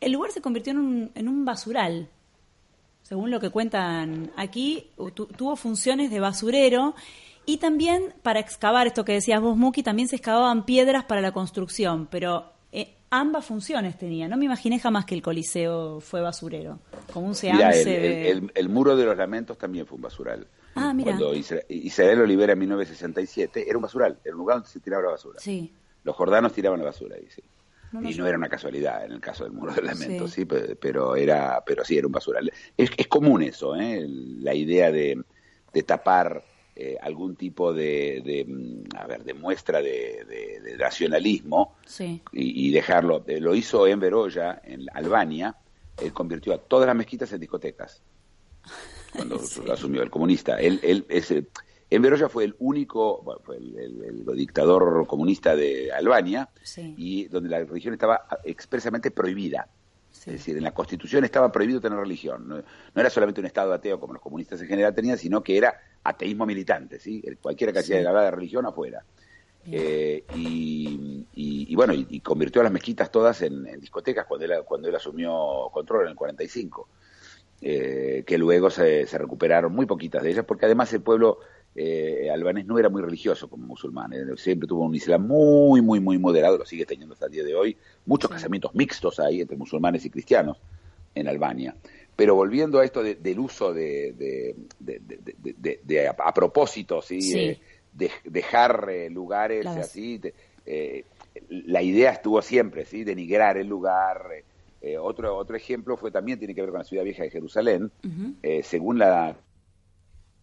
el 0.00 0.11
lugar 0.11 0.32
se 0.32 0.40
convirtió 0.40 0.72
en 0.72 0.78
un, 0.78 1.12
en 1.14 1.28
un 1.28 1.44
basural 1.44 2.08
según 3.12 3.30
lo 3.30 3.40
que 3.40 3.50
cuentan 3.50 4.32
aquí, 4.37 4.87
tuvo 5.37 5.54
funciones 5.54 6.11
de 6.11 6.18
basurero 6.18 6.94
y 7.44 7.58
también 7.58 8.14
para 8.22 8.40
excavar, 8.40 8.87
esto 8.87 9.04
que 9.04 9.12
decías 9.12 9.38
vos, 9.38 9.54
Muki, 9.54 9.82
también 9.82 10.08
se 10.08 10.16
excavaban 10.16 10.64
piedras 10.64 11.04
para 11.04 11.20
la 11.20 11.30
construcción, 11.30 12.08
pero 12.11 12.52
eh, 12.72 12.94
ambas 13.11 13.44
funciones 13.44 13.98
tenía. 13.98 14.28
No 14.28 14.38
me 14.38 14.46
imaginé 14.46 14.78
jamás 14.78 15.04
que 15.04 15.14
el 15.14 15.20
Coliseo 15.20 16.00
fue 16.00 16.22
basurero, 16.22 16.78
como 17.12 17.26
un 17.26 17.35
seance 17.35 18.30
el, 18.30 18.68
muro 18.70 18.96
de 18.96 19.04
los 19.04 19.16
lamentos 19.16 19.58
también 19.58 19.85
fue 19.85 19.96
un 19.96 20.02
basural. 20.02 20.46
Ah, 20.74 20.94
mira. 20.94 21.16
Cuando 21.16 21.35
Israel 21.35 22.18
lo 22.18 22.26
libera 22.26 22.54
en 22.54 22.58
1967, 22.61 23.68
era 23.68 23.76
un 23.76 23.82
basural, 23.82 24.18
era 24.24 24.35
un 24.35 24.38
lugar 24.38 24.56
donde 24.56 24.70
se 24.70 24.80
tiraba 24.80 25.02
la 25.02 25.11
basura. 25.11 25.38
Sí. 25.38 25.72
Los 26.04 26.16
jordanos 26.16 26.52
tiraban 26.52 26.78
la 26.80 26.87
basura 26.87 27.16
ahí, 27.16 27.28
sí 27.28 27.42
y 28.00 28.14
no 28.14 28.26
era 28.26 28.38
una 28.38 28.48
casualidad 28.48 29.04
en 29.04 29.12
el 29.12 29.20
caso 29.20 29.44
del 29.44 29.52
muro 29.52 29.74
de 29.74 29.82
lamentos, 29.82 30.32
sí. 30.32 30.46
pero, 30.46 31.14
era, 31.16 31.62
pero 31.64 31.85
sí 31.85 31.98
era 31.98 32.06
un 32.06 32.12
basural. 32.12 32.50
Es, 32.76 32.90
es 32.96 33.06
común 33.06 33.42
eso, 33.42 33.76
¿eh? 33.76 34.06
la 34.08 34.54
idea 34.54 34.90
de, 34.90 35.22
tapar 35.85 36.42
eh, 36.74 36.96
algún 37.00 37.37
tipo 37.37 37.72
de, 37.74 38.44
mm, 38.46 38.96
a 38.96 39.06
ver, 39.06 39.24
de 39.24 39.35
muestra 39.35 39.82
de, 39.82 40.76
racionalismo 40.78 41.76
y, 42.32 42.70
dejarlo. 42.70 43.24
Eh, 43.26 43.40
lo 43.40 43.54
hizo 43.54 43.87
en 43.87 44.00
Veroya, 44.00 44.62
en 44.64 44.87
Albania, 44.94 45.54
él 46.02 46.12
convirtió 46.12 46.54
a 46.54 46.58
todas 46.58 46.87
las 46.87 46.96
mezquitas 46.96 47.32
en 47.32 47.40
discotecas 47.40 48.02
cuando 49.14 49.40
lo 49.66 49.72
asumió 49.72 50.03
el 50.03 50.11
comunista. 50.11 50.59
Él, 50.61 50.81
él 50.83 51.07
en 51.92 52.01
Beroya 52.01 52.31
fue 52.31 52.44
el 52.44 52.57
único, 52.59 53.22
fue 53.44 53.59
el, 53.59 54.25
dictador 54.35 55.07
comunista 55.07 55.55
de 55.55 55.92
Albania, 55.92 56.48
y 56.96 57.27
donde 57.27 57.51
la 57.51 57.59
religión 57.59 57.92
estaba 57.92 58.27
expresamente 58.44 59.11
prohibida. 59.11 59.68
Es 60.11 60.25
decir, 60.25 60.57
en 60.57 60.62
la 60.62 60.72
constitución 60.72 61.25
estaba 61.25 61.53
prohibido 61.53 61.83
tener 61.83 61.98
religión. 61.98 62.48
No, 62.48 62.62
era 62.94 63.11
solamente 63.11 63.40
un 63.40 63.46
estado 63.46 63.75
ateo 63.75 64.01
como 64.01 64.14
los 64.14 64.22
comunistas 64.22 64.61
en 64.62 64.68
general 64.68 64.94
tenían, 64.94 65.18
sino 65.18 65.42
que 65.42 65.57
era 65.57 65.75
ateísmo 66.03 66.46
militante, 66.46 66.98
¿sí? 66.98 67.22
Cualquiera 67.42 67.75
que 67.75 67.81
hacía 67.81 67.98
de 67.98 68.05
la 68.05 68.31
religión 68.31 68.64
afuera. 68.64 69.05
Eh, 69.70 70.25
y, 70.35 71.75
bueno, 71.75 71.92
y, 71.92 72.20
convirtió 72.20 72.62
a 72.62 72.64
las 72.64 72.72
mezquitas 72.72 73.12
todas 73.12 73.42
en, 73.42 73.64
discotecas 73.79 74.27
cuando 74.27 74.46
él, 74.46 74.53
cuando 74.64 74.88
él 74.88 74.94
asumió 74.94 75.68
control 75.70 76.05
en 76.05 76.11
el 76.12 76.16
45. 76.16 76.88
Eh, 77.64 78.25
que 78.27 78.38
luego 78.38 78.70
se, 78.70 79.07
se 79.07 79.16
recuperaron 79.18 79.72
muy 79.72 79.87
poquitas 79.87 80.25
de 80.25 80.33
ellas, 80.33 80.44
porque 80.44 80.66
además 80.66 80.92
el 80.94 81.01
pueblo 81.01 81.38
eh, 81.77 82.29
albanés 82.29 82.66
no 82.66 82.79
era 82.79 82.90
muy 82.90 83.01
religioso 83.01 83.48
como 83.48 83.66
musulmán, 83.66 84.12
eh, 84.12 84.25
siempre 84.37 84.68
tuvo 84.68 84.85
un 84.85 84.94
islam 84.94 85.27
muy, 85.27 85.81
muy, 85.81 86.01
muy 86.01 86.18
moderado, 86.18 86.59
lo 86.59 86.66
sigue 86.66 86.85
teniendo 86.85 87.14
hasta 87.14 87.27
el 87.27 87.33
día 87.33 87.44
de 87.44 87.55
hoy, 87.55 87.77
muchos 88.05 88.31
casamientos 88.31 88.75
mixtos 88.75 89.20
ahí 89.20 89.40
entre 89.40 89.57
musulmanes 89.57 90.05
y 90.05 90.11
cristianos 90.11 90.59
en 91.14 91.29
Albania. 91.29 91.75
Pero 92.14 92.35
volviendo 92.35 92.79
a 92.79 92.85
esto 92.85 93.03
del 93.03 93.38
uso 93.38 93.72
de, 93.72 94.55
de, 94.81 96.09
a, 96.09 96.35
propósito, 96.35 97.01
¿sí? 97.01 97.57
de 97.92 98.11
dejar 98.25 98.88
eh, 98.90 99.09
lugares 99.09 99.66
así, 99.66 100.20
la 101.48 101.81
idea 101.81 102.11
estuvo 102.11 102.42
siempre, 102.42 102.85
¿sí? 102.85 103.03
denigrar 103.05 103.57
el 103.57 103.68
lugar. 103.68 104.42
Otro, 105.01 105.37
otro 105.37 105.57
ejemplo 105.57 105.97
fue 105.97 106.11
también, 106.11 106.38
tiene 106.38 106.55
que 106.55 106.61
ver 106.61 106.71
con 106.71 106.79
la 106.79 106.85
ciudad 106.85 107.05
vieja 107.05 107.23
de 107.23 107.31
Jerusalén, 107.31 107.90
según 108.62 108.99
la 108.99 109.37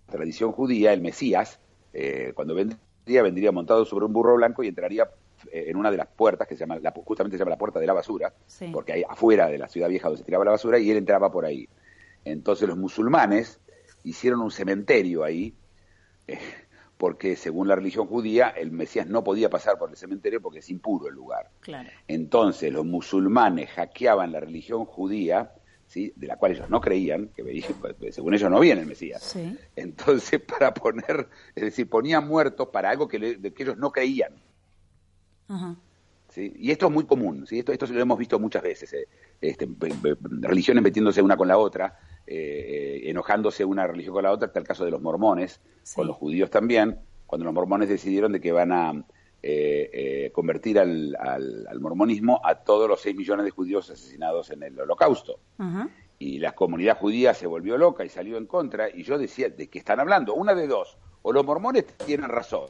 tradición 0.10 0.52
judía, 0.52 0.94
el 0.94 1.02
Mesías, 1.02 1.60
eh, 1.94 2.34
cuando 2.36 2.54
vendría, 2.56 3.24
vendría 3.24 3.52
montado 3.52 3.86
sobre 3.86 4.06
un 4.06 4.14
burro 4.14 4.36
blanco 4.36 4.64
y 4.64 4.68
entraría 4.68 5.10
eh, 5.52 5.66
en 5.68 5.78
una 5.78 5.90
de 5.90 5.98
las 5.98 6.08
puertas 6.08 6.48
que 6.48 6.56
se 6.56 6.62
llama, 6.62 6.78
la, 6.80 6.92
justamente 6.92 7.38
se 7.38 7.40
llama 7.40 7.52
la 7.52 7.58
puerta 7.58 7.80
de 7.80 7.88
la 7.88 7.94
basura, 7.94 8.34
porque 8.72 8.94
ahí 8.94 9.04
afuera 9.08 9.48
de 9.48 9.58
la 9.58 9.68
ciudad 9.68 9.90
vieja 9.90 10.08
donde 10.08 10.20
se 10.20 10.26
tiraba 10.26 10.46
la 10.46 10.52
basura, 10.52 10.80
y 10.80 10.92
él 10.92 10.98
entraba 10.98 11.32
por 11.32 11.46
ahí. 11.46 11.68
Entonces 12.26 12.68
los 12.68 12.78
musulmanes 12.78 13.60
hicieron 14.04 14.42
un 14.42 14.52
cementerio 14.52 15.24
ahí, 15.24 15.54
eh, 16.28 16.38
porque 17.00 17.38
según 17.38 17.70
la 17.70 17.76
religión 17.76 18.08
judía, 18.08 18.50
el 18.50 18.72
Mesías 18.72 19.08
no 19.08 19.24
podía 19.24 19.50
pasar 19.50 19.80
por 19.80 19.90
el 19.90 19.96
cementerio 19.96 20.42
porque 20.42 20.60
es 20.60 20.70
impuro 20.70 21.08
el 21.08 21.16
lugar. 21.16 21.50
Entonces 22.10 22.74
los 22.74 22.86
musulmanes 22.86 23.70
hackeaban 23.70 24.34
la 24.34 24.42
religión 24.42 24.84
judía 24.84 25.54
de 25.94 26.28
la 26.28 26.36
cual 26.36 26.52
ellos 26.52 26.70
no 26.70 26.82
creían, 26.82 27.30
que 27.30 27.42
pues, 28.00 28.14
según 28.14 28.34
ellos 28.34 28.52
no 28.52 28.60
viene 28.60 28.82
el 28.82 28.88
Mesías. 28.88 29.34
Entonces, 29.78 30.42
para 30.60 30.74
poner, 30.74 31.30
es 31.56 31.64
decir, 31.64 31.90
ponían 31.90 32.28
muertos 32.28 32.68
para 32.68 32.90
algo 32.90 33.08
que, 33.08 33.16
ellos 33.58 33.78
no 33.78 33.92
creían. 33.94 34.34
Y 36.36 36.70
esto 36.70 36.88
es 36.88 36.92
muy 36.92 37.06
común, 37.06 37.48
¿sí? 37.48 37.60
esto, 37.60 37.72
esto 37.72 37.88
lo 37.88 38.02
hemos 38.02 38.20
visto 38.20 38.38
muchas 38.40 38.62
veces, 38.62 38.94
eh, 38.94 39.08
este, 39.40 39.68
religiones 40.42 40.84
metiéndose 40.84 41.22
una 41.22 41.38
con 41.38 41.48
la 41.48 41.58
otra, 41.58 41.98
eh, 42.32 43.02
eh, 43.06 43.10
enojándose 43.10 43.66
una 43.66 43.88
religión 43.88 44.14
con 44.14 44.24
la 44.24 44.32
otra, 44.32 44.48
está 44.48 44.60
el 44.60 44.68
caso 44.68 44.86
de 44.86 44.92
los 44.92 45.02
mormones, 45.02 45.62
con 45.96 46.06
los 46.06 46.16
judíos 46.16 46.52
también, 46.52 47.00
cuando 47.26 47.46
los 47.46 47.54
mormones 47.56 47.90
decidieron 47.90 48.32
de 48.32 48.40
que 48.40 48.52
van 48.52 48.72
a 48.72 48.94
eh, 49.42 49.90
eh, 49.92 50.32
convertir 50.32 50.78
al, 50.78 51.16
al, 51.20 51.80
mormonismo 51.80 52.40
a 52.44 52.56
todos 52.56 52.88
los 52.88 53.02
6 53.02 53.16
millones 53.16 53.46
de 53.46 53.52
judíos 53.52 53.90
asesinados 53.90 54.52
en 54.52 54.62
el 54.62 54.80
holocausto. 54.80 55.40
Y 56.20 56.38
la 56.38 56.52
comunidad 56.52 57.00
judía 57.00 57.34
se 57.34 57.48
volvió 57.48 57.80
loca 57.80 58.06
y 58.06 58.10
salió 58.10 58.38
en 58.38 58.46
contra, 58.46 58.90
y 58.90 59.02
yo 59.02 59.18
decía, 59.18 59.50
¿de 59.50 59.68
qué 59.68 59.80
están 59.80 60.00
hablando? 60.00 60.36
Una 60.36 60.54
de 60.54 60.68
dos, 60.68 61.00
o 61.24 61.34
los 61.34 61.44
mormones 61.44 61.86
tienen 62.06 62.30
razón, 62.30 62.70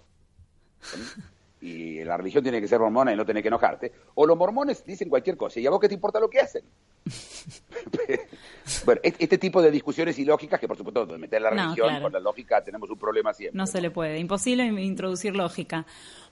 y 1.61 2.03
la 2.03 2.17
religión 2.17 2.43
tiene 2.43 2.61
que 2.61 2.67
ser 2.67 2.79
mormona 2.79 3.13
y 3.13 3.15
no 3.15 3.25
tiene 3.25 3.41
que 3.41 3.49
enojarte, 3.49 3.91
o 4.15 4.25
los 4.25 4.37
mormones 4.37 4.85
dicen 4.85 5.09
cualquier 5.09 5.35
cosa, 5.37 5.59
y 5.59 5.67
a 5.67 5.69
vos 5.69 5.79
qué 5.79 5.87
te 5.87 5.95
importa 5.95 6.19
lo 6.19 6.29
que 6.29 6.39
hacen. 6.39 6.63
bueno, 8.85 9.01
este 9.03 9.37
tipo 9.37 9.61
de 9.61 9.71
discusiones 9.71 10.17
ilógicas, 10.19 10.59
que 10.59 10.67
por 10.67 10.77
supuesto, 10.77 11.05
meter 11.17 11.41
la 11.41 11.49
religión 11.49 12.01
con 12.01 12.13
la 12.13 12.19
lógica 12.19 12.63
tenemos 12.63 12.89
un 12.89 12.97
problema 12.97 13.33
siempre. 13.33 13.57
No, 13.57 13.67
se 13.67 13.81
le 13.81 13.91
puede, 13.91 14.19
imposible 14.19 14.65
introducir 14.65 15.35
lógica. 15.35 15.85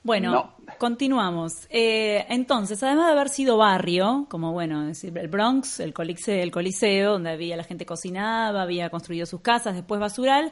Bueno, 0.04 0.56
continuamos. 0.78 1.68
Eh, 1.70 2.26
entonces, 2.30 2.82
además 2.84 3.08
de 3.08 3.12
haber 3.14 3.30
sido 3.30 3.58
barrio, 3.58 4.28
como 4.30 4.54
bueno, 4.54 4.86
decir, 4.86 5.18
el 5.18 5.28
Bronx, 5.28 5.80
el 5.80 5.94
coliseo, 5.94 6.42
el 6.42 6.52
coliseo, 6.52 7.14
donde 7.14 7.32
había 7.32 7.58
la 7.58 7.64
gente 7.64 7.86
cocinaba, 7.86 8.62
había 8.62 8.90
construido 8.90 9.26
sus 9.26 9.42
casas, 9.42 9.76
después 9.76 10.00
basural, 10.00 10.52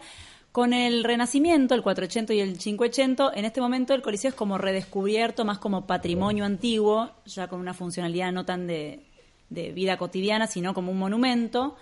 con 0.55 0.71
el 0.71 1.03
Renacimiento, 1.03 1.75
el 1.75 1.81
480 1.81 2.33
y 2.33 2.39
el 2.39 2.57
580, 2.57 3.33
en 3.35 3.43
este 3.43 3.59
momento 3.59 3.93
el 3.93 4.01
Coliseo 4.01 4.29
es 4.29 4.35
como 4.35 4.57
redescubierto, 4.57 5.43
más 5.43 5.57
como 5.57 5.85
patrimonio 5.85 6.45
antiguo, 6.45 7.11
ya 7.25 7.49
con 7.49 7.59
una 7.59 7.73
funcionalidad 7.73 8.31
no 8.31 8.45
tan 8.45 8.65
de, 8.65 9.03
vida 9.49 9.97
cotidiana, 9.97 10.47
sino 10.47 10.73
como 10.73 10.93
un 10.93 10.97
monumento. 10.97 11.75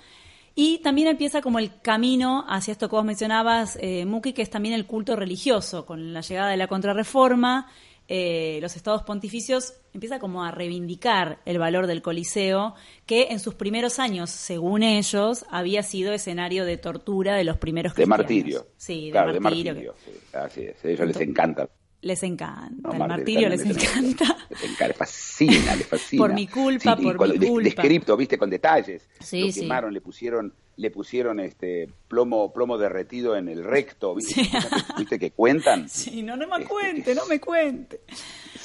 Y 0.55 0.79
también 0.79 1.07
empieza 1.07 1.39
como 1.39 1.59
el 1.59 1.81
camino 1.81 2.45
hacia 2.49 2.71
esto 2.71 2.89
que 2.89 2.95
vos 2.95 3.05
mencionabas, 3.05 3.77
eh, 3.79 4.05
Muki, 4.07 4.33
que 4.33 4.41
es 4.41 4.49
también 4.49 4.73
el 4.73 4.87
culto 4.87 5.15
religioso, 5.15 5.85
con 5.85 6.11
la 6.11 6.21
llegada 6.21 6.49
de 6.49 6.57
la 6.57 6.65
contrarreforma 6.65 7.67
eh, 8.07 8.59
los 8.61 8.75
estados 8.75 9.03
pontificios 9.03 9.75
empieza 9.93 10.19
como 10.19 10.43
a 10.43 10.51
reivindicar 10.51 11.39
el 11.45 11.57
valor 11.57 11.87
del 11.87 12.01
Coliseo, 12.01 12.75
que 13.05 13.27
en 13.29 13.39
sus 13.39 13.55
primeros 13.55 13.99
años, 13.99 14.29
según 14.29 14.83
ellos, 14.83 15.45
había 15.49 15.83
sido 15.83 16.13
escenario 16.13 16.65
de 16.65 16.77
tortura 16.77 17.35
de 17.35 17.43
los 17.43 17.57
primeros 17.57 17.93
cristianos. 17.93 18.17
De 18.17 18.23
martirio. 18.23 18.67
Sí, 18.75 19.11
de 19.11 19.39
martirio. 19.39 19.95
Así 20.33 20.61
es, 20.61 20.83
a 20.83 20.89
ellos 20.89 21.07
les 21.07 21.21
encanta. 21.21 21.69
Les 22.01 22.21
encanta, 22.23 22.91
el 22.91 22.99
martirio 22.99 23.47
les 23.47 23.61
encanta. 23.61 24.25
Les 24.49 24.63
encanta, 24.63 24.87
les 24.89 24.97
fascina, 24.97 25.75
les 25.77 25.87
fascina. 25.87 26.21
Por 26.21 26.33
mi 26.33 26.47
culpa, 26.47 26.97
por 26.97 27.29
mi 27.29 27.37
culpa. 27.37 27.63
Descripto, 27.63 28.17
viste, 28.17 28.37
con 28.37 28.49
detalles. 28.49 29.07
Sí, 29.21 29.47
Lo 29.47 29.53
quemaron, 29.53 29.93
le 29.93 30.01
pusieron 30.01 30.53
le 30.75 30.91
pusieron 30.91 31.39
este 31.39 31.87
plomo 32.07 32.51
plomo 32.51 32.77
derretido 32.77 33.35
en 33.35 33.47
el 33.47 33.63
recto, 33.63 34.15
¿viste, 34.15 35.19
que 35.19 35.31
cuentan? 35.31 35.87
Sí, 35.93 36.23
no, 36.23 36.35
no 36.35 36.47
me 36.47 36.55
este, 36.57 36.67
cuente, 36.67 37.15
no 37.15 37.25
me 37.25 37.39
cuente. 37.39 38.01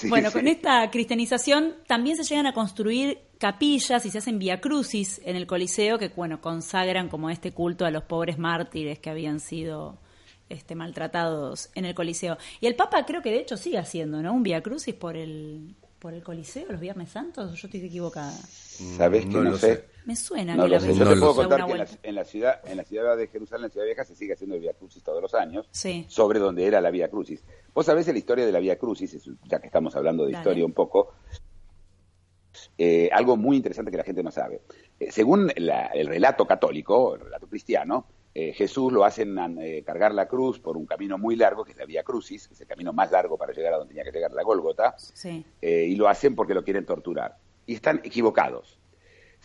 bueno, 0.08 0.32
con 0.32 0.48
esta 0.48 0.90
cristianización 0.90 1.76
también 1.86 2.16
se 2.16 2.24
llegan 2.24 2.46
a 2.46 2.54
construir 2.54 3.18
capillas 3.38 4.04
y 4.06 4.10
se 4.10 4.18
hacen 4.18 4.38
via 4.38 4.60
crucis 4.60 5.20
en 5.24 5.36
el 5.36 5.46
Coliseo 5.46 5.98
que, 5.98 6.08
bueno, 6.08 6.40
consagran 6.40 7.08
como 7.08 7.30
este 7.30 7.52
culto 7.52 7.84
a 7.84 7.90
los 7.90 8.04
pobres 8.04 8.38
mártires 8.38 8.98
que 8.98 9.10
habían 9.10 9.40
sido 9.40 9.98
este, 10.48 10.74
maltratados 10.74 11.70
en 11.74 11.84
el 11.84 11.94
Coliseo. 11.94 12.38
Y 12.60 12.66
el 12.66 12.74
Papa 12.74 13.04
creo 13.04 13.22
que 13.22 13.30
de 13.30 13.40
hecho 13.40 13.56
sigue 13.56 13.78
haciendo, 13.78 14.22
¿no? 14.22 14.32
Un 14.32 14.42
via 14.42 14.62
crucis 14.62 14.94
por 14.94 15.16
el, 15.16 15.76
por 15.98 16.14
el 16.14 16.22
Coliseo 16.22 16.66
los 16.70 16.80
Viernes 16.80 17.10
Santos, 17.10 17.60
yo 17.60 17.66
estoy 17.66 17.84
equivocada. 17.84 18.32
¿Sabes 18.32 19.26
que 19.26 19.32
no, 19.32 19.56
sé? 19.56 19.84
Me 20.08 20.16
suena 20.16 20.54
que 20.54 20.68
la 20.68 20.78
Yo 20.78 21.06
te 21.06 21.16
puedo 21.16 21.34
contar 21.34 21.66
que 21.66 21.72
en 22.02 22.14
la, 22.14 22.24
ciudad, 22.24 22.62
en 22.64 22.78
la 22.78 22.84
ciudad 22.84 23.14
de 23.14 23.26
Jerusalén, 23.26 23.64
en 23.64 23.68
la 23.68 23.72
ciudad 23.72 23.84
vieja, 23.84 24.04
se 24.06 24.14
sigue 24.14 24.32
haciendo 24.32 24.56
el 24.56 24.62
Via 24.62 24.72
Crucis 24.72 25.02
todos 25.02 25.20
los 25.20 25.34
años, 25.34 25.68
sobre 26.08 26.38
donde 26.38 26.64
era 26.64 26.80
la 26.80 26.90
Vía 26.90 27.10
Crucis. 27.10 27.44
Vos 27.74 27.84
sabés 27.84 28.08
la 28.08 28.16
historia 28.16 28.46
de 28.46 28.52
la 28.52 28.58
Vía 28.58 28.78
Crucis, 28.78 29.30
ya 29.44 29.60
que 29.60 29.66
estamos 29.66 29.94
hablando 29.96 30.24
de 30.24 30.32
historia 30.32 30.64
un 30.64 30.72
poco, 30.72 31.12
eh, 32.78 33.10
algo 33.12 33.36
muy 33.36 33.58
interesante 33.58 33.90
que 33.90 33.98
la 33.98 34.02
gente 34.02 34.22
no 34.22 34.30
sabe. 34.30 34.62
Eh, 34.98 35.12
según 35.12 35.52
el 35.54 36.06
relato 36.06 36.46
católico, 36.46 37.14
el 37.14 37.20
relato 37.20 37.46
cristiano, 37.46 38.06
eh, 38.32 38.54
Jesús 38.54 38.90
lo 38.90 39.04
hacen 39.04 39.36
cargar 39.84 40.14
la 40.14 40.26
cruz 40.26 40.58
por 40.58 40.78
un 40.78 40.86
camino 40.86 41.18
muy 41.18 41.36
largo, 41.36 41.66
que 41.66 41.72
es 41.72 41.76
la 41.76 41.84
Vía 41.84 42.02
Crucis, 42.02 42.48
que 42.48 42.54
es 42.54 42.60
el 42.62 42.66
camino 42.66 42.94
más 42.94 43.10
largo 43.10 43.36
para 43.36 43.52
llegar 43.52 43.74
a 43.74 43.76
donde 43.76 43.90
tenía 43.92 44.04
que 44.04 44.12
llegar 44.12 44.32
la 44.32 44.42
Gólgota, 44.42 44.96
y 45.60 45.94
lo 45.96 46.08
hacen 46.08 46.34
porque 46.34 46.54
lo 46.54 46.64
quieren 46.64 46.86
torturar. 46.86 47.36
Y 47.66 47.74
están 47.74 48.00
equivocados. 48.02 48.78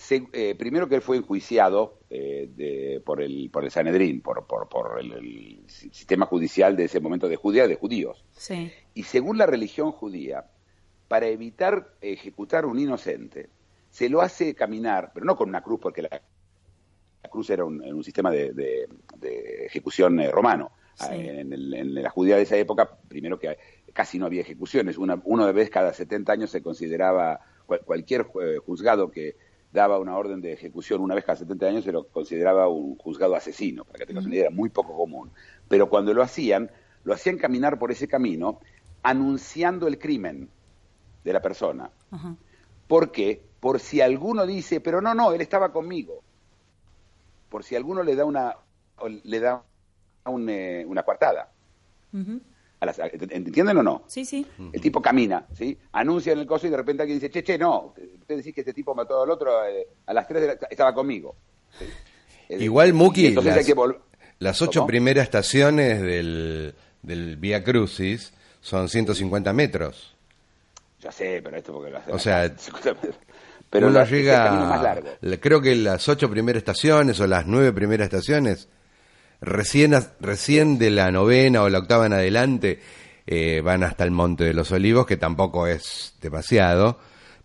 Eh, 0.10 0.56
primero 0.56 0.88
que 0.90 0.96
él 0.96 1.02
fue 1.02 1.18
enjuiciado 1.18 2.00
eh, 2.10 3.02
por, 3.06 3.22
el, 3.22 3.50
por 3.52 3.64
el 3.64 3.72
Sanedrín, 3.72 4.22
por, 4.22 4.46
por, 4.46 5.00
el, 5.00 5.64
sistema 5.68 6.26
judicial 6.26 6.76
de 6.76 6.86
ese 6.86 7.00
momento 7.00 7.30
de 7.30 7.36
Judía, 7.36 7.68
de 7.68 7.76
judíos. 7.76 8.24
Y 8.94 9.04
según 9.04 9.38
la 9.38 9.46
religión 9.46 9.92
judía, 9.92 10.46
para 11.08 11.28
evitar 11.28 11.94
ejecutar 12.02 12.66
un 12.66 12.80
inocente, 12.80 13.50
se 13.90 14.10
lo 14.10 14.22
hace 14.22 14.56
caminar, 14.56 15.12
pero 15.14 15.26
no 15.26 15.36
con 15.36 15.50
una 15.50 15.62
cruz, 15.62 15.80
porque 15.80 16.02
la, 16.02 16.22
cruz 17.30 17.50
era 17.50 17.64
un, 17.64 18.04
sistema 18.04 18.32
de, 18.32 18.88
ejecución 19.66 20.20
eh, 20.20 20.32
romano. 20.32 20.72
Ah, 21.00 21.16
en, 21.16 21.96
la 21.96 22.10
judía 22.10 22.36
de 22.36 22.44
esa 22.44 22.58
época, 22.58 22.98
primero 23.08 23.40
que 23.40 23.58
casi 23.94 24.20
no 24.20 24.26
había 24.26 24.42
ejecuciones, 24.42 24.98
una, 24.98 25.20
uno 25.24 25.46
de 25.46 25.54
vez 25.54 25.70
cada 25.70 25.94
70 25.94 26.32
años 26.34 26.52
se 26.52 26.62
consideraba 26.62 27.40
cualquier 27.86 28.24
juzgado 28.66 29.10
que 29.10 29.36
daba 29.74 29.98
una 29.98 30.16
orden 30.16 30.40
de 30.40 30.54
ejecución 30.54 31.02
una 31.02 31.16
vez 31.16 31.26
cada 31.26 31.38
70 31.38 31.66
años, 31.66 31.84
se 31.84 31.92
lo 31.92 32.08
consideraba 32.08 32.68
un 32.68 32.96
juzgado 32.96 33.36
asesino, 33.36 33.84
para 33.84 33.98
que 33.98 34.06
te 34.06 34.18
una 34.18 34.30
idea, 34.30 34.42
era 34.42 34.50
muy 34.52 34.70
poco 34.70 34.96
común. 34.96 35.32
Pero 35.68 35.90
cuando 35.90 36.14
lo 36.14 36.22
hacían, 36.22 36.70
lo 37.04 37.14
hacían 37.14 37.38
caminar 37.38 37.80
por 37.80 37.92
ese 37.92 38.08
camino 38.08 38.60
anunciando 39.02 39.88
el 39.88 39.98
crimen 39.98 40.48
de 41.24 41.34
la 41.34 41.42
persona. 41.42 41.90
¿Por 42.88 43.12
qué? 43.12 43.44
Por 43.60 43.80
si 43.80 44.00
alguno 44.00 44.46
dice, 44.46 44.80
pero 44.80 45.02
no, 45.02 45.16
no, 45.16 45.34
él 45.34 45.42
estaba 45.42 45.74
conmigo. 45.74 46.22
Por 47.50 47.64
si 47.64 47.76
alguno 47.76 48.04
le 48.04 48.16
da 48.16 48.26
una, 48.26 48.56
le 49.24 49.40
da 49.40 49.64
eh, 50.48 50.86
una 50.88 51.04
coartada. 51.04 51.52
¿Entienden 53.30 53.78
o 53.78 53.84
no? 53.84 54.04
Sí, 54.08 54.26
sí. 54.26 54.46
El 54.72 54.82
tipo 54.82 55.02
camina, 55.02 55.46
¿sí? 55.54 55.78
Anuncia 55.92 56.34
en 56.34 56.40
el 56.40 56.48
coso 56.48 56.68
y 56.68 56.70
de 56.70 56.78
repente 56.78 57.04
alguien 57.04 57.20
dice, 57.20 57.32
che, 57.32 57.44
che, 57.44 57.58
no, 57.58 57.94
usted 57.96 58.38
decís 58.38 58.54
que 58.54 58.62
este 58.62 58.74
tipo 58.74 58.94
mató 58.94 59.22
al 59.22 59.30
otro 59.30 59.66
eh, 59.66 59.88
a 60.06 60.14
las 60.14 60.28
3 60.28 60.42
de 60.42 60.48
la... 60.48 60.54
estaba 60.70 60.94
conmigo. 60.94 61.36
Igual, 62.50 62.94
Muki, 62.94 63.36
las, 64.40 64.62
ocho 64.62 64.86
primeras 64.86 65.24
estaciones 65.24 66.02
del, 66.02 66.76
del 67.02 67.38
Vía 67.38 67.64
Crucis 67.64 68.34
son 68.62 68.90
150 68.90 69.54
metros. 69.54 70.16
Ya 71.02 71.12
sé, 71.12 71.42
pero 71.44 71.58
esto 71.58 71.74
porque 71.74 71.94
O 72.10 72.20
sea, 72.20 72.54
pero 73.70 73.88
uno 73.88 74.06
llega... 74.06 74.52
Más 74.52 74.82
largo. 74.82 75.10
Creo 75.40 75.62
que 75.62 75.76
las 75.76 76.08
ocho 76.08 76.30
primeras 76.30 76.62
estaciones 76.62 77.20
o 77.20 77.28
las 77.28 77.46
nueve 77.46 77.74
primeras 77.74 78.06
estaciones 78.06 78.70
Recién, 79.46 79.94
recién 80.22 80.78
de 80.78 80.90
la 80.90 81.12
novena 81.12 81.64
o 81.64 81.70
la 81.70 81.80
octava 81.80 82.06
en 82.06 82.14
adelante 82.14 82.80
eh, 83.28 83.62
van 83.62 83.84
hasta 83.84 84.06
el 84.06 84.12
Monte 84.12 84.46
de 84.46 84.54
los 84.54 84.72
Olivos, 84.72 85.06
que 85.06 85.18
tampoco 85.18 85.68
es 85.68 86.16
demasiado, 86.22 86.98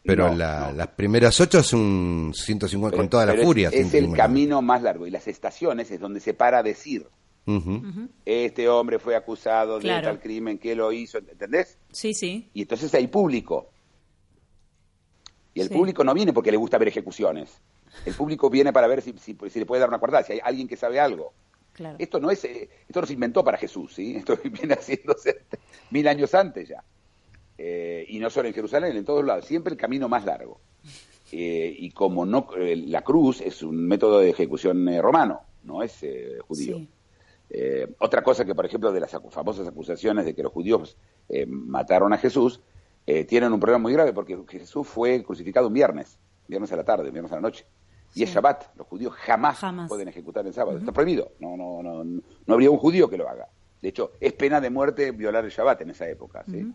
pero 0.05 0.33
las 0.33 0.87
primeras 0.89 1.41
ocho 1.41 1.59
es 1.59 1.73
un 1.73 2.33
150 2.35 2.97
con 2.97 3.09
toda 3.09 3.27
la 3.27 3.35
furia. 3.43 3.69
Es, 3.73 3.93
el 3.95 4.13
camino 4.13 4.63
más 4.63 4.83
largo 4.83 5.07
y 5.07 5.11
las 5.11 5.27
estaciones 5.27 5.91
es 5.91 5.99
donde 5.99 6.21
se 6.21 6.35
para 6.35 6.59
a 6.59 6.63
decir. 6.63 7.07
Este 8.25 8.69
hombre 8.69 8.99
fue 8.99 9.17
acusado 9.17 9.81
de 9.81 9.89
tal 9.89 10.21
crimen, 10.21 10.59
que 10.59 10.77
lo 10.77 10.93
hizo? 10.93 11.19
¿Entendés? 11.19 11.79
Sí, 11.91 12.15
sí. 12.15 12.49
Y 12.55 12.63
entonces 12.63 12.95
hay 12.95 13.09
público. 13.09 13.71
Y 15.53 15.61
el 15.61 15.71
público 15.71 16.05
no 16.05 16.15
viene 16.15 16.33
porque 16.33 16.53
le 16.53 16.57
gusta 16.57 16.79
ver 16.79 16.89
ejecuciones. 16.89 17.61
El 18.05 18.15
público 18.15 18.51
viene 18.51 18.73
para 18.73 18.87
ver 18.87 19.03
si, 19.03 19.13
si, 19.19 19.37
si 19.51 19.59
le 19.59 19.67
puede 19.67 19.81
dar 19.81 19.89
una 19.89 19.99
cuerda, 19.99 20.23
si 20.23 20.35
hay 20.35 20.41
alguien 20.45 20.69
que 20.69 20.77
sabe 20.77 21.01
algo. 21.01 21.33
Esto 21.99 22.21
no 22.21 22.31
es, 22.31 22.45
eh, 22.45 22.69
esto 22.87 23.01
no 23.01 23.07
se 23.07 23.13
inventó 23.13 23.45
para 23.45 23.59
Jesús, 23.59 23.95
¿sí? 23.95 24.17
Esto 24.17 24.37
viene 24.45 24.75
haciéndose 24.75 25.43
mil 25.91 26.07
años 26.09 26.35
antes 26.35 26.69
ya. 26.69 26.83
Eh, 27.57 28.07
y 28.09 28.19
no 28.19 28.31
solo 28.31 28.49
en 28.49 28.55
Jerusalén, 28.55 28.97
en 28.97 29.05
todos 29.05 29.25
lados, 29.25 29.45
siempre 29.45 29.73
el 29.73 29.79
camino 29.79 30.09
más 30.09 30.25
largo. 30.25 30.61
Eh, 31.33 31.75
y 31.79 31.91
como 31.91 32.25
no, 32.25 32.49
la 32.57 33.03
cruz 33.03 33.41
es 33.41 33.63
un 33.63 33.87
método 33.87 34.21
de 34.21 34.31
ejecución 34.31 34.87
romano, 35.01 35.43
no 35.65 35.83
es 35.83 35.99
judío. 36.47 36.87
otra 37.99 38.23
cosa 38.23 38.47
que, 38.47 38.55
por 38.55 38.65
ejemplo, 38.65 38.93
de 38.93 39.01
las 39.01 39.11
famosas 39.31 39.67
acusaciones 39.67 40.25
de 40.25 40.35
que 40.35 40.43
los 40.43 40.53
judíos 40.53 40.97
mataron 41.47 42.15
a 42.15 42.19
Jesús, 42.19 42.61
tienen 43.27 43.53
un 43.53 43.61
problema 43.61 43.83
muy 43.83 43.93
grave 43.93 44.15
porque 44.15 44.39
Jesús 44.49 44.87
fue 44.87 45.23
crucificado 45.23 45.67
un 45.67 45.75
viernes, 45.75 46.19
viernes 46.47 46.73
a 46.73 46.77
la 46.77 46.85
tarde, 46.85 47.11
viernes 47.11 47.33
a 47.33 47.35
la 47.35 47.43
noche. 47.43 47.67
Y 48.19 48.25
es 48.25 48.35
Shabbat. 48.35 48.77
Los 48.77 48.87
judíos 48.87 49.15
jamás, 49.15 49.61
pueden 49.89 50.09
ejecutar 50.09 50.47
el 50.47 50.53
sábado. 50.53 50.79
Está 50.79 50.93
prohibido. 50.93 51.33
No, 51.39 51.57
no, 51.57 51.83
no, 51.83 52.05
no 52.05 52.55
habría 52.55 52.71
un 52.71 52.79
judío 52.79 53.09
que 53.09 53.17
lo 53.17 53.29
haga. 53.29 53.49
De 53.81 53.91
hecho, 53.91 54.13
es 54.21 54.33
pena 54.33 54.61
de 54.61 54.71
muerte 54.71 55.13
violar 55.13 55.45
el 55.45 55.51
Shabbat 55.51 55.83
en 55.83 55.91
esa 55.91 56.09
época. 56.09 56.45
¿sí? 56.51 56.67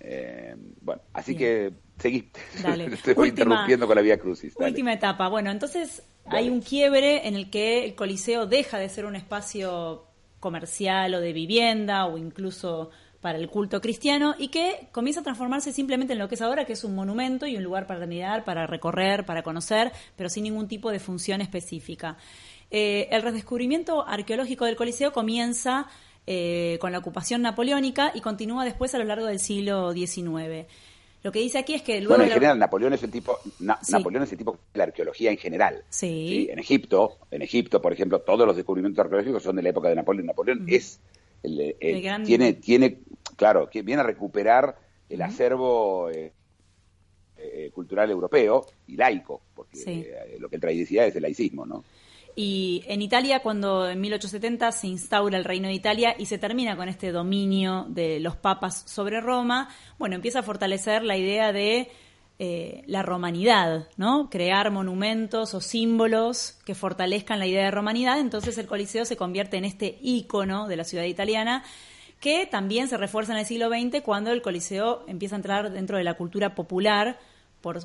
Eh, 0.00 0.54
bueno, 0.80 1.02
así 1.12 1.36
que 1.36 1.72
seguí. 1.98 2.30
Te 3.04 3.14
voy 3.14 3.30
interrumpiendo 3.30 3.86
con 3.86 3.96
la 3.96 4.02
vía 4.02 4.18
crucis. 4.18 4.54
Última 4.56 4.92
etapa. 4.92 5.28
Bueno, 5.28 5.50
entonces 5.50 6.02
hay 6.26 6.48
un 6.48 6.60
quiebre 6.60 7.26
en 7.26 7.34
el 7.34 7.50
que 7.50 7.84
el 7.84 7.94
Coliseo 7.94 8.46
deja 8.46 8.78
de 8.78 8.88
ser 8.88 9.04
un 9.04 9.16
espacio 9.16 10.04
comercial 10.38 11.14
o 11.14 11.20
de 11.20 11.32
vivienda 11.32 12.06
o 12.06 12.16
incluso 12.16 12.90
para 13.20 13.38
el 13.38 13.48
culto 13.48 13.80
cristiano 13.80 14.34
y 14.38 14.48
que 14.48 14.88
comienza 14.92 15.20
a 15.20 15.24
transformarse 15.24 15.72
simplemente 15.72 16.12
en 16.12 16.18
lo 16.18 16.28
que 16.28 16.36
es 16.36 16.42
ahora, 16.42 16.64
que 16.64 16.74
es 16.74 16.84
un 16.84 16.94
monumento 16.94 17.46
y 17.46 17.56
un 17.56 17.64
lugar 17.64 17.86
para 17.86 18.06
mirar, 18.06 18.44
para 18.44 18.66
recorrer, 18.66 19.26
para 19.26 19.42
conocer, 19.42 19.92
pero 20.16 20.28
sin 20.28 20.44
ningún 20.44 20.68
tipo 20.68 20.90
de 20.90 21.00
función 21.00 21.40
específica. 21.40 22.16
Eh, 22.70 23.08
el 23.10 23.22
redescubrimiento 23.22 24.06
arqueológico 24.06 24.66
del 24.66 24.76
Coliseo 24.76 25.12
comienza 25.12 25.86
eh, 26.26 26.76
con 26.80 26.92
la 26.92 26.98
ocupación 26.98 27.42
napoleónica 27.42 28.12
y 28.14 28.20
continúa 28.20 28.64
después 28.64 28.94
a 28.94 28.98
lo 28.98 29.04
largo 29.04 29.26
del 29.26 29.38
siglo 29.38 29.92
XIX. 29.92 30.66
Lo 31.22 31.32
que 31.32 31.40
dice 31.40 31.58
aquí 31.58 31.74
es 31.74 31.82
que 31.82 32.00
luego 32.00 32.10
bueno, 32.10 32.24
en 32.24 32.30
general 32.30 32.58
Napoleón 32.58 32.92
es 32.92 33.02
el 33.02 33.10
tipo 33.10 33.38
Napoleón 33.58 34.22
es 34.22 34.32
el 34.32 34.38
tipo 34.38 34.52
de 34.72 34.78
la 34.78 34.84
arqueología 34.84 35.30
en 35.30 35.38
general. 35.38 35.82
Sí. 35.88 36.46
En 36.50 36.58
Egipto, 36.58 37.18
en 37.30 37.42
Egipto, 37.42 37.82
por 37.82 37.92
ejemplo, 37.92 38.20
todos 38.20 38.46
los 38.46 38.54
descubrimientos 38.54 39.02
arqueológicos 39.02 39.42
son 39.42 39.56
de 39.56 39.62
la 39.62 39.70
época 39.70 39.88
de 39.88 39.96
Napoleón. 39.96 40.26
Napoleón 40.26 40.64
es 40.68 41.00
el, 41.42 41.76
tiene 42.24 42.52
tiene 42.54 42.98
claro, 43.38 43.70
que 43.70 43.82
viene 43.82 44.02
a 44.02 44.04
recuperar 44.04 44.76
el 45.08 45.22
acervo 45.22 46.10
eh, 46.10 46.32
eh, 47.38 47.70
cultural 47.72 48.10
europeo 48.10 48.66
y 48.88 48.96
laico, 48.96 49.42
porque 49.54 49.80
eh, 49.86 50.36
lo 50.40 50.48
que 50.48 50.56
él 50.56 50.60
trae 50.60 50.82
es 50.82 51.16
el 51.16 51.22
laicismo, 51.22 51.64
¿no? 51.64 51.84
Y 52.34 52.84
en 52.86 53.00
Italia, 53.00 53.40
cuando 53.40 53.88
en 53.88 54.00
1870 54.00 54.72
se 54.72 54.88
instaura 54.88 55.38
el 55.38 55.44
Reino 55.44 55.68
de 55.68 55.74
Italia 55.74 56.14
y 56.18 56.26
se 56.26 56.38
termina 56.38 56.76
con 56.76 56.88
este 56.88 57.10
dominio 57.10 57.86
de 57.88 58.20
los 58.20 58.36
papas 58.36 58.82
sobre 58.86 59.20
Roma, 59.20 59.68
bueno, 59.98 60.16
empieza 60.16 60.40
a 60.40 60.42
fortalecer 60.42 61.04
la 61.04 61.16
idea 61.16 61.52
de 61.52 61.88
eh, 62.40 62.82
la 62.86 63.02
romanidad, 63.02 63.88
¿no? 63.96 64.30
Crear 64.30 64.70
monumentos 64.70 65.54
o 65.54 65.60
símbolos 65.60 66.58
que 66.64 66.76
fortalezcan 66.76 67.40
la 67.40 67.46
idea 67.46 67.64
de 67.64 67.70
romanidad. 67.70 68.20
Entonces 68.20 68.58
el 68.58 68.66
Coliseo 68.66 69.04
se 69.04 69.16
convierte 69.16 69.56
en 69.56 69.64
este 69.64 69.98
ícono 70.00 70.68
de 70.68 70.76
la 70.76 70.84
ciudad 70.84 71.04
italiana 71.04 71.64
que 72.20 72.46
también 72.46 72.88
se 72.88 72.96
refuerza 72.96 73.32
en 73.32 73.38
el 73.38 73.46
siglo 73.46 73.68
XX 73.68 74.02
cuando 74.02 74.30
el 74.30 74.42
Coliseo 74.42 75.04
empieza 75.06 75.36
a 75.36 75.38
entrar 75.38 75.70
dentro 75.70 75.98
de 75.98 76.04
la 76.04 76.14
cultura 76.14 76.54
popular 76.54 77.18
por, 77.60 77.78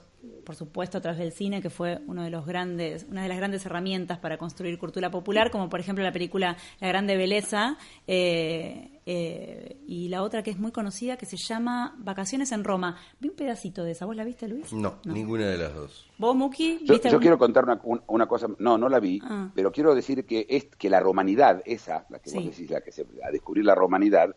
por 0.46 0.56
supuesto 0.56 0.98
a 0.98 1.02
través 1.02 1.20
del 1.20 1.32
cine, 1.32 1.62
que 1.62 1.70
fue 1.70 2.00
uno 2.08 2.24
de 2.24 2.30
los 2.30 2.46
grandes, 2.46 3.06
una 3.10 3.24
de 3.24 3.30
las 3.30 3.38
grandes 3.38 3.66
herramientas 3.66 4.20
para 4.20 4.38
construir 4.38 4.78
cultura 4.78 5.10
popular, 5.10 5.52
como 5.52 5.70
por 5.70 5.80
ejemplo 5.80 6.04
la 6.04 6.12
película 6.12 6.58
La 6.80 6.88
Grande 6.88 7.18
Belleza, 7.18 7.78
eh, 8.08 9.02
eh, 9.06 9.78
y 9.88 10.10
la 10.10 10.22
otra 10.22 10.44
que 10.44 10.52
es 10.52 10.60
muy 10.60 10.72
conocida, 10.72 11.18
que 11.18 11.26
se 11.26 11.38
llama 11.38 11.96
Vacaciones 11.98 12.52
en 12.52 12.64
Roma. 12.64 12.98
Vi 13.20 13.30
un 13.30 13.36
pedacito 13.36 13.84
de 13.84 13.92
esa, 13.92 14.06
¿vos 14.06 14.16
la 14.16 14.24
viste, 14.24 14.48
Luis? 14.48 14.72
No, 14.74 15.00
ninguna 15.06 15.48
de 15.48 15.58
las 15.58 15.74
dos. 15.74 16.10
¿Vos, 16.18 16.36
Muki? 16.36 16.80
Yo, 16.84 17.20
quiero 17.20 17.38
contar 17.38 17.66
una, 18.08 18.28
cosa, 18.28 18.48
no, 18.60 18.78
no 18.78 18.90
la 18.90 19.00
vi, 19.00 19.20
ah. 19.24 19.50
pero 19.56 19.72
quiero 19.72 19.96
decir 19.96 20.26
que 20.26 20.46
es 20.48 20.66
que 20.66 20.90
la 20.90 21.00
romanidad, 21.00 21.62
esa, 21.66 22.06
la 22.10 22.20
que 22.20 22.32
vos 22.32 22.46
decís, 22.46 22.70
la 22.70 22.82
que 22.82 22.92
se, 22.92 23.06
a 23.24 23.32
descubrir 23.32 23.66
la 23.66 23.76
romanidad, 23.76 24.36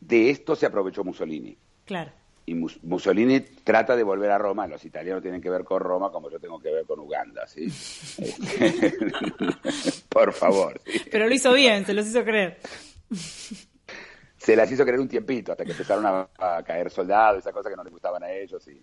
de 0.00 0.30
esto 0.30 0.56
se 0.56 0.66
aprovechó 0.66 1.04
Mussolini. 1.04 1.56
Claro 1.84 2.19
y 2.46 2.54
Mussolini 2.54 3.40
trata 3.40 3.94
de 3.94 4.02
volver 4.02 4.30
a 4.30 4.38
Roma, 4.38 4.66
los 4.66 4.84
italianos 4.84 5.22
tienen 5.22 5.40
que 5.40 5.50
ver 5.50 5.62
con 5.62 5.80
Roma 5.80 6.10
como 6.10 6.30
yo 6.30 6.40
tengo 6.40 6.58
que 6.60 6.72
ver 6.72 6.84
con 6.84 6.98
Uganda, 6.98 7.46
¿sí? 7.46 7.66
Este, 7.66 8.92
por 10.08 10.32
favor. 10.32 10.80
Pero 11.10 11.28
lo 11.28 11.34
hizo 11.34 11.52
bien, 11.52 11.84
se 11.86 11.94
los 11.94 12.06
hizo 12.06 12.24
creer. 12.24 12.58
Se 14.36 14.56
las 14.56 14.72
hizo 14.72 14.84
creer 14.84 15.00
un 15.00 15.08
tiempito, 15.08 15.52
hasta 15.52 15.64
que 15.64 15.72
empezaron 15.72 16.06
a, 16.06 16.62
caer 16.64 16.90
soldados, 16.90 17.38
esas 17.38 17.52
cosas 17.52 17.70
que 17.70 17.76
no 17.76 17.84
les 17.84 17.92
gustaban 17.92 18.22
a 18.24 18.32
ellos, 18.32 18.66
y 18.68 18.82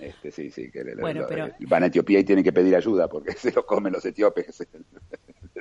este, 0.00 0.30
sí, 0.30 0.50
sí, 0.50 0.70
que 0.70 0.82
van 1.66 1.82
a 1.82 1.86
Etiopía 1.86 2.20
y 2.20 2.24
tienen 2.24 2.44
que 2.44 2.52
pedir 2.52 2.74
ayuda 2.74 3.08
porque 3.08 3.32
se 3.36 3.52
los 3.52 3.64
comen 3.64 3.92
los 3.92 4.04
etíopes. 4.04 4.66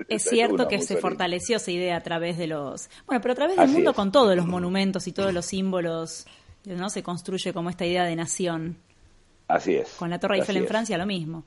Es 0.07 0.23
cierto 0.23 0.67
que 0.67 0.81
se 0.81 0.97
fortaleció 0.97 1.57
esa 1.57 1.71
idea 1.71 1.97
a 1.97 2.03
través 2.03 2.37
de 2.37 2.47
los... 2.47 2.89
Bueno, 3.05 3.21
pero 3.21 3.33
a 3.33 3.35
través 3.35 3.57
del 3.57 3.69
mundo 3.69 3.93
con 3.93 4.11
todos 4.11 4.35
los 4.35 4.45
monumentos 4.45 5.07
y 5.07 5.11
todos 5.11 5.33
los 5.33 5.45
símbolos 5.45 6.25
¿no? 6.65 6.89
Se 6.89 7.03
construye 7.03 7.53
como 7.53 7.69
esta 7.69 7.85
idea 7.85 8.05
de 8.05 8.15
nación. 8.15 8.77
Así 9.47 9.75
es. 9.75 9.89
Con 9.93 10.09
la 10.09 10.19
Torre 10.19 10.37
Eiffel 10.37 10.57
en 10.57 10.67
Francia 10.67 10.97
lo 10.97 11.05
mismo. 11.05 11.43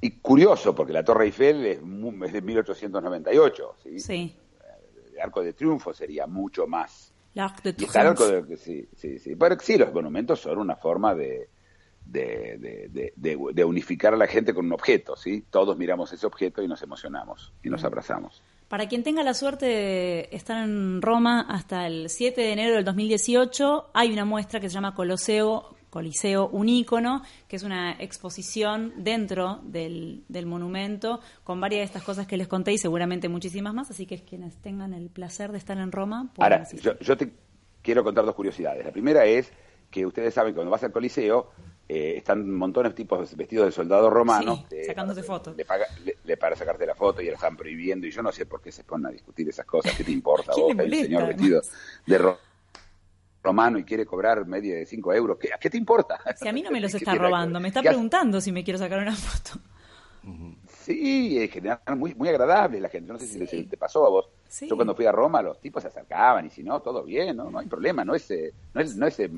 Y 0.00 0.10
curioso, 0.18 0.74
porque 0.74 0.92
la 0.92 1.04
Torre 1.04 1.26
Eiffel 1.26 1.66
es, 1.66 1.80
de 1.80 2.42
1898, 2.42 3.76
¿sí? 3.82 3.98
Sí. 3.98 4.36
El 5.12 5.20
Arco 5.20 5.42
de 5.42 5.52
Triunfo 5.52 5.94
sería 5.94 6.26
mucho 6.26 6.66
más. 6.66 7.12
L'Arc 7.34 7.62
de 7.62 7.72
Triomphe. 7.72 8.56
sí, 8.56 8.88
sí, 8.96 9.18
sí. 9.18 9.34
Pero 9.34 9.58
sí, 9.60 9.76
los 9.76 9.92
monumentos 9.92 10.40
son 10.40 10.58
una 10.58 10.76
forma 10.76 11.14
de, 11.14 11.48
de, 12.04 13.12
de, 13.16 13.64
unificar 13.64 14.14
a 14.14 14.16
la 14.16 14.26
gente 14.26 14.54
con 14.54 14.66
un 14.66 14.72
objeto, 14.72 15.16
¿sí? 15.16 15.44
Todos 15.50 15.76
miramos 15.76 16.12
ese 16.12 16.26
objeto 16.26 16.62
y 16.62 16.68
nos 16.68 16.82
emocionamos 16.82 17.52
y 17.62 17.70
nos 17.70 17.84
abrazamos. 17.84 18.42
Para 18.68 18.88
quien 18.88 19.02
tenga 19.02 19.22
la 19.22 19.34
suerte 19.34 19.66
de 19.66 20.28
estar 20.32 20.64
en 20.64 21.02
Roma 21.02 21.46
hasta 21.48 21.86
el 21.86 22.08
7 22.08 22.40
de 22.40 22.52
enero 22.52 22.74
del 22.74 22.84
2018, 22.84 23.90
hay 23.92 24.12
una 24.12 24.24
muestra 24.24 24.60
que 24.60 24.68
se 24.68 24.74
llama 24.74 24.94
Coloseo, 24.94 25.76
Coliseo 25.90 26.48
Unícono, 26.48 27.22
que 27.46 27.56
es 27.56 27.62
una 27.62 27.92
exposición 27.92 28.92
dentro 28.96 29.60
del, 29.62 30.24
monumento 30.46 31.20
con 31.44 31.60
varias 31.60 31.80
de 31.80 31.84
estas 31.84 32.02
cosas 32.02 32.26
que 32.26 32.36
les 32.36 32.48
conté 32.48 32.72
y 32.72 32.78
seguramente 32.78 33.28
muchísimas 33.28 33.74
más, 33.74 33.90
así 33.90 34.06
que 34.06 34.24
quienes 34.24 34.56
tengan 34.56 34.92
el 34.92 35.08
placer 35.08 35.52
de 35.52 35.58
estar 35.58 35.78
en 35.78 35.92
Roma. 35.92 36.32
Ahora, 36.38 36.66
yo, 36.72 36.98
yo 36.98 37.16
te 37.16 37.32
quiero 37.80 38.02
contar 38.02 38.24
dos 38.24 38.34
curiosidades. 38.34 38.84
La 38.84 38.92
primera 38.92 39.24
es 39.24 39.52
que 39.90 40.04
ustedes 40.04 40.34
saben 40.34 40.52
que 40.52 40.56
cuando 40.56 40.72
vas 40.72 40.82
al 40.82 40.90
Coliseo 40.90 41.52
eh, 41.86 42.14
están 42.16 42.50
montones 42.50 42.92
de 42.92 42.96
tipos 42.96 43.36
vestidos 43.36 43.66
de 43.66 43.72
soldados 43.72 44.12
romanos. 44.12 44.64
sacándose 44.86 45.22
fotos. 45.22 45.54
Le, 46.24 46.36
para 46.36 46.56
sacarte 46.56 46.86
la 46.86 46.94
foto 46.94 47.20
y 47.20 47.26
la 47.26 47.34
están 47.34 47.56
prohibiendo. 47.56 48.06
Y 48.06 48.10
yo 48.10 48.22
no 48.22 48.32
sé 48.32 48.46
por 48.46 48.62
qué 48.62 48.72
se 48.72 48.84
ponen 48.84 49.06
a 49.06 49.10
discutir 49.10 49.48
esas 49.48 49.66
cosas. 49.66 49.94
¿Qué 49.94 50.04
te 50.04 50.12
importa 50.12 50.52
vos? 50.56 50.74
El 50.78 50.90
señor 50.90 51.26
vestido 51.26 51.60
de 52.06 52.36
romano 53.42 53.78
y 53.78 53.84
quiere 53.84 54.06
cobrar 54.06 54.46
media 54.46 54.76
de 54.76 54.86
5 54.86 55.12
euros. 55.12 55.38
¿Qué, 55.38 55.52
¿A 55.52 55.58
qué 55.58 55.68
te 55.68 55.76
importa? 55.76 56.18
Si 56.36 56.48
a 56.48 56.52
mí 56.52 56.62
no 56.62 56.70
me 56.70 56.80
los 56.80 56.94
está 56.94 57.14
robando, 57.14 57.60
me 57.60 57.68
está 57.68 57.82
preguntando 57.82 58.40
si 58.40 58.50
me 58.50 58.64
quiero 58.64 58.78
sacar 58.78 58.98
una 58.98 59.14
foto. 59.14 59.60
Sí, 60.84 61.38
en 61.38 61.48
general 61.50 61.80
muy, 61.96 62.14
muy 62.14 62.28
agradable 62.28 62.80
la 62.80 62.88
gente. 62.88 63.12
No 63.12 63.18
sé 63.18 63.46
si 63.46 63.64
te 63.64 63.76
pasó 63.76 64.06
a 64.06 64.10
vos. 64.10 64.28
Yo 64.60 64.76
cuando 64.76 64.94
fui 64.94 65.04
a 65.06 65.12
Roma 65.12 65.42
los 65.42 65.60
tipos 65.60 65.82
se 65.82 65.88
acercaban 65.88 66.46
y 66.46 66.50
si 66.50 66.62
no, 66.62 66.80
todo 66.80 67.02
bien, 67.02 67.36
no, 67.36 67.50
no 67.50 67.58
hay 67.58 67.66
problema. 67.66 68.04
No 68.04 68.14
es, 68.14 68.30
eh, 68.30 68.52
no 68.72 68.80
es, 68.80 68.96
no 68.96 69.06
es 69.06 69.18
eh, 69.18 69.28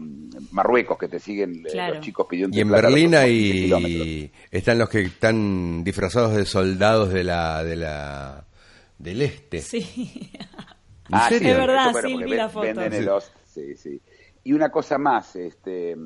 Marruecos 0.50 0.98
que 0.98 1.08
te 1.08 1.18
siguen 1.18 1.64
eh, 1.66 1.88
los 1.88 2.00
chicos 2.00 2.26
pidiendo. 2.28 2.56
Y 2.56 2.60
en 2.60 2.70
Berlín 2.70 3.14
hay, 3.14 4.30
están 4.50 4.78
los 4.78 4.88
que 4.88 5.02
están 5.02 5.82
disfrazados 5.84 6.36
de 6.36 6.44
soldados 6.44 7.12
de 7.12 7.24
la, 7.24 7.64
de 7.64 7.76
la, 7.76 8.46
del 8.98 9.22
este. 9.22 9.60
Sí. 9.60 10.30
Ah, 11.10 11.28
es 11.30 11.40
verdad, 11.40 11.94
sí, 12.02 12.16
vi 12.16 12.34
la 12.34 12.48
foto. 12.48 12.66
sí, 13.46 13.76
sí. 13.76 14.00
Y 14.42 14.52
una 14.52 14.70
cosa 14.70 14.98
más, 14.98 15.36
este 15.36 15.96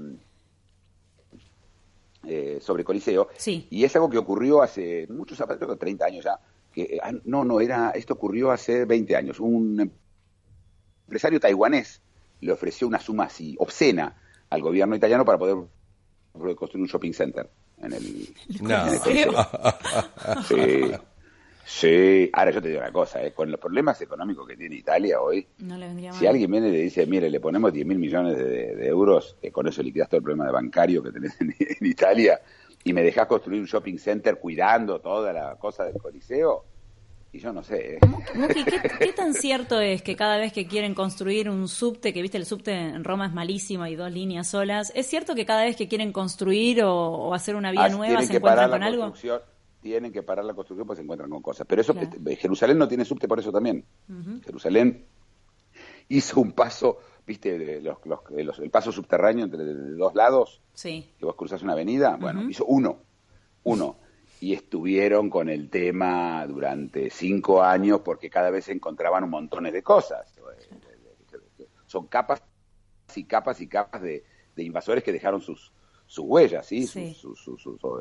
eh, 2.27 2.59
sobre 2.61 2.85
Coliseo. 2.85 3.29
Y 3.71 3.83
es 3.83 3.95
algo 3.97 4.11
que 4.11 4.19
ocurrió 4.19 4.63
hace 4.63 5.07
muchos 5.09 5.41
años, 5.41 5.79
30 5.79 6.05
años 6.05 6.25
ya. 6.25 6.39
Que, 6.73 6.99
ah, 7.03 7.13
no, 7.25 7.45
no, 7.45 7.61
era, 7.61 7.91
esto 7.91 8.15
ocurrió 8.15 8.51
hace 8.51 8.85
20 8.85 9.17
años. 9.17 9.41
Un 9.41 9.93
empresario 11.07 11.41
taiwanés 11.41 12.01
le 12.41 12.53
ofreció 12.53 12.87
una 12.87 13.01
suma 13.01 13.25
así 13.25 13.57
obscena 13.59 14.17
al 14.49 14.63
gobierno 14.63 14.97
italiano 14.97 15.25
para 15.25 15.39
poder 15.39 15.57
construir 16.57 16.83
un 16.83 16.89
shopping 16.89 17.13
center 17.13 17.49
en 17.83 17.93
el, 17.93 18.03
sí. 20.49 20.93
Sí, 21.73 22.29
ahora 22.33 22.51
yo 22.51 22.61
te 22.61 22.69
digo 22.69 22.81
una 22.81 22.91
cosa, 22.91 23.23
¿eh? 23.25 23.33
con 23.33 23.49
los 23.49 23.61
problemas 23.61 24.01
económicos 24.01 24.45
que 24.49 24.57
tiene 24.57 24.75
Italia 24.75 25.21
hoy, 25.21 25.47
si 26.19 26.27
alguien 26.27 26.51
viene 26.51 26.69
y 26.69 26.73
le 26.73 26.83
dice, 26.83 27.07
mire, 27.07 27.31
le 27.31 27.39
ponemos 27.39 27.73
10 27.73 27.87
mil 27.87 27.99
millones 28.01 28.37
de, 28.37 28.89
euros, 28.89 29.37
eh, 29.41 29.53
con 29.53 29.69
eso 29.69 29.81
liquidas 29.81 30.09
todo 30.09 30.19
el 30.19 30.25
problema 30.25 30.47
de 30.47 30.51
bancario 30.51 31.01
que 31.01 31.13
tenés 31.13 31.41
en, 31.41 31.55
Italia, 31.87 32.41
y 32.85 32.93
me 32.93 33.03
dejás 33.03 33.27
construir 33.27 33.61
un 33.61 33.67
shopping 33.67 33.99
center 33.99 34.39
cuidando 34.39 35.01
toda 35.01 35.33
la 35.33 35.57
cosa 35.57 35.85
del 35.85 35.99
Coliseo, 35.99 36.65
y 37.33 37.39
yo 37.39 37.53
no 37.53 37.63
sé. 37.63 37.95
¿eh? 37.95 37.99
¿qué, 38.99 39.13
tan 39.13 39.35
cierto 39.35 39.81
es 39.81 40.03
que 40.03 40.17
cada 40.17 40.37
vez 40.37 40.53
que 40.53 40.67
quieren 40.67 40.95
construir 40.95 41.49
un 41.49 41.69
subte, 41.69 42.13
que 42.13 42.23
viste 42.23 42.39
el 42.39 42.47
subte 42.47 42.73
en 42.73 43.05
Roma 43.05 43.27
es 43.27 43.33
malísimo, 43.33 43.85
hay 43.85 43.95
dos 43.95 44.11
líneas 44.11 44.49
solas, 44.49 44.93
¿es 44.95 45.07
cierto 45.07 45.35
que 45.35 45.47
cada 45.47 45.65
vez 45.65 45.77
que 45.77 45.89
quieren 45.89 46.13
construir 46.13 46.83
o, 46.83 47.33
hacer 47.35 47.55
una 47.55 47.71
vía 47.71 47.85
ah, 47.85 47.89
nueva 47.89 48.23
se 48.23 48.37
encuentran 48.37 48.71
con 48.71 48.83
algo? 48.83 49.13
tienen 49.81 50.13
que 50.13 50.23
parar 50.23 50.45
la 50.45 50.53
construcción 50.53 50.87
porque 50.87 50.99
se 50.99 51.03
encuentran 51.05 51.31
con 51.31 51.41
cosas. 51.41 51.67
Pero 51.67 51.81
eso, 51.81 51.95
este, 51.99 52.37
Jerusalén 52.37 52.79
no 52.79 52.87
tiene 52.87 53.05
subte 53.05 53.27
por 53.27 53.39
eso 53.39 53.51
también. 53.51 53.85
Jerusalén 54.45 55.07
hizo 56.09 56.41
un 56.41 56.53
paso, 56.53 56.99
viste, 57.31 57.81
los, 57.81 57.99
los, 58.05 58.59
el 58.59 58.71
paso 58.71 58.91
subterráneo 58.91 59.45
entre 59.45 59.65
dos 59.65 60.17
lados, 60.17 60.61
sí. 60.75 61.13
que 61.17 61.25
vos 61.25 61.37
cruzas 61.37 61.63
una 61.63 61.75
avenida, 61.75 62.17
bueno, 62.17 62.43
hizo 62.51 62.65
uno, 62.65 62.99
uno. 63.63 63.97
Y 64.41 64.55
estuvieron 64.55 65.31
con 65.31 65.49
el 65.49 65.71
tema 65.71 66.45
durante 66.47 67.09
cinco 67.11 67.63
años 67.63 68.01
porque 68.01 68.29
cada 68.29 68.51
vez 68.51 68.65
se 68.65 68.73
encontraban 68.73 69.23
un 69.23 69.31
montón 69.31 69.65
de 69.65 69.83
cosas. 69.83 70.35
Son 71.87 72.07
capas 72.09 72.43
y 73.15 73.25
capas 73.25 73.61
y 73.61 73.69
capas 73.69 74.03
de 74.03 74.25
invasores 74.57 75.05
que 75.05 75.13
dejaron 75.13 75.41
sus, 75.41 75.73
sus 76.11 76.25
huellas, 76.27 76.67
¿sí? 76.67 76.89
Sus, 76.89 77.47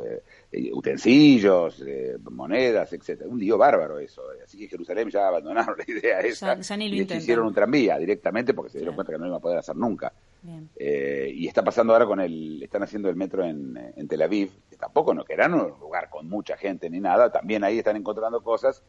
eh, 0.04 0.24
eh, 0.52 0.72
utensilios, 0.74 1.80
eh, 1.86 2.18
monedas, 2.32 2.92
etcétera. 2.92 3.30
Un 3.30 3.40
lío 3.40 3.56
bárbaro 3.56 4.00
eso. 4.00 4.24
Así 4.44 4.58
que 4.58 4.68
Jerusalén 4.68 5.12
ya 5.12 5.28
abandonaron 5.28 5.78
la 5.78 5.84
idea 5.88 6.20
esa. 6.22 6.58
y 6.80 7.02
hicieron 7.02 7.46
un 7.46 7.54
tranvía 7.54 8.00
directamente 8.00 8.56
porque 8.56 8.72
se 8.72 8.80
dieron 8.80 8.96
cuenta 8.96 9.14
que 9.14 9.20
no 9.20 9.28
iba 9.28 9.38
a 9.38 9.40
poder 9.40 9.60
hacer 9.60 9.76
nunca. 9.76 10.12
y 10.44 11.48
está 11.48 11.64
pasando 11.64 11.94
ahora 11.94 12.08
con 12.08 12.20
el, 12.20 12.64
están 12.64 12.82
haciendo 12.82 13.10
el 13.10 13.16
metro 13.16 13.46
en, 13.46 14.08
Tel 14.08 14.24
Aviv, 14.24 14.54
que 14.68 14.76
tampoco 14.76 15.14
no 15.14 15.24
que 15.24 15.34
era 15.34 15.46
un 15.46 15.80
lugar 15.80 16.10
con 16.10 16.28
mucha 16.28 16.58
gente 16.58 16.90
ni 16.90 17.00
nada, 17.00 17.32
también 17.32 17.64
ahí 17.64 17.78
están 17.78 17.96
encontrando 17.96 18.42
cosas. 18.42 18.84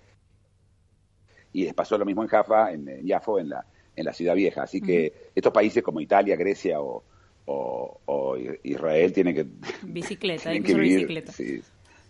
Y 1.52 1.64
les 1.64 1.74
pasó 1.74 1.98
lo 1.98 2.06
mismo 2.06 2.22
en 2.22 2.28
Jaffa, 2.28 2.72
en, 2.72 3.04
Yafo, 3.04 3.38
en 3.38 3.50
la, 3.50 3.66
en 3.94 4.04
la 4.06 4.14
ciudad 4.14 4.34
vieja. 4.34 4.62
Así 4.62 4.80
que 4.80 5.30
estos 5.34 5.52
países 5.52 5.82
como 5.82 6.00
Italia, 6.00 6.36
Grecia 6.36 6.80
o, 6.80 7.04
o, 7.52 8.36
Israel 8.62 9.12
tiene 9.12 9.34
que... 9.34 9.46
Bicicleta, 9.82 10.50
hay 10.50 10.62
que 10.62 10.74
bicicleta. 10.74 11.32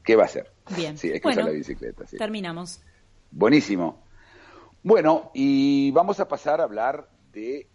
¿Qué 0.05 0.17
va 0.17 0.23
a 0.23 0.27
hacer? 0.27 0.51
Bien. 0.77 0.97
Sí, 0.97 1.11
hay 1.11 1.21
que 1.21 1.29
usar 1.29 1.45
la 1.45 1.51
bicicleta. 1.51 2.05
Terminamos. 2.05 2.81
Buenísimo. 3.31 4.03
Bueno, 4.83 5.31
y 5.35 5.91
vamos 5.91 6.21
a 6.21 6.29
pasar 6.29 6.61
a 6.61 6.65
hablar 6.65 7.09
de, 7.33 7.67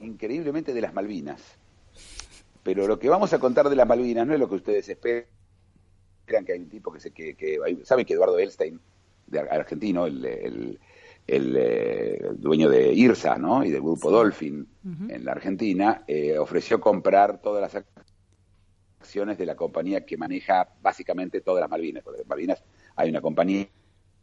increíblemente, 0.00 0.72
de 0.72 0.80
las 0.80 0.94
Malvinas. 0.94 1.42
Pero 2.62 2.86
lo 2.86 2.98
que 2.98 3.08
vamos 3.08 3.32
a 3.32 3.38
contar 3.38 3.68
de 3.68 3.76
las 3.76 3.86
Malvinas 3.86 4.26
no 4.26 4.34
es 4.34 4.40
lo 4.40 4.48
que 4.48 4.56
ustedes 4.56 4.88
esperan, 4.88 5.26
que 6.26 6.52
hay 6.52 6.58
un 6.58 6.68
tipo 6.68 6.92
que 6.92 7.00
se 7.00 7.12
que, 7.12 7.34
que 7.34 7.58
saben 7.84 8.04
que 8.04 8.14
Eduardo 8.14 8.38
Elstein, 8.38 8.80
de 9.26 9.40
argentino, 9.40 10.06
el, 10.06 10.80
eh, 11.28 12.30
dueño 12.34 12.68
de 12.68 12.92
IRSA, 12.92 13.36
¿no? 13.36 13.64
Y 13.64 13.70
del 13.70 13.82
grupo 13.82 14.10
Dolphin 14.10 14.66
en 15.08 15.24
la 15.24 15.32
Argentina, 15.32 16.04
eh, 16.06 16.38
ofreció 16.38 16.80
comprar 16.80 17.40
todas 17.40 17.60
las 17.60 17.84
acciones 19.00 19.36
de 19.36 19.46
la 19.46 19.56
compañía 19.56 20.06
que 20.06 20.16
maneja 20.16 20.68
básicamente 20.80 21.40
todas 21.40 21.60
las 21.60 21.70
Malvinas. 21.70 22.04
Porque 22.04 22.22
en 22.22 22.28
Malvinas 22.28 22.62
hay 22.94 23.10
una 23.10 23.20
compañía 23.20 23.68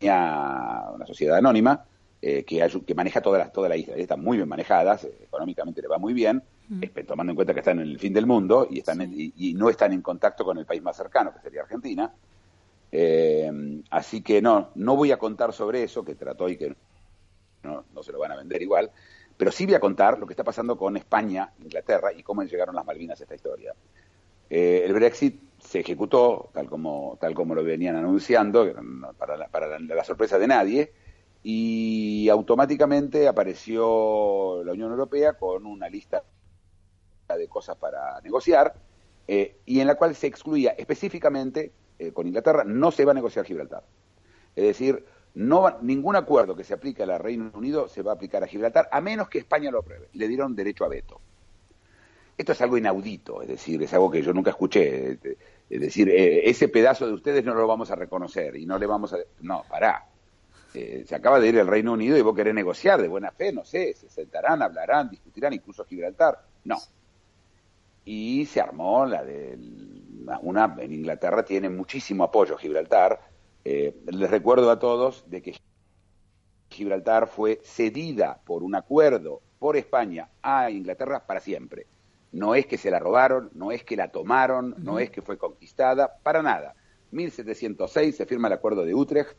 una 0.02 1.06
sociedad 1.06 1.38
anónima 1.38 1.86
eh, 2.22 2.44
que, 2.46 2.66
que, 2.86 2.96
maneja 2.96 3.22
toda 3.22 3.40
la, 3.40 3.52
toda 3.52 3.70
la 3.70 3.76
isla. 3.76 3.96
Están 3.96 4.22
muy 4.22 4.38
bien 4.38 4.48
manejadas, 4.48 5.04
eh, 5.04 5.14
económicamente 5.24 5.82
le 5.82 5.88
va 5.88 5.98
muy 5.98 6.14
bien, 6.14 6.42
tomando 7.06 7.32
en 7.32 7.36
cuenta 7.36 7.54
que 7.54 7.60
están 7.60 7.80
en 7.80 7.88
el 7.88 8.00
fin 8.00 8.14
del 8.14 8.26
mundo 8.26 8.68
y, 8.70 8.80
están 8.80 9.02
y, 9.14 9.54
no 9.56 9.70
están 9.70 9.92
en 9.92 10.02
contacto 10.02 10.46
con 10.46 10.58
el 10.58 10.66
país 10.66 10.82
más 10.82 10.96
cercano, 10.96 11.34
que 11.34 11.42
sería 11.42 11.64
Argentina. 11.64 12.14
Eh, 12.92 13.82
así 13.90 14.22
que 14.22 14.42
no, 14.42 14.70
no 14.76 14.96
voy 14.96 15.12
a 15.12 15.18
contar 15.18 15.52
sobre 15.52 15.84
eso, 15.84 16.06
que 16.06 16.16
trató 16.16 16.48
y 16.48 16.58
que 16.58 16.76
no, 17.64 17.86
no 17.94 18.04
se 18.04 18.12
lo 18.12 18.20
van 18.20 18.32
a 18.32 18.36
vender 18.36 18.62
igual, 18.62 18.92
pero 19.38 19.52
sí 19.52 19.66
voy 19.66 19.76
a 19.76 19.80
contar 19.80 20.20
lo 20.20 20.28
que 20.28 20.34
está 20.34 20.44
pasando 20.44 20.78
con 20.78 20.96
España, 20.98 21.52
Inglaterra 21.60 22.14
y 22.14 22.24
cómo 22.24 22.44
llegaron 22.44 22.76
las 22.76 22.86
Malvinas 22.86 23.20
a 23.20 23.24
esta 23.24 23.36
historia. 23.36 23.74
el 24.50 24.94
Brexit 24.94 25.42
se 25.64 25.80
ejecutó 25.80 26.50
tal 26.54 26.70
como, 26.70 27.18
tal 27.20 27.34
como 27.34 27.56
lo 27.56 27.64
venían 27.64 27.96
anunciando, 27.96 28.72
para 29.18 29.38
la, 29.38 29.48
para 29.48 29.80
la, 29.80 30.04
sorpresa 30.04 30.38
de 30.38 30.48
nadie, 30.48 30.94
y 31.42 32.30
automáticamente 32.30 33.28
apareció 33.28 34.64
la 34.64 34.74
Unión 34.74 34.92
Europea 34.92 35.34
con 35.34 35.66
una 35.66 35.90
lista 35.90 36.24
de 37.36 37.48
cosas 37.48 37.78
para 37.78 38.20
negociar, 38.22 38.76
eh, 39.28 39.58
y 39.66 39.80
en 39.80 39.88
la 39.88 39.96
cual 39.96 40.16
se 40.16 40.28
excluía 40.28 40.72
específicamente 40.72 41.72
eh, 41.98 42.12
con 42.12 42.28
Inglaterra, 42.28 42.64
no 42.66 42.92
se 42.92 43.06
va 43.06 43.12
a 43.12 43.16
negociar 43.16 43.46
Gibraltar. 43.46 43.84
Es 44.56 44.64
decir, 44.64 45.06
no 45.36 45.80
ningún 45.82 46.16
acuerdo 46.16 46.56
que 46.56 46.64
se 46.64 46.74
aplique 46.74 47.04
al 47.04 47.18
Reino 47.20 47.52
Unido 47.54 47.88
se 47.88 48.04
va 48.04 48.12
a 48.12 48.16
aplicar 48.16 48.44
a 48.44 48.48
Gibraltar, 48.48 48.88
a 48.92 49.02
menos 49.02 49.30
que 49.30 49.40
España 49.40 49.72
lo 49.72 49.80
apruebe. 49.80 50.10
Le 50.14 50.28
dieron 50.28 50.56
derecho 50.56 50.86
a 50.86 50.90
veto. 50.90 51.20
Esto 52.38 52.52
es 52.52 52.62
algo 52.62 52.78
inaudito, 52.78 53.42
es 53.42 53.48
decir, 53.48 53.82
es 53.84 53.94
algo 53.94 54.10
que 54.10 54.22
yo 54.22 54.34
nunca 54.34 54.52
escuché. 54.52 55.18
Es 55.70 55.82
decir, 55.82 56.10
eh, 56.10 56.50
ese 56.50 56.68
pedazo 56.68 57.08
de 57.08 57.14
ustedes 57.14 57.44
no 57.46 57.54
lo 57.54 57.68
vamos 57.68 57.92
a 57.92 57.96
reconocer 57.96 58.56
y 58.56 58.66
no 58.66 58.78
le 58.78 58.86
vamos 58.86 59.14
a... 59.14 59.18
No, 59.42 59.64
pará. 59.70 60.08
Eh, 60.74 61.04
se 61.08 61.16
acaba 61.16 61.40
de 61.40 61.50
ir 61.50 61.58
el 61.58 61.68
Reino 61.68 61.94
Unido 61.94 62.18
y 62.18 62.22
vos 62.22 62.36
querés 62.36 62.56
negociar 62.56 63.02
de 63.02 63.08
buena 63.08 63.32
fe, 63.32 63.54
no 63.54 63.64
sé, 63.64 63.94
se 63.94 64.10
sentarán, 64.10 64.64
hablarán, 64.64 65.10
discutirán, 65.10 65.54
incluso 65.54 65.86
Gibraltar. 65.86 66.44
No. 66.64 66.78
Y 68.06 68.46
se 68.46 68.62
armó 68.62 69.06
la 69.06 69.24
de... 69.24 69.58
Una, 70.42 70.76
en 70.80 70.94
Inglaterra 70.94 71.44
tiene 71.44 71.70
muchísimo 71.70 72.24
apoyo 72.24 72.58
Gibraltar. 72.58 73.20
Eh, 73.66 73.96
les 74.08 74.30
recuerdo 74.30 74.70
a 74.70 74.80
todos 74.80 75.30
de 75.30 75.42
que 75.42 75.56
Gibraltar 76.70 77.28
fue 77.28 77.60
cedida 77.64 78.42
por 78.46 78.64
un 78.64 78.76
acuerdo 78.76 79.42
por 79.60 79.78
España 79.78 80.30
a 80.42 80.70
Inglaterra 80.70 81.26
para 81.26 81.40
siempre. 81.40 81.88
No 82.32 82.56
es 82.56 82.66
que 82.66 82.78
se 82.78 82.92
la 82.92 83.00
robaron, 83.00 83.52
no 83.54 83.72
es 83.72 83.84
que 83.84 83.96
la 83.96 84.12
tomaron, 84.12 84.76
no 84.80 85.00
es 85.00 85.12
que 85.12 85.22
fue 85.22 85.38
conquistada, 85.38 86.18
para 86.24 86.42
nada. 86.42 86.76
1706 87.12 88.16
se 88.16 88.26
firma 88.26 88.48
el 88.48 88.56
acuerdo 88.56 88.84
de 88.84 88.96
Utrecht 88.96 89.38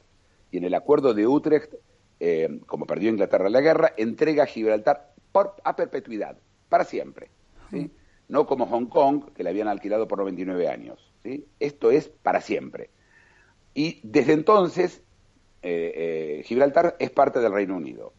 y 0.53 0.59
en 0.59 0.65
el 0.65 0.75
acuerdo 0.75 1.13
de 1.13 1.27
Utrecht, 1.27 1.75
eh, 2.21 2.61
como 2.67 2.87
perdió 2.87 3.11
Inglaterra 3.11 3.51
la 3.51 3.61
guerra, 3.61 3.93
entrega 3.97 4.47
Gibraltar 4.47 5.13
por, 5.33 5.57
a 5.65 5.75
perpetuidad, 5.75 6.39
para 6.69 6.85
siempre. 6.85 7.31
No 8.29 8.47
como 8.47 8.67
Hong 8.67 8.87
Kong, 8.87 9.33
que 9.35 9.43
le 9.43 9.51
habían 9.51 9.67
alquilado 9.67 10.07
por 10.07 10.19
99 10.19 10.69
años. 10.69 11.13
¿sí? 11.25 11.47
Esto 11.59 11.91
es 11.91 12.09
para 12.09 12.41
siempre. 12.41 12.91
Y 13.75 14.01
desde 14.03 14.33
entonces, 14.33 15.03
eh, 15.63 16.39
eh, 16.41 16.43
Gibraltar 16.45 16.97
es 16.99 17.11
parte 17.11 17.41
del 17.41 17.53
Reino 17.53 17.77
Unido. 17.77 18.13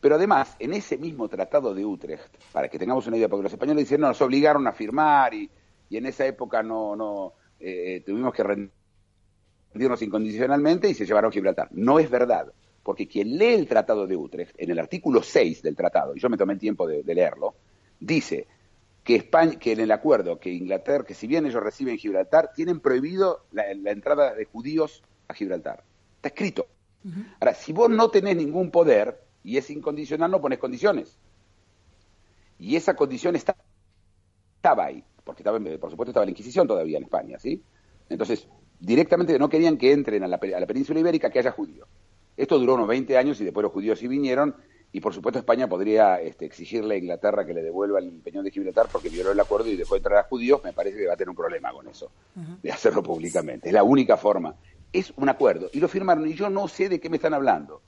Pero 0.00 0.16
además, 0.16 0.56
en 0.58 0.72
ese 0.72 0.98
mismo 0.98 1.28
tratado 1.28 1.74
de 1.74 1.84
Utrecht, 1.84 2.34
para 2.52 2.68
que 2.68 2.78
tengamos 2.78 3.06
una 3.06 3.16
idea, 3.16 3.28
porque 3.28 3.44
los 3.44 3.52
españoles 3.52 3.84
dicen, 3.84 4.00
no, 4.00 4.08
nos 4.08 4.20
obligaron 4.20 4.66
a 4.66 4.72
firmar 4.72 5.32
y, 5.34 5.48
en 5.90 6.06
esa 6.06 6.26
época 6.26 6.62
no, 6.62 6.96
no 6.96 7.34
eh, 7.60 8.02
tuvimos 8.04 8.32
que 8.32 8.42
rendirnos 8.42 10.00
incondicionalmente 10.00 10.88
y 10.88 10.94
se 10.94 11.04
llevaron 11.04 11.30
Gibraltar. 11.30 11.68
No 11.70 11.98
es 11.98 12.10
verdad, 12.10 12.50
porque 12.82 13.06
quien 13.06 13.36
lee 13.38 13.54
el 13.54 13.68
tratado 13.68 14.06
de 14.06 14.16
Utrecht, 14.16 14.54
en 14.58 14.70
el 14.70 14.78
artículo 14.78 15.22
6 15.22 15.62
del 15.62 15.76
tratado, 15.76 16.16
y 16.16 16.20
yo 16.20 16.28
me 16.28 16.36
tomé 16.36 16.54
el 16.54 16.58
tiempo 16.58 16.86
de, 16.86 17.02
leerlo, 17.14 17.54
dice 18.00 18.46
que, 19.04 19.16
España, 19.16 19.58
que 19.58 19.72
en 19.72 19.80
el 19.80 19.90
acuerdo 19.90 20.38
que 20.38 20.50
Inglaterra, 20.50 21.04
que 21.04 21.14
si 21.14 21.26
bien 21.26 21.46
ellos 21.46 21.62
reciben 21.62 21.98
Gibraltar, 21.98 22.52
tienen 22.54 22.80
prohibido 22.80 23.44
la, 23.52 23.70
entrada 23.70 24.34
de 24.34 24.44
judíos 24.44 25.02
a 25.28 25.34
Gibraltar. 25.34 25.82
Está 26.16 26.28
escrito. 26.28 26.66
Ahora, 27.40 27.54
si 27.54 27.72
vos 27.72 27.90
no 27.90 28.10
tenés 28.10 28.36
ningún 28.36 28.70
poder, 28.70 29.20
y 29.42 29.56
es 29.56 29.68
incondicional, 29.70 30.30
no 30.30 30.40
pones 30.40 30.58
condiciones. 30.58 31.18
Y 32.58 32.76
esa 32.76 32.94
condición 32.94 33.34
está, 33.34 33.56
estaba 34.56 34.84
ahí, 34.84 35.02
porque 35.24 35.42
estaba, 35.42 35.58
por 35.58 35.90
supuesto 35.90 36.10
estaba 36.10 36.24
la 36.24 36.30
Inquisición 36.30 36.68
todavía 36.68 36.98
en 36.98 37.04
España, 37.04 37.38
¿sí? 37.40 37.60
Entonces, 38.08 38.46
directamente 38.78 39.38
no 39.38 39.48
querían 39.48 39.76
que 39.76 39.92
entren 39.92 40.22
a 40.22 40.28
la, 40.28 40.38
península 40.38 41.00
ibérica 41.00 41.30
que 41.30 41.38
haya 41.38 41.50
judíos. 41.50 41.88
Esto 42.36 42.58
duró 42.58 42.74
unos 42.74 42.88
20 42.88 43.16
años 43.16 43.40
y 43.40 43.44
después 43.44 43.62
los 43.62 43.72
judíos 43.72 43.98
sí 43.98 44.08
vinieron 44.08 44.54
y 44.92 45.00
por 45.00 45.14
supuesto 45.14 45.38
España 45.38 45.68
podría 45.68 46.20
este, 46.20 46.44
exigirle 46.44 46.94
a 46.94 46.98
Inglaterra 46.98 47.46
que 47.46 47.54
le 47.54 47.62
devuelva 47.62 47.98
el 47.98 48.10
peñón 48.20 48.44
de 48.44 48.50
Gibraltar 48.50 48.88
porque 48.92 49.08
violó 49.08 49.32
el 49.32 49.40
acuerdo 49.40 49.68
y 49.68 49.76
dejó 49.76 49.96
entrar 49.96 50.18
a 50.18 50.24
judíos, 50.24 50.62
me 50.62 50.72
parece 50.72 50.98
que 50.98 51.06
va 51.06 51.14
a 51.14 51.16
tener 51.16 51.30
un 51.30 51.36
problema 51.36 51.72
con 51.72 51.88
eso, 51.88 52.10
de 52.62 52.70
hacerlo 52.70 53.02
públicamente. 53.02 53.68
Es 53.68 53.74
la 53.74 53.82
única 53.82 54.16
forma. 54.16 54.54
Es 54.92 55.12
un 55.16 55.28
acuerdo 55.28 55.70
y 55.72 55.80
lo 55.80 55.88
firmaron 55.88 56.28
y 56.28 56.34
yo 56.34 56.50
no 56.50 56.68
sé 56.68 56.90
de 56.90 57.00
qué 57.00 57.08
me 57.08 57.16
están 57.16 57.32
hablando 57.32 57.80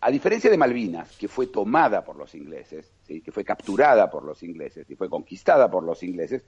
a 0.00 0.10
diferencia 0.10 0.50
de 0.50 0.58
Malvinas, 0.58 1.16
que 1.16 1.28
fue 1.28 1.46
tomada 1.46 2.04
por 2.04 2.16
los 2.16 2.34
ingleses, 2.34 2.92
que 3.06 3.32
fue 3.32 3.44
capturada 3.44 4.10
por 4.10 4.24
los 4.24 4.42
ingleses 4.42 4.88
y 4.90 4.96
fue 4.96 5.08
conquistada 5.08 5.70
por 5.70 5.82
los 5.82 6.02
ingleses, 6.02 6.44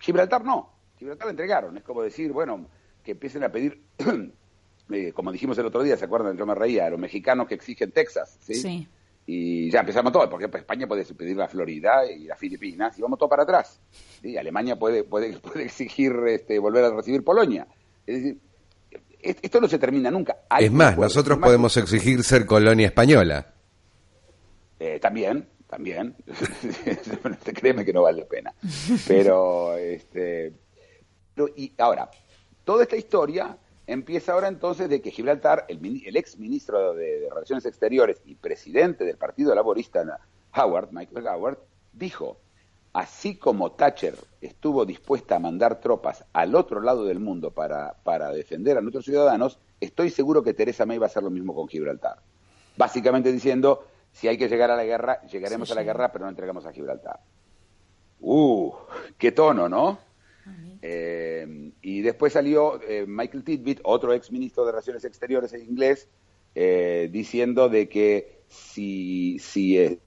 Gibraltar 0.00 0.44
no. 0.44 0.72
Gibraltar 0.96 1.26
la 1.26 1.30
entregaron. 1.30 1.76
Es 1.76 1.82
como 1.82 2.02
decir, 2.02 2.32
bueno, 2.32 2.66
que 3.02 3.12
empiecen 3.12 3.44
a 3.44 3.50
pedir, 3.50 3.82
eh, 4.90 5.12
como 5.12 5.32
dijimos 5.32 5.58
el 5.58 5.66
otro 5.66 5.82
día, 5.82 5.96
¿se 5.96 6.04
acuerdan? 6.04 6.36
Yo 6.36 6.46
me 6.46 6.54
reía, 6.54 6.86
a 6.86 6.90
los 6.90 6.98
mexicanos 6.98 7.46
que 7.46 7.54
exigen 7.54 7.92
Texas, 7.92 8.38
¿sí? 8.40 8.88
Y 9.26 9.70
ya 9.70 9.80
empezamos 9.80 10.10
todo, 10.10 10.28
porque 10.30 10.46
España 10.46 10.86
puede 10.86 11.04
pedir 11.04 11.36
la 11.36 11.48
Florida 11.48 12.10
y 12.10 12.24
las 12.24 12.38
Filipinas 12.38 12.98
y 12.98 13.02
vamos 13.02 13.18
todo 13.18 13.28
para 13.28 13.42
atrás. 13.42 13.78
Alemania 14.38 14.76
puede, 14.76 15.04
puede, 15.04 15.38
puede 15.40 15.64
exigir 15.64 16.12
este, 16.28 16.58
volver 16.58 16.84
a 16.84 16.90
recibir 16.90 17.22
Polonia. 17.22 17.66
Es 18.06 18.14
decir, 18.16 18.38
esto 19.20 19.60
no 19.60 19.68
se 19.68 19.78
termina 19.78 20.10
nunca. 20.10 20.38
es 20.58 20.72
más, 20.72 20.96
nosotros 20.96 21.38
podemos 21.38 21.76
exigir 21.76 22.22
ser 22.24 22.46
colonia 22.46 22.86
española. 22.86 23.54
Eh, 24.80 24.98
también, 24.98 25.46
también. 25.68 26.16
Créeme 27.54 27.84
que 27.84 27.92
no 27.92 28.02
vale 28.02 28.20
la 28.20 28.26
pena. 28.26 28.54
Pero, 29.06 29.76
este, 29.76 30.54
y 31.56 31.72
ahora, 31.76 32.08
toda 32.64 32.84
esta 32.84 32.96
historia 32.96 33.58
empieza 33.88 34.34
ahora 34.34 34.48
entonces 34.48 34.88
de 34.88 35.00
que 35.00 35.10
Gibraltar, 35.10 35.64
el, 35.66 36.16
ex 36.16 36.38
ministro 36.38 36.94
de, 36.94 37.26
Relaciones 37.30 37.64
Exteriores 37.64 38.20
y 38.26 38.34
presidente 38.34 39.04
del 39.04 39.16
Partido 39.16 39.54
Laborista, 39.54 40.20
Howard, 40.54 40.92
Michael 40.92 41.26
Howard, 41.26 41.58
dijo, 41.94 42.38
así 42.92 43.36
como 43.36 43.72
Thatcher 43.72 44.14
estuvo 44.42 44.84
dispuesta 44.84 45.36
a 45.36 45.38
mandar 45.38 45.80
tropas 45.80 46.24
al 46.34 46.54
otro 46.54 46.82
lado 46.82 47.06
del 47.06 47.18
mundo 47.18 47.50
para, 47.50 47.94
para 48.04 48.30
defender 48.30 48.76
a 48.76 48.82
nuestros 48.82 49.06
ciudadanos, 49.06 49.58
estoy 49.80 50.10
seguro 50.10 50.42
que 50.42 50.52
Teresa 50.52 50.84
May 50.84 50.98
va 50.98 51.06
a 51.06 51.08
hacer 51.08 51.22
lo 51.22 51.30
mismo 51.30 51.54
con 51.54 51.66
Gibraltar. 51.66 52.18
Básicamente 52.76 53.32
diciendo, 53.32 53.86
si 54.12 54.28
hay 54.28 54.36
que 54.36 54.48
llegar 54.48 54.70
a 54.70 54.76
la 54.76 54.84
guerra, 54.84 55.22
llegaremos 55.22 55.72
a 55.72 55.74
la 55.74 55.82
guerra, 55.82 56.12
pero 56.12 56.26
no 56.26 56.30
entregamos 56.30 56.66
a 56.66 56.72
Gibraltar. 56.72 57.20
¡Uh! 58.20 58.70
¡Qué 59.16 59.32
tono, 59.32 59.66
¿no? 59.66 60.07
Eh, 60.82 61.72
y 61.82 62.02
después 62.02 62.32
salió 62.32 62.80
eh, 62.82 63.04
Michael 63.06 63.44
Titbit, 63.44 63.80
otro 63.84 64.12
ex 64.12 64.30
ministro 64.30 64.64
de 64.64 64.72
Relaciones 64.72 65.04
Exteriores 65.04 65.52
en 65.52 65.62
inglés, 65.62 66.08
eh, 66.54 67.08
diciendo 67.10 67.68
de 67.68 67.88
que 67.88 68.42
si, 68.48 69.38
si 69.38 70.00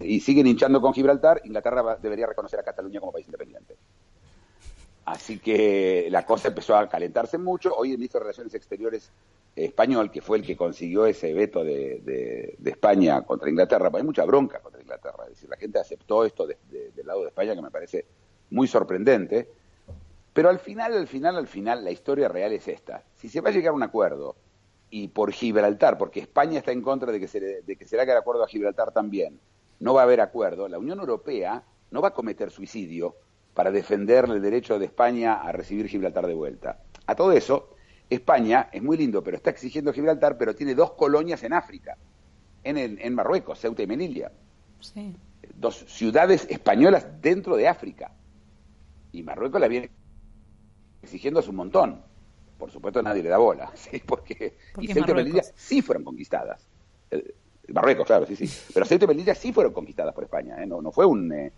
y 0.00 0.20
siguen 0.20 0.46
hinchando 0.46 0.80
con 0.80 0.92
Gibraltar, 0.92 1.40
Inglaterra 1.44 1.96
debería 1.96 2.26
reconocer 2.26 2.60
a 2.60 2.62
Cataluña 2.62 3.00
como 3.00 3.12
país 3.12 3.26
independiente. 3.26 3.76
Así 5.04 5.38
que 5.38 6.08
la 6.10 6.24
cosa 6.24 6.48
empezó 6.48 6.76
a 6.76 6.88
calentarse 6.88 7.36
mucho. 7.36 7.74
Hoy 7.74 7.90
el 7.90 7.98
ministro 7.98 8.20
de 8.20 8.24
Relaciones 8.24 8.54
Exteriores 8.54 9.10
español, 9.54 10.10
que 10.10 10.22
fue 10.22 10.38
el 10.38 10.44
que 10.44 10.56
consiguió 10.56 11.06
ese 11.06 11.32
veto 11.34 11.64
de, 11.64 12.56
España 12.64 13.22
contra 13.22 13.50
Inglaterra, 13.50 13.90
pues 13.90 14.00
hay 14.00 14.06
mucha 14.06 14.24
bronca 14.24 14.60
contra 14.60 14.80
Inglaterra, 14.80 15.24
es 15.24 15.30
decir, 15.30 15.50
la 15.50 15.56
gente 15.56 15.78
aceptó 15.78 16.24
esto 16.24 16.46
del 16.46 16.56
lado 17.04 17.22
de 17.22 17.28
España, 17.28 17.54
que 17.54 17.62
me 17.62 17.70
parece 17.70 18.06
muy 18.52 18.68
sorprendente, 18.68 19.48
pero 20.32 20.48
al 20.48 20.58
final, 20.58 20.94
al 20.94 21.08
final, 21.08 21.36
al 21.36 21.48
final, 21.48 21.84
la 21.84 21.90
historia 21.90 22.28
real 22.28 22.52
es 22.52 22.68
esta. 22.68 23.02
Si 23.16 23.28
se 23.28 23.40
va 23.40 23.50
a 23.50 23.52
llegar 23.52 23.72
a 23.72 23.76
un 23.76 23.82
acuerdo, 23.82 24.36
y 24.90 25.08
por 25.08 25.32
Gibraltar, 25.32 25.96
porque 25.96 26.20
España 26.20 26.58
está 26.58 26.70
en 26.70 26.82
contra 26.82 27.10
de 27.10 27.18
que 27.18 27.26
se, 27.26 27.62
de 27.62 27.76
que 27.76 27.86
se 27.86 27.96
le 27.96 28.02
haga 28.02 28.12
el 28.12 28.18
acuerdo 28.18 28.44
a 28.44 28.48
Gibraltar 28.48 28.92
también, 28.92 29.40
no 29.80 29.94
va 29.94 30.02
a 30.02 30.04
haber 30.04 30.20
acuerdo, 30.20 30.68
la 30.68 30.78
Unión 30.78 31.00
Europea 31.00 31.64
no 31.90 32.02
va 32.02 32.08
a 32.08 32.14
cometer 32.14 32.50
suicidio 32.50 33.16
para 33.54 33.70
defender 33.70 34.26
el 34.26 34.42
derecho 34.42 34.78
de 34.78 34.84
España 34.84 35.34
a 35.34 35.50
recibir 35.50 35.88
Gibraltar 35.88 36.26
de 36.26 36.34
vuelta. 36.34 36.82
A 37.06 37.14
todo 37.14 37.32
eso, 37.32 37.74
España 38.10 38.68
es 38.70 38.82
muy 38.82 38.98
lindo, 38.98 39.24
pero 39.24 39.38
está 39.38 39.48
exigiendo 39.48 39.94
Gibraltar, 39.94 40.36
pero 40.36 40.54
tiene 40.54 40.74
dos 40.74 40.92
colonias 40.92 41.42
en 41.42 41.54
África, 41.54 41.96
en, 42.62 42.76
en 42.76 43.14
Marruecos, 43.14 43.58
Ceuta 43.58 43.82
y 43.82 43.86
Melilla. 43.86 44.30
Dos 45.54 45.86
ciudades 45.88 46.46
españolas 46.50 47.06
dentro 47.22 47.56
de 47.56 47.66
África. 47.66 48.12
Y 49.12 49.22
Marruecos 49.22 49.60
la 49.60 49.68
viene 49.68 49.90
exigiendo 51.02 51.40
hace 51.40 51.50
un 51.50 51.56
montón. 51.56 52.02
Por 52.58 52.70
supuesto 52.70 53.02
nadie 53.02 53.22
le 53.22 53.28
da 53.28 53.38
bola, 53.38 53.70
¿sí? 53.74 54.02
porque, 54.06 54.56
y 54.80 54.88
Ceuta 54.88 55.12
y 55.12 55.14
Melilla 55.14 55.42
sí 55.54 55.82
fueron 55.82 56.04
conquistadas. 56.04 56.68
Marruecos, 57.68 58.06
claro, 58.06 58.26
sí, 58.26 58.36
sí. 58.36 58.48
Pero 58.72 58.86
Ceuta 58.86 59.04
y 59.04 59.08
Melilla 59.08 59.34
sí 59.34 59.52
fueron 59.52 59.72
conquistadas 59.72 60.14
por 60.14 60.24
España, 60.24 60.62
¿eh? 60.62 60.66
no, 60.66 60.80
no 60.80 60.92
fue 60.92 61.06
un... 61.06 61.32
Eh, 61.32 61.52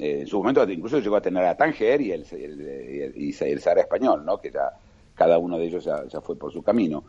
eh, 0.00 0.20
en 0.20 0.26
su 0.26 0.38
momento 0.38 0.66
incluso 0.70 0.98
llegó 0.98 1.16
a 1.16 1.20
tener 1.20 1.44
a 1.44 1.54
Tánger 1.54 2.00
y 2.00 2.12
el, 2.12 2.24
el, 2.32 3.12
y 3.14 3.36
el 3.38 3.60
Sahara 3.60 3.82
español, 3.82 4.24
¿no? 4.24 4.40
que 4.40 4.50
ya 4.50 4.72
cada 5.14 5.36
uno 5.36 5.58
de 5.58 5.66
ellos 5.66 5.84
ya, 5.84 6.20
fue 6.22 6.36
por 6.36 6.50
su 6.50 6.62
camino. 6.62 7.04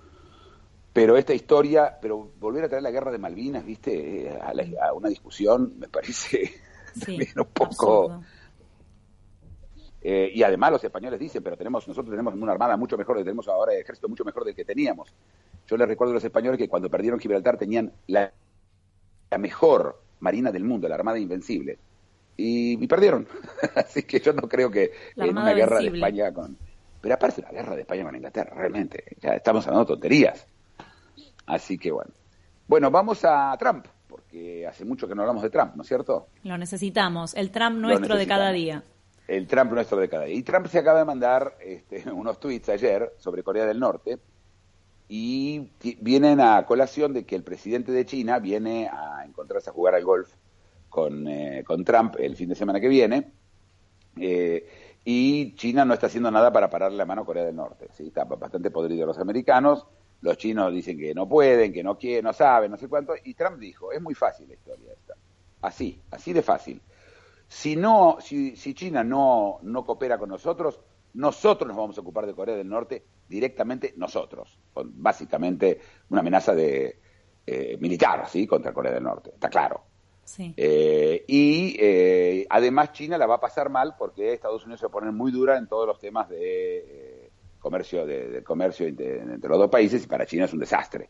Pero 0.92 1.16
esta 1.16 1.34
historia, 1.34 1.98
pero 2.02 2.32
volver 2.38 2.66
a 2.66 2.68
traer 2.68 2.84
la 2.84 2.92
guerra 2.92 3.10
de 3.10 3.18
Malvinas, 3.18 3.66
viste, 3.66 4.28
eh, 4.28 4.40
a, 4.82 4.92
una 4.92 5.08
discusión 5.08 5.76
me 5.80 5.88
parece 5.88 6.52
también 7.06 7.32
un 7.38 7.46
poco... 7.46 8.22
Eh, 10.04 10.32
y 10.34 10.42
además 10.42 10.72
los 10.72 10.84
españoles 10.84 11.20
dicen, 11.20 11.44
pero 11.44 11.56
tenemos 11.56 11.88
nosotros 11.88 12.12
tenemos 12.12 12.34
una 12.34 12.52
armada 12.52 12.76
mucho 12.76 12.98
mejor, 12.98 13.18
tenemos 13.18 13.48
ahora 13.48 13.74
el 13.74 13.82
ejército 13.82 14.10
mucho 14.10 14.26
mejor 14.26 14.46
del 14.46 14.56
que 14.56 14.66
teníamos. 14.66 15.14
Yo 15.68 15.78
les 15.78 15.88
recuerdo 15.88 16.12
a 16.12 16.16
los 16.16 16.24
españoles 16.24 16.58
que 16.58 16.68
cuando 16.68 16.90
perdieron 16.90 17.20
Gibraltar 17.20 17.58
tenían 17.58 17.92
la, 18.08 18.32
mejor 19.38 20.02
marina 20.20 20.52
del 20.52 20.64
mundo, 20.64 20.90
la 20.90 20.96
Armada 20.96 21.20
Invencible. 21.20 21.78
Y, 22.38 22.88
perdieron. 22.88 23.28
Así 23.76 24.04
que 24.04 24.20
yo 24.20 24.34
no 24.34 24.48
creo 24.48 24.72
que 24.72 24.92
en 25.16 25.38
una 25.38 25.54
guerra 25.54 25.78
de 25.80 25.88
España 25.88 26.34
con 26.34 26.58
pero 27.02 27.16
aparte 27.16 27.42
la 27.42 27.52
guerra 27.52 27.76
de 27.76 27.82
España 27.82 28.04
con 28.04 28.16
Inglaterra, 28.16 28.54
realmente, 28.56 29.04
ya 29.20 29.32
estamos 29.32 29.66
hablando 29.66 29.88
tonterías. 29.88 30.46
Así 31.48 31.78
que 31.78 31.92
bueno. 31.92 32.12
Bueno, 32.68 32.92
vamos 32.92 33.26
a 33.26 33.56
Trump, 33.58 33.88
porque 34.08 34.66
hace 34.68 34.86
mucho 34.86 35.08
que 35.08 35.16
no 35.16 35.24
hablamos 35.24 35.44
de 35.44 35.50
Trump, 35.50 35.76
¿no 35.76 35.82
es 35.82 35.88
cierto? 35.88 36.28
Lo 36.44 36.58
necesitamos, 36.58 37.34
el 37.34 37.52
Trump 37.52 37.78
nuestro 37.78 38.16
de 38.16 38.28
cada 38.28 38.52
día. 38.52 38.84
El 39.28 39.48
Trump 39.48 39.72
nuestro 39.72 39.98
de 40.00 40.10
cada 40.10 40.26
día. 40.26 40.36
Y 40.36 40.44
Trump 40.44 40.68
se 40.68 40.80
acaba 40.80 41.00
de 41.00 41.06
mandar 41.06 41.58
este, 41.62 42.10
unos 42.12 42.40
tweets 42.40 42.70
ayer 42.70 43.14
sobre 43.18 43.44
Corea 43.44 43.66
del 43.66 43.80
Norte 43.80 44.20
y 45.08 45.72
vienen 46.00 46.40
a 46.40 46.66
colación 46.66 47.14
de 47.14 47.26
que 47.26 47.36
el 47.36 47.44
presidente 47.44 47.92
de 47.92 48.06
China 48.06 48.40
viene 48.40 48.88
a 48.88 49.26
encontrarse 49.26 49.70
a 49.70 49.74
jugar 49.74 49.96
al 49.96 50.06
golf 50.06 50.34
con, 50.90 51.28
eh, 51.28 51.64
con 51.66 51.84
Trump 51.84 52.16
el 52.18 52.36
fin 52.38 52.50
de 52.50 52.56
semana 52.56 52.80
que 52.80 52.88
viene. 52.88 53.32
Eh, 54.18 54.68
y 55.04 55.56
China 55.56 55.84
no 55.84 55.94
está 55.94 56.08
haciendo 56.08 56.32
nada 56.32 56.52
para 56.54 56.70
pararle 56.70 56.98
la 56.98 57.06
mano 57.06 57.24
a 57.24 57.26
Corea 57.26 57.44
del 57.44 57.56
Norte. 57.56 57.88
¿sí? 57.94 58.08
Está 58.08 58.24
bastante 58.24 58.72
podrido 58.72 59.06
los 59.06 59.20
americanos, 59.20 59.86
los 60.22 60.38
chinos 60.38 60.72
dicen 60.72 60.98
que 60.98 61.14
no 61.14 61.28
pueden, 61.28 61.74
que 61.74 61.84
no 61.84 61.98
quieren, 61.98 62.26
no 62.26 62.34
saben, 62.34 62.72
no 62.72 62.78
sé 62.78 62.88
cuánto, 62.88 63.14
y 63.24 63.34
Trump 63.34 63.58
dijo, 63.58 63.92
es 63.92 64.02
muy 64.02 64.14
fácil 64.14 64.48
la 64.48 64.54
historia 64.54 64.94
esta, 64.94 65.16
así, 65.62 66.00
así 66.12 66.32
de 66.32 66.42
fácil. 66.42 66.82
Si, 67.52 67.76
no, 67.76 68.16
si, 68.22 68.56
si 68.56 68.74
China 68.74 69.04
no, 69.04 69.60
no 69.64 69.84
coopera 69.84 70.18
con 70.18 70.30
nosotros, 70.30 70.80
nosotros 71.16 71.68
nos 71.68 71.76
vamos 71.76 71.98
a 71.98 72.02
ocupar 72.02 72.26
de 72.26 72.34
Corea 72.34 72.56
del 72.56 72.70
Norte 72.70 73.04
directamente 73.28 73.94
nosotros, 73.98 74.58
con 74.74 74.90
básicamente 75.04 75.78
una 76.12 76.22
amenaza 76.22 76.56
de 76.56 76.98
eh, 77.46 77.78
militar, 77.78 78.30
¿sí? 78.30 78.48
contra 78.48 78.72
Corea 78.72 78.94
del 78.94 79.04
Norte, 79.04 79.32
está 79.32 79.50
claro. 79.50 79.84
Eh, 80.40 81.26
y 81.28 81.76
eh, 81.78 82.48
además 82.50 82.94
China 82.94 83.18
la 83.18 83.28
va 83.28 83.36
a 83.36 83.42
pasar 83.42 83.70
mal 83.70 83.96
porque 84.00 84.32
Estados 84.32 84.64
Unidos 84.64 84.80
se 84.80 84.86
va 84.86 84.92
a 84.92 84.94
poner 84.94 85.12
muy 85.12 85.30
dura 85.34 85.58
en 85.58 85.68
todos 85.68 85.86
los 85.86 86.00
temas 86.00 86.30
de 86.30 86.78
eh, 86.78 87.32
comercio, 87.60 88.06
de, 88.06 88.42
comercio 88.46 88.88
entre, 88.88 89.50
los 89.50 89.58
dos 89.60 89.70
países 89.70 90.06
y 90.06 90.08
para 90.08 90.26
China 90.26 90.46
es 90.46 90.54
un 90.54 90.60
desastre. 90.60 91.10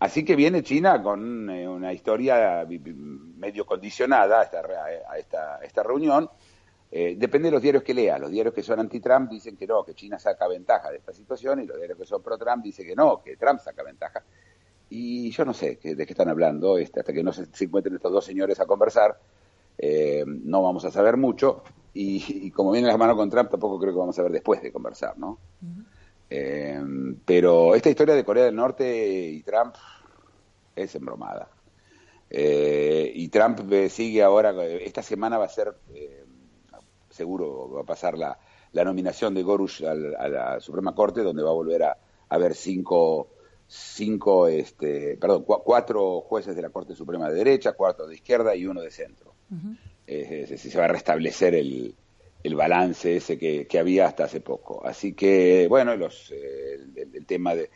Así 0.00 0.24
que 0.24 0.36
viene 0.36 0.62
China 0.62 1.02
con 1.02 1.48
una 1.48 1.92
historia 1.92 2.66
medio 2.68 3.66
condicionada 3.66 4.40
a 4.40 4.44
esta, 4.44 4.60
a 5.10 5.18
esta, 5.18 5.58
esta 5.58 5.82
reunión. 5.82 6.30
depende 6.90 7.48
de 7.48 7.52
los 7.52 7.62
diarios 7.62 7.82
que 7.82 7.94
lea. 7.94 8.18
Los 8.18 8.30
diarios 8.30 8.54
que 8.54 8.62
son 8.62 8.78
anti-Trump 8.78 9.28
dicen 9.28 9.56
que 9.56 9.66
no, 9.66 9.84
que 9.84 9.94
China 9.94 10.18
saca 10.18 10.46
ventaja 10.46 10.90
de 10.90 10.98
esta 10.98 11.12
situación 11.12 11.60
y 11.60 11.66
los 11.66 11.76
diarios 11.76 11.98
que 11.98 12.06
son 12.06 12.22
pro-Trump 12.22 12.62
dicen 12.62 12.86
que 12.86 12.94
no, 12.94 13.20
que 13.22 13.36
Trump 13.36 13.60
saca 13.60 13.82
ventaja. 13.82 14.22
Y 14.90 15.30
yo 15.30 15.44
no 15.44 15.52
sé 15.52 15.78
de 15.82 16.06
qué 16.06 16.12
están 16.12 16.28
hablando, 16.28 16.78
este, 16.78 17.00
hasta 17.00 17.12
que 17.12 17.22
no 17.22 17.32
se, 17.32 17.46
encuentren 17.60 17.96
estos 17.96 18.12
dos 18.12 18.24
señores 18.24 18.58
a 18.60 18.66
conversar, 18.66 19.18
eh, 19.76 20.24
no 20.26 20.62
vamos 20.62 20.84
a 20.84 20.90
saber 20.90 21.16
mucho. 21.16 21.62
Y, 21.92 22.50
como 22.52 22.70
viene 22.70 22.86
la 22.86 22.96
mano 22.96 23.16
con 23.16 23.28
Trump, 23.28 23.50
tampoco 23.50 23.78
creo 23.78 23.92
que 23.92 23.98
vamos 23.98 24.18
a 24.18 24.22
ver 24.22 24.32
después 24.32 24.62
de 24.62 24.72
conversar, 24.72 25.18
¿no? 25.18 25.38
Eh, 26.30 26.80
pero 27.24 27.74
esta 27.74 27.90
historia 27.90 28.14
de 28.14 28.24
Corea 28.24 28.44
del 28.44 28.56
Norte 28.56 29.28
y 29.30 29.42
Trump 29.42 29.74
es 30.76 30.94
embromada. 30.94 31.48
Eh, 32.30 33.10
y 33.14 33.28
Trump 33.28 33.60
sigue 33.88 34.22
ahora, 34.22 34.54
esta 34.64 35.02
semana 35.02 35.38
va 35.38 35.46
a 35.46 35.48
ser, 35.48 35.74
seguro 37.10 37.70
va 37.70 37.80
a 37.82 37.84
pasar 37.84 38.18
la, 38.18 38.38
la 38.72 38.84
nominación 38.84 39.34
de 39.34 39.42
Gorush 39.42 39.84
a 39.84 39.94
la 40.28 40.60
Suprema 40.60 40.94
Corte, 40.94 41.22
donde 41.22 41.42
va 41.42 41.50
a 41.50 41.54
volver 41.54 41.82
a 41.84 41.96
haber 42.28 42.54
cinco 42.54 43.28
cinco, 43.70 44.48
este, 44.48 45.18
perdón, 45.18 45.44
cuatro 45.44 46.22
jueces 46.22 46.56
de 46.56 46.62
la 46.62 46.70
Corte 46.70 46.94
Suprema 46.94 47.28
de 47.28 47.34
derecha, 47.34 47.72
cuatro 47.72 48.06
de 48.06 48.14
izquierda 48.14 48.56
y 48.56 48.66
uno 48.66 48.80
de 48.80 48.90
centro. 48.90 49.34
decir, 50.06 50.58
se 50.58 50.78
va 50.78 50.86
a 50.86 50.88
restablecer 50.88 51.54
el, 51.54 51.94
el 52.42 52.54
balance 52.54 53.16
ese 53.16 53.38
que, 53.38 53.78
había 53.78 54.06
hasta 54.06 54.24
hace 54.24 54.40
poco. 54.40 54.84
Así 54.86 55.14
que, 55.14 55.66
bueno, 55.68 55.96
los, 55.96 56.30
eh, 56.32 56.78
el, 56.96 57.26
tema 57.26 57.54
de... 57.54 57.70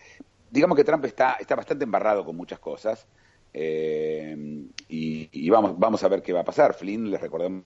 Digamos 0.51 0.77
que 0.77 0.85
Trump 0.85 1.05
está, 1.05 1.35
está 1.41 1.55
bastante 1.55 1.85
embarrado 1.85 2.25
con 2.25 2.37
muchas 2.37 2.59
cosas 2.59 3.07
eh, 3.55 4.37
y, 4.89 5.29
y, 5.33 5.51
vamos, 5.51 5.79
vamos 5.79 6.03
a 6.05 6.09
ver 6.09 6.23
qué 6.23 6.33
va 6.33 6.41
a 6.41 6.45
pasar. 6.45 6.75
Flynn, 6.75 7.11
les 7.11 7.21
recordamos 7.21 7.65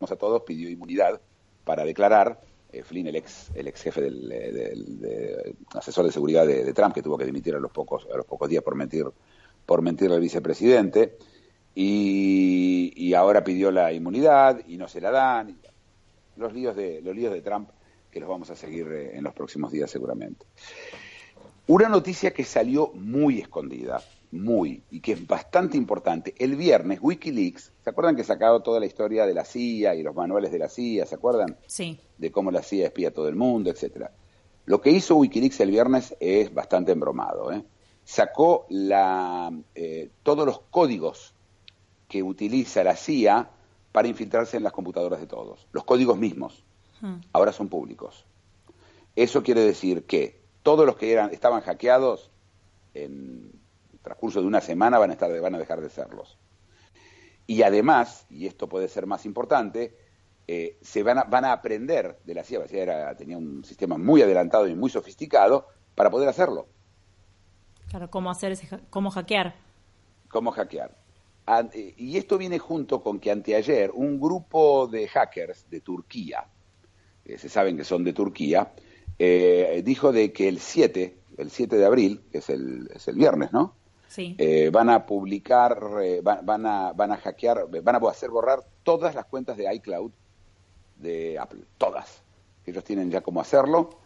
a 0.00 0.16
todos, 0.16 0.42
pidió 0.42 0.70
inmunidad 0.70 1.20
para 1.64 1.84
declarar 1.84 2.40
eh, 2.70 2.82
Flynn, 2.82 3.06
el 3.06 3.16
ex, 3.16 3.50
el 3.54 3.66
ex 3.68 3.82
jefe 3.82 4.02
del, 4.02 4.30
eh, 5.04 5.54
asesor 5.74 6.04
de 6.04 6.12
seguridad 6.12 6.46
de, 6.46 6.72
Trump, 6.74 6.94
que 6.94 7.02
tuvo 7.02 7.16
que 7.16 7.24
dimitir 7.24 7.54
a 7.54 7.60
los 7.60 7.70
pocos, 7.70 8.06
a 8.12 8.16
los 8.16 8.26
pocos 8.26 8.48
días 8.48 8.62
por 8.62 8.74
mentir, 8.74 9.06
por 9.64 9.80
mentir 9.80 10.12
al 10.12 10.20
vicepresidente, 10.20 11.16
y, 11.74 13.14
ahora 13.14 13.42
pidió 13.42 13.70
la 13.70 13.92
inmunidad 13.92 14.60
y 14.66 14.76
no 14.76 14.86
se 14.86 15.00
la 15.00 15.10
dan. 15.10 15.58
Los 16.38 16.52
líos 16.52 16.76
de, 16.76 17.00
los 17.02 17.14
líos 17.14 17.32
de 17.32 17.42
Trump 17.42 17.68
que 18.10 18.20
los 18.20 18.28
vamos 18.28 18.50
a 18.50 18.56
seguir 18.56 18.86
eh, 18.90 19.16
en 19.16 19.24
los 19.24 19.34
próximos 19.34 19.72
días 19.72 19.90
seguramente. 19.90 20.46
Una 21.66 21.88
noticia 21.88 22.32
que 22.32 22.44
salió 22.44 22.92
muy 22.94 23.40
escondida, 23.40 24.02
muy, 24.30 24.82
y 24.90 25.00
que 25.00 25.12
es 25.12 25.26
bastante 25.26 25.76
importante. 25.76 26.34
El 26.38 26.56
viernes, 26.56 26.98
Wikileaks, 27.02 27.72
¿se 27.84 27.90
acuerdan 27.90 28.16
que 28.16 28.24
sacado 28.24 28.62
toda 28.62 28.80
la 28.80 28.86
historia 28.86 29.26
de 29.26 29.34
la 29.34 29.44
CIA 29.44 29.94
y 29.94 30.02
los 30.02 30.14
manuales 30.14 30.50
de 30.50 30.58
la 30.58 30.68
CIA? 30.68 31.04
¿Se 31.04 31.16
acuerdan? 31.16 31.58
Sí. 31.66 32.00
De 32.16 32.30
cómo 32.30 32.50
la 32.50 32.62
CIA 32.62 32.86
espía 32.86 33.08
a 33.08 33.10
todo 33.10 33.28
el 33.28 33.36
mundo, 33.36 33.70
etcétera. 33.70 34.12
Lo 34.64 34.80
que 34.80 34.90
hizo 34.90 35.16
Wikileaks 35.16 35.60
el 35.60 35.70
viernes 35.70 36.16
es 36.20 36.52
bastante 36.54 36.92
embromado. 36.92 37.52
¿eh? 37.52 37.62
Sacó 38.04 38.66
la, 38.70 39.52
eh, 39.74 40.10
todos 40.22 40.46
los 40.46 40.60
códigos 40.70 41.34
que 42.08 42.22
utiliza 42.22 42.82
la 42.82 42.96
CIA 42.96 43.50
para 43.98 44.06
infiltrarse 44.06 44.56
en 44.56 44.62
las 44.62 44.72
computadoras 44.72 45.18
de 45.18 45.26
todos. 45.26 45.66
Los 45.72 45.82
códigos 45.82 46.16
mismos. 46.16 46.64
Hmm. 47.00 47.16
Ahora 47.32 47.50
son 47.50 47.68
públicos. 47.68 48.26
Eso 49.16 49.42
quiere 49.42 49.60
decir 49.62 50.06
que 50.06 50.40
todos 50.62 50.86
los 50.86 50.94
que 50.94 51.10
eran, 51.10 51.32
estaban 51.32 51.62
hackeados 51.62 52.30
en 52.94 53.50
transcurso 54.00 54.40
de 54.40 54.46
una 54.46 54.60
semana 54.60 55.00
van 55.00 55.10
a, 55.10 55.14
estar, 55.14 55.40
van 55.40 55.56
a 55.56 55.58
dejar 55.58 55.80
de 55.80 55.90
serlos. 55.90 56.38
Y 57.48 57.62
además, 57.62 58.24
y 58.30 58.46
esto 58.46 58.68
puede 58.68 58.86
ser 58.86 59.08
más 59.08 59.26
importante, 59.26 59.98
eh, 60.46 60.78
se 60.80 61.02
van 61.02 61.18
a, 61.18 61.24
van 61.24 61.44
a 61.44 61.50
aprender 61.50 62.20
de 62.24 62.34
la 62.34 62.44
CIA. 62.44 62.60
La 62.60 62.68
CIA 62.68 62.82
era, 62.84 63.16
tenía 63.16 63.36
un 63.36 63.64
sistema 63.64 63.98
muy 63.98 64.22
adelantado 64.22 64.68
y 64.68 64.76
muy 64.76 64.90
sofisticado 64.90 65.66
para 65.96 66.08
poder 66.08 66.28
hacerlo. 66.28 66.68
Claro, 67.88 68.08
cómo 68.10 68.30
hacer 68.30 68.56
cómo 68.90 69.10
hackear. 69.10 69.56
Cómo 70.28 70.52
hackear. 70.52 70.96
Y 71.72 72.16
esto 72.16 72.36
viene 72.36 72.58
junto 72.58 73.02
con 73.02 73.18
que 73.18 73.30
anteayer 73.30 73.90
un 73.92 74.20
grupo 74.20 74.86
de 74.86 75.08
hackers 75.08 75.68
de 75.70 75.80
Turquía, 75.80 76.46
se 77.24 77.48
saben 77.48 77.76
que 77.76 77.84
son 77.84 78.04
de 78.04 78.12
Turquía, 78.12 78.72
eh, 79.18 79.82
dijo 79.84 80.12
de 80.12 80.32
que 80.32 80.48
el 80.48 80.60
7, 80.60 81.16
el 81.38 81.50
7 81.50 81.76
de 81.76 81.84
abril, 81.84 82.22
que 82.30 82.38
es 82.38 82.48
el, 82.50 82.88
es 82.94 83.08
el 83.08 83.16
viernes, 83.16 83.52
¿no? 83.52 83.74
Sí. 84.08 84.36
Eh, 84.38 84.70
van 84.72 84.88
a 84.88 85.04
publicar, 85.04 85.78
eh, 86.02 86.20
van, 86.22 86.46
van, 86.46 86.66
a, 86.66 86.92
van 86.92 87.12
a 87.12 87.16
hackear, 87.16 87.68
van 87.82 87.94
a 87.94 87.98
hacer 88.08 88.30
borrar 88.30 88.64
todas 88.82 89.14
las 89.14 89.26
cuentas 89.26 89.56
de 89.56 89.72
iCloud 89.74 90.12
de 90.96 91.38
Apple, 91.38 91.64
todas. 91.76 92.22
Ellos 92.64 92.84
tienen 92.84 93.10
ya 93.10 93.20
cómo 93.20 93.40
hacerlo 93.40 93.98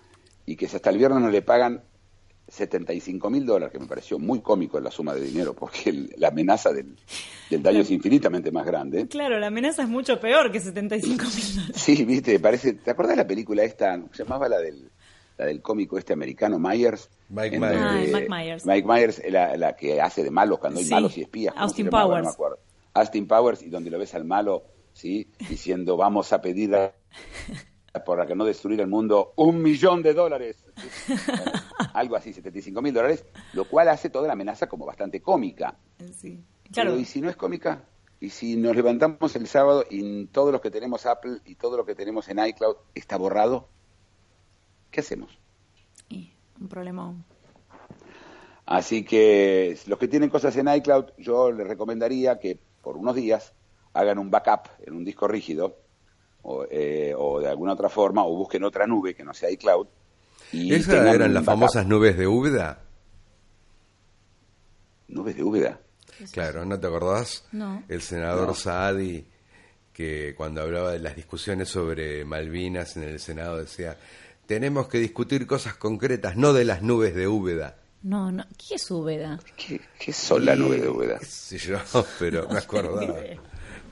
y 0.47 0.57
que 0.57 0.67
si 0.67 0.77
hasta 0.77 0.91
el 0.91 0.99
viernes 0.99 1.21
no 1.21 1.31
le 1.31 1.43
pagan 1.43 1.83
75 2.53 3.31
mil 3.31 3.47
dólares, 3.47 3.73
que 3.73 3.79
me 3.79 3.87
pareció 3.87 4.19
muy 4.19 4.41
cómico 4.41 4.77
en 4.77 4.85
la 4.85 4.91
suma 4.91 5.15
de 5.15 5.23
dinero, 5.23 5.55
porque 5.55 5.89
el- 5.91 6.15
la 6.19 6.29
amenaza 6.29 6.71
del, 6.73 6.97
del 7.49 7.63
daño 7.63 7.81
es 7.81 7.91
infinitamente 7.91 8.51
más 8.53 8.67
grande. 8.67 9.07
Claro, 9.09 9.39
la 9.41 9.47
amenaza 9.47 9.83
es 9.85 9.89
mucho 9.89 10.21
peor 10.21 10.53
que 10.53 10.61
75 10.61 11.25
mil 11.35 11.57
dólares. 11.57 11.77
Sí, 11.81 12.05
viste, 12.05 12.39
parece. 12.41 12.75
¿Te 12.75 12.91
acordás 12.91 13.13
de 13.13 13.23
la 13.23 13.27
película 13.27 13.63
esta? 13.65 13.93
¿cómo 13.99 14.13
Se 14.13 14.23
llamaba 14.25 14.49
la 14.51 14.59
del, 14.59 14.91
la 15.39 15.47
del 15.47 15.63
cómico 15.63 15.97
este 15.97 16.13
americano, 16.13 16.59
Myers. 16.59 17.09
Mike 17.31 17.57
En 17.57 17.61
Myers. 17.63 17.81
donde- 17.81 17.89
Ah, 18.15 18.19
Mike 18.19 18.29
Myers. 18.29 18.67
Mike 18.67 18.87
Myers, 18.89 19.23
la, 19.31 19.57
la 19.57 19.75
que 19.75 20.01
hace 20.03 20.23
de 20.23 20.31
malos 20.31 20.59
cuando 20.59 20.79
hay 20.79 20.85
Sí, 20.85 20.91
malos 20.91 21.17
y 21.17 21.23
espías. 21.23 21.55
¿cómo 21.55 21.65
se 21.67 21.71
Austin 21.71 21.87
llamaba? 21.87 22.05
No 22.05 22.09
Powers. 22.11 22.25
me 22.27 22.31
acuerdo. 22.33 22.59
Austin 22.95 23.27
Powers, 23.27 23.63
y 23.63 23.71
donde 23.71 23.91
lo 23.91 23.99
ves 23.99 24.15
al 24.15 24.27
malo, 24.27 24.65
¿sí? 24.93 25.27
Diciendo, 25.49 25.97
vamos 25.97 26.35
a 26.35 26.43
pedir 26.43 26.75
a- 26.75 26.93
por 28.05 28.19
la 28.19 28.27
que 28.27 28.35
no 28.35 28.45
destruir 28.45 28.81
el 28.81 28.87
mundo 28.87 29.33
un 29.37 29.63
millón 29.63 30.03
de 30.03 30.15
dólares. 30.15 30.65
Bueno, 31.07 31.43
algo 31.95 32.17
así, 32.17 32.33
75 32.33 32.81
mil 32.81 32.95
dólares, 32.95 33.25
lo 33.53 33.65
cual 33.67 33.89
hace 33.89 34.11
toda 34.11 34.27
la 34.27 34.33
amenaza 34.33 34.69
como 34.69 34.87
bastante 34.87 35.21
cómica. 35.21 35.77
Sí. 36.15 36.43
Claro, 36.73 36.93
Pero, 36.93 37.01
¿y 37.01 37.05
si 37.05 37.21
no 37.21 37.29
es 37.29 37.37
cómica? 37.37 37.85
¿Y 38.21 38.31
si 38.31 38.57
nos 38.57 38.75
levantamos 38.75 39.37
el 39.37 39.47
sábado 39.47 39.85
y 39.91 40.27
todos 40.27 40.53
los 40.53 40.61
que 40.61 40.71
tenemos 40.71 41.07
Apple 41.07 41.41
y 41.45 41.57
todo 41.57 41.77
lo 41.77 41.85
que 41.85 41.95
tenemos 41.95 42.29
en 42.29 42.39
iCloud 42.39 42.77
está 42.95 43.17
borrado? 43.17 43.69
¿Qué 44.91 45.01
hacemos? 45.01 45.39
y 46.13 46.33
un 46.61 46.69
problema. 46.69 47.15
Así 48.67 49.05
que 49.05 49.77
los 49.87 49.99
que 49.99 50.09
tienen 50.09 50.31
cosas 50.31 50.57
en 50.57 50.69
iCloud, 50.69 51.07
yo 51.19 51.51
les 51.51 51.67
recomendaría 51.67 52.39
que 52.39 52.59
por 52.83 52.97
unos 52.97 53.17
días 53.17 53.53
hagan 53.93 54.19
un 54.19 54.31
backup 54.31 54.69
en 54.87 54.95
un 54.95 55.05
disco 55.05 55.27
rígido 55.29 55.77
o, 56.43 56.65
eh, 56.71 57.15
o 57.17 57.41
de 57.41 57.49
alguna 57.49 57.73
otra 57.75 57.89
forma 57.89 58.25
o 58.25 58.35
busquen 58.37 58.65
otra 58.65 58.87
nube 58.87 59.15
que 59.15 59.25
no 59.25 59.33
sea 59.35 59.51
iCloud. 59.51 59.87
Y 60.53 60.75
¿Esas 60.75 60.95
eran 61.15 61.33
las 61.33 61.45
backup. 61.45 61.61
famosas 61.61 61.87
nubes 61.87 62.17
de 62.19 62.27
Úbeda? 62.27 62.81
nubes 65.09 65.37
de 65.37 65.43
Úbeda. 65.45 65.81
Claro, 66.33 66.65
¿no 66.65 66.79
te 66.79 66.87
acordás? 66.87 67.45
No. 67.53 67.83
El 67.89 68.01
senador 68.03 68.49
No. 68.49 68.55
Saadi, 68.55 69.27
que 69.93 70.35
cuando 70.37 70.63
hablaba 70.63 70.93
de 70.93 70.99
las 71.01 71.17
discusiones 71.17 71.69
sobre 71.69 72.25
Malvinas 72.25 72.97
en 72.97 73.05
el 73.05 73.19
Senado 73.21 73.59
decía, 73.59 73.97
tenemos 74.47 74.89
que 74.89 74.99
discutir 74.99 75.47
cosas 75.47 75.75
concretas, 75.75 76.37
no 76.37 76.53
de 76.53 76.65
las 76.65 76.83
nubes 76.83 77.15
de 77.15 77.29
Úbeda. 77.29 77.77
No, 78.03 78.31
no. 78.33 78.45
¿Qué 78.57 78.77
es 78.77 78.91
Úbeda? 78.91 79.39
¿Qué, 79.57 79.81
qué 79.99 80.13
son 80.13 80.45
las 80.45 80.59
nubes 80.59 80.83
de 80.83 80.89
Úbeda? 80.89 81.19
sé 81.21 81.59
yo, 81.59 81.79
pero 82.19 82.49
me 82.49 82.59
acordaba. 82.59 83.17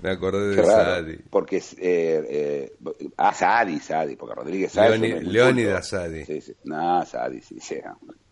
Me 0.03 0.11
acordé 0.11 0.57
de 0.57 0.65
Saadi. 0.65 1.17
porque 1.31 1.57
eh, 1.59 1.63
eh, 1.79 2.73
ah, 3.19 3.35
Saadi, 3.35 3.79
Saadi, 3.81 4.17
porque 4.17 4.35
Rodríguez 4.35 4.73
Saadi. 4.73 4.99
Leoni- 4.99 5.21
Leónidas. 5.23 5.89
Saadi. 5.89 6.25
Sí, 6.25 6.41
sí. 6.41 6.55
No, 6.65 7.05
Saadi, 7.05 7.41
sí, 7.43 7.59
sí, 7.61 7.77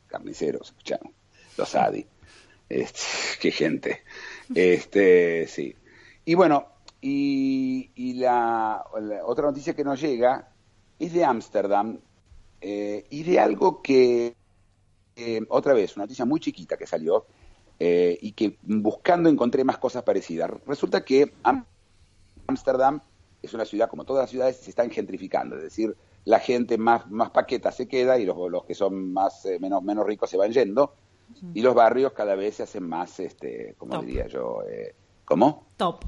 carniceros, 0.07 0.69
escuchamos. 0.69 1.13
Los 1.57 1.69
Saadi. 1.69 2.07
Este, 2.69 2.99
qué 3.41 3.51
gente. 3.51 4.03
Este, 4.55 5.47
sí. 5.49 5.75
Y 6.25 6.35
bueno, 6.35 6.67
y, 7.01 7.91
y 7.95 8.15
la, 8.15 8.85
la 9.01 9.25
otra 9.27 9.47
noticia 9.47 9.75
que 9.75 9.85
nos 9.85 10.01
llega 10.01 10.49
es 10.99 11.13
de 11.13 11.25
Ámsterdam 11.25 11.99
eh, 12.61 13.07
y 13.11 13.23
de 13.23 13.39
algo 13.39 13.81
que, 13.83 14.35
eh, 15.17 15.41
otra 15.49 15.75
vez, 15.75 15.97
una 15.97 16.05
noticia 16.05 16.25
muy 16.25 16.41
chiquita 16.41 16.77
que 16.77 16.87
salió 16.87 17.27
eh, 17.79 18.19
y 18.21 18.33
que 18.33 18.59
buscando 18.63 19.29
encontré 19.29 19.65
más 19.65 19.79
cosas 19.79 20.03
parecidas. 20.03 20.51
Resulta 20.67 21.05
que 21.05 21.33
Am- 21.43 21.65
Ámsterdam 22.47 23.01
es 23.43 23.55
una 23.55 23.65
ciudad, 23.65 23.89
como 23.89 24.05
todas 24.05 24.23
las 24.25 24.31
ciudades, 24.31 24.57
se 24.57 24.71
están 24.71 24.91
gentrificando, 24.91 25.57
es 25.57 25.63
decir, 25.63 25.97
la 26.25 26.41
gente 26.41 26.77
más, 26.77 27.09
más 27.11 27.31
paqueta 27.31 27.71
se 27.71 27.87
queda 27.87 28.19
y 28.19 28.25
los, 28.27 28.37
los 28.51 28.65
que 28.65 28.75
son 28.75 29.13
más 29.13 29.45
eh, 29.47 29.59
menos, 29.61 29.83
menos 29.83 30.05
ricos 30.07 30.29
se 30.31 30.37
van 30.37 30.53
yendo 30.53 30.95
y 31.55 31.61
los 31.63 31.75
barrios 31.75 32.13
cada 32.13 32.35
vez 32.35 32.57
se 32.57 32.63
hacen 32.65 32.83
más, 32.89 33.21
este, 33.21 33.75
como 33.79 33.93
Top. 33.93 34.05
diría 34.05 34.27
yo, 34.27 34.63
eh, 34.69 34.95
¿cómo? 35.25 35.71
Top. 35.77 36.05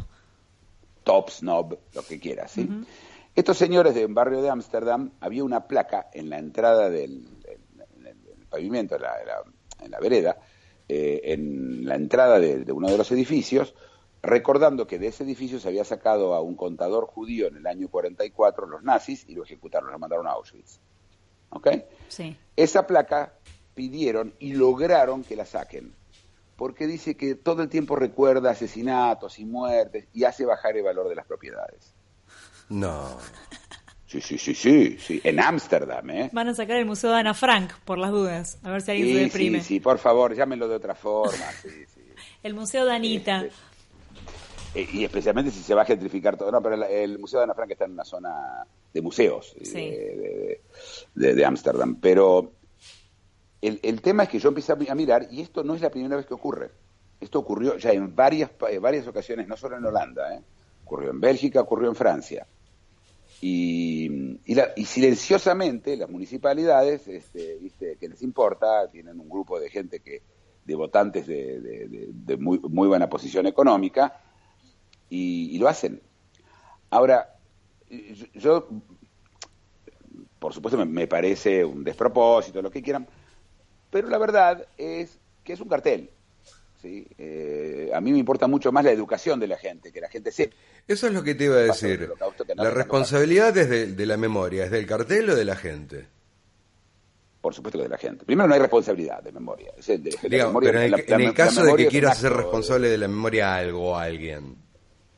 top, 1.04 1.30
snob, 1.30 1.78
lo 1.94 2.02
que 2.02 2.18
quieras. 2.18 2.50
¿sí? 2.52 2.68
Estos 3.34 3.56
señores 3.58 3.94
de 3.94 4.04
un 4.06 4.14
barrio 4.14 4.42
de 4.42 4.50
Ámsterdam, 4.50 5.12
había 5.20 5.44
una 5.44 5.66
placa 5.66 6.08
en 6.12 6.30
la 6.30 6.38
entrada 6.38 6.90
del 6.90 7.26
en 7.44 8.06
el, 8.06 8.16
en 8.28 8.40
el 8.40 8.46
pavimento, 8.46 8.98
la- 8.98 9.14
en 9.80 9.90
la 9.90 10.00
vereda, 10.00 10.38
eh, 10.92 11.32
en 11.32 11.86
la 11.86 11.94
entrada 11.94 12.40
de, 12.40 12.64
de 12.64 12.72
uno 12.72 12.88
de 12.90 12.98
los 12.98 13.12
edificios, 13.12 13.76
recordando 14.22 14.88
que 14.88 14.98
de 14.98 15.06
ese 15.06 15.22
edificio 15.22 15.60
se 15.60 15.68
había 15.68 15.84
sacado 15.84 16.34
a 16.34 16.40
un 16.40 16.56
contador 16.56 17.06
judío 17.06 17.46
en 17.46 17.58
el 17.58 17.66
año 17.68 17.86
44 17.88 18.66
los 18.66 18.82
nazis 18.82 19.24
y 19.28 19.36
lo 19.36 19.44
ejecutaron, 19.44 19.92
lo 19.92 19.98
mandaron 20.00 20.26
a 20.26 20.32
Auschwitz. 20.32 20.80
¿Ok? 21.50 21.68
Sí. 22.08 22.36
Esa 22.56 22.88
placa 22.88 23.34
pidieron 23.74 24.34
y 24.40 24.54
lograron 24.54 25.22
que 25.22 25.36
la 25.36 25.46
saquen, 25.46 25.94
porque 26.56 26.88
dice 26.88 27.16
que 27.16 27.36
todo 27.36 27.62
el 27.62 27.68
tiempo 27.68 27.94
recuerda 27.94 28.50
asesinatos 28.50 29.38
y 29.38 29.44
muertes 29.44 30.08
y 30.12 30.24
hace 30.24 30.44
bajar 30.44 30.76
el 30.76 30.82
valor 30.82 31.08
de 31.08 31.14
las 31.14 31.26
propiedades. 31.26 31.94
No. 32.68 33.16
Sí, 34.10 34.20
sí, 34.20 34.38
sí, 34.38 34.54
sí, 34.56 34.98
sí, 34.98 35.20
en 35.22 35.38
Ámsterdam, 35.38 36.10
¿eh? 36.10 36.30
Van 36.32 36.48
a 36.48 36.54
sacar 36.54 36.76
el 36.78 36.84
museo 36.84 37.10
de 37.12 37.18
Ana 37.20 37.32
Frank, 37.32 37.72
por 37.84 37.96
las 37.96 38.10
dudas. 38.10 38.58
A 38.64 38.70
ver 38.72 38.82
si 38.82 38.90
alguien 38.90 39.06
se 39.08 39.14
Sí, 39.14 39.20
deprime. 39.24 39.58
sí, 39.60 39.64
sí, 39.74 39.80
por 39.80 39.98
favor, 39.98 40.34
llámenlo 40.34 40.66
de 40.66 40.74
otra 40.74 40.96
forma, 40.96 41.44
sí, 41.62 41.68
sí. 41.94 42.00
El 42.42 42.54
museo 42.54 42.84
de 42.86 42.92
Anita. 42.92 43.42
Este, 43.42 44.80
eh, 44.80 44.88
y 44.94 45.04
especialmente 45.04 45.52
si 45.52 45.62
se 45.62 45.74
va 45.74 45.82
a 45.82 45.84
gentrificar 45.84 46.36
todo. 46.36 46.50
No, 46.50 46.60
pero 46.60 46.74
el, 46.74 46.82
el 46.82 47.18
Museo 47.20 47.38
de 47.38 47.44
Ana 47.44 47.54
Frank 47.54 47.70
está 47.70 47.84
en 47.84 47.92
una 47.92 48.04
zona 48.04 48.66
de 48.92 49.00
museos 49.00 49.54
eh, 49.60 49.64
Sí. 49.64 49.74
de- 49.74 50.16
de 50.16 50.60
de- 51.28 51.34
de 51.36 51.44
Ámsterdam. 51.44 51.96
Pero 52.00 52.52
el, 53.62 53.78
el 53.82 54.00
tema 54.00 54.24
es 54.24 54.28
que 54.28 54.38
yo 54.40 54.48
empecé 54.48 54.72
a 54.72 54.76
mi- 54.76 54.88
a 54.88 54.94
mirar, 54.96 55.28
y 55.30 55.40
esto 55.40 55.62
no 55.62 55.74
es 55.74 55.80
la 55.82 55.90
primera 55.90 56.16
vez 56.16 56.26
que 56.26 56.34
ocurre. 56.34 56.70
Esto 57.20 57.38
ocurrió 57.38 57.76
ya 57.78 57.92
en 57.92 58.14
varias, 58.16 58.50
en 58.68 58.82
varias 58.82 59.06
ocasiones, 59.06 59.46
no 59.46 59.56
solo 59.56 59.76
en 59.76 59.84
Holanda, 59.84 60.34
¿eh? 60.34 60.40
ocurrió 60.84 61.10
en 61.10 61.20
Bélgica, 61.20 61.60
ocurrió 61.60 61.88
en 61.88 61.94
Francia. 61.94 62.46
Y, 63.40 64.38
y, 64.44 64.54
la- 64.54 64.70
y 64.76 64.84
silenciosamente 64.84 65.96
las 65.96 66.10
municipalidades, 66.10 67.08
este, 67.08 67.56
viste, 67.56 67.96
que 67.98 68.08
les 68.08 68.22
importa, 68.22 68.88
tienen 68.90 69.18
un 69.18 69.28
grupo 69.30 69.58
de 69.58 69.70
gente 69.70 70.00
que 70.00 70.22
de 70.64 70.74
votantes 70.74 71.26
de, 71.26 71.60
de- 71.60 72.36
muy, 72.36 72.58
muy 72.60 72.86
buena 72.88 73.08
posición 73.08 73.46
económica 73.46 74.20
y, 75.10 75.58
lo 75.58 75.68
hacen. 75.68 76.00
Ahora, 76.90 77.36
yo, 78.34 78.68
por 80.38 80.52
supuesto, 80.54 80.84
me 80.86 81.06
parece 81.06 81.64
un 81.64 81.84
despropósito, 81.84 82.62
lo 82.62 82.70
que 82.70 82.82
quieran, 82.82 83.06
pero 83.90 84.08
la 84.08 84.18
verdad 84.18 84.66
es 84.78 85.18
que 85.44 85.54
es 85.54 85.60
un 85.60 85.68
cartel. 85.68 86.10
¿Sí? 86.80 87.06
Eh, 87.18 87.90
a 87.94 88.00
mí 88.00 88.12
me 88.12 88.18
importa 88.18 88.46
mucho 88.46 88.72
más 88.72 88.84
la 88.84 88.90
educación 88.92 89.38
de 89.40 89.46
la 89.48 89.56
gente, 89.56 89.92
que 89.92 90.00
la 90.00 90.08
gente 90.08 90.32
sepa. 90.32 90.54
Eso 90.86 91.06
es 91.06 91.12
lo 91.12 91.22
que 91.22 91.34
te 91.34 91.44
iba 91.44 91.56
a 91.56 91.58
decir. 91.60 92.10
no 92.18 92.54
La 92.64 92.70
responsabilidad 92.70 93.56
es 93.56 93.68
de, 93.68 93.86
de 93.92 94.06
la 94.06 94.16
memoria, 94.16 94.64
¿es 94.64 94.70
del 94.70 94.86
cartel 94.86 95.30
o 95.30 95.34
de 95.36 95.44
la 95.44 95.56
gente? 95.56 96.06
Por 97.40 97.54
supuesto 97.54 97.78
que 97.78 97.84
de 97.84 97.88
la 97.88 97.96
gente. 97.98 98.24
Primero, 98.26 98.46
no 98.48 98.54
hay 98.54 98.60
responsabilidad 98.60 99.22
de 99.22 99.32
memoria. 99.32 99.72
Es 99.78 99.88
el 99.88 100.02
de- 100.02 100.10
la 100.10 100.28
Digamos, 100.28 100.52
memoria- 100.52 100.68
pero 100.72 100.78
en 100.80 100.84
el, 100.84 100.90
la- 100.90 100.96
en 100.98 101.08
la- 101.10 101.16
el 101.16 101.24
la 101.24 101.34
caso 101.34 101.64
de 101.64 101.76
que 101.76 101.86
quieras 101.88 102.18
ser 102.18 102.32
responsable 102.34 102.88
de 102.90 102.98
la 102.98 103.08
memoria 103.08 103.54
a 103.54 103.56
algo 103.56 103.90
o 103.92 103.96
a 103.96 104.02
alguien. 104.02 104.56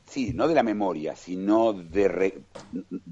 Sí, 0.07 0.31
no 0.33 0.47
de 0.47 0.53
la 0.53 0.61
memoria, 0.63 1.15
sino 1.15 1.73
de 1.73 2.07
re- 2.07 2.37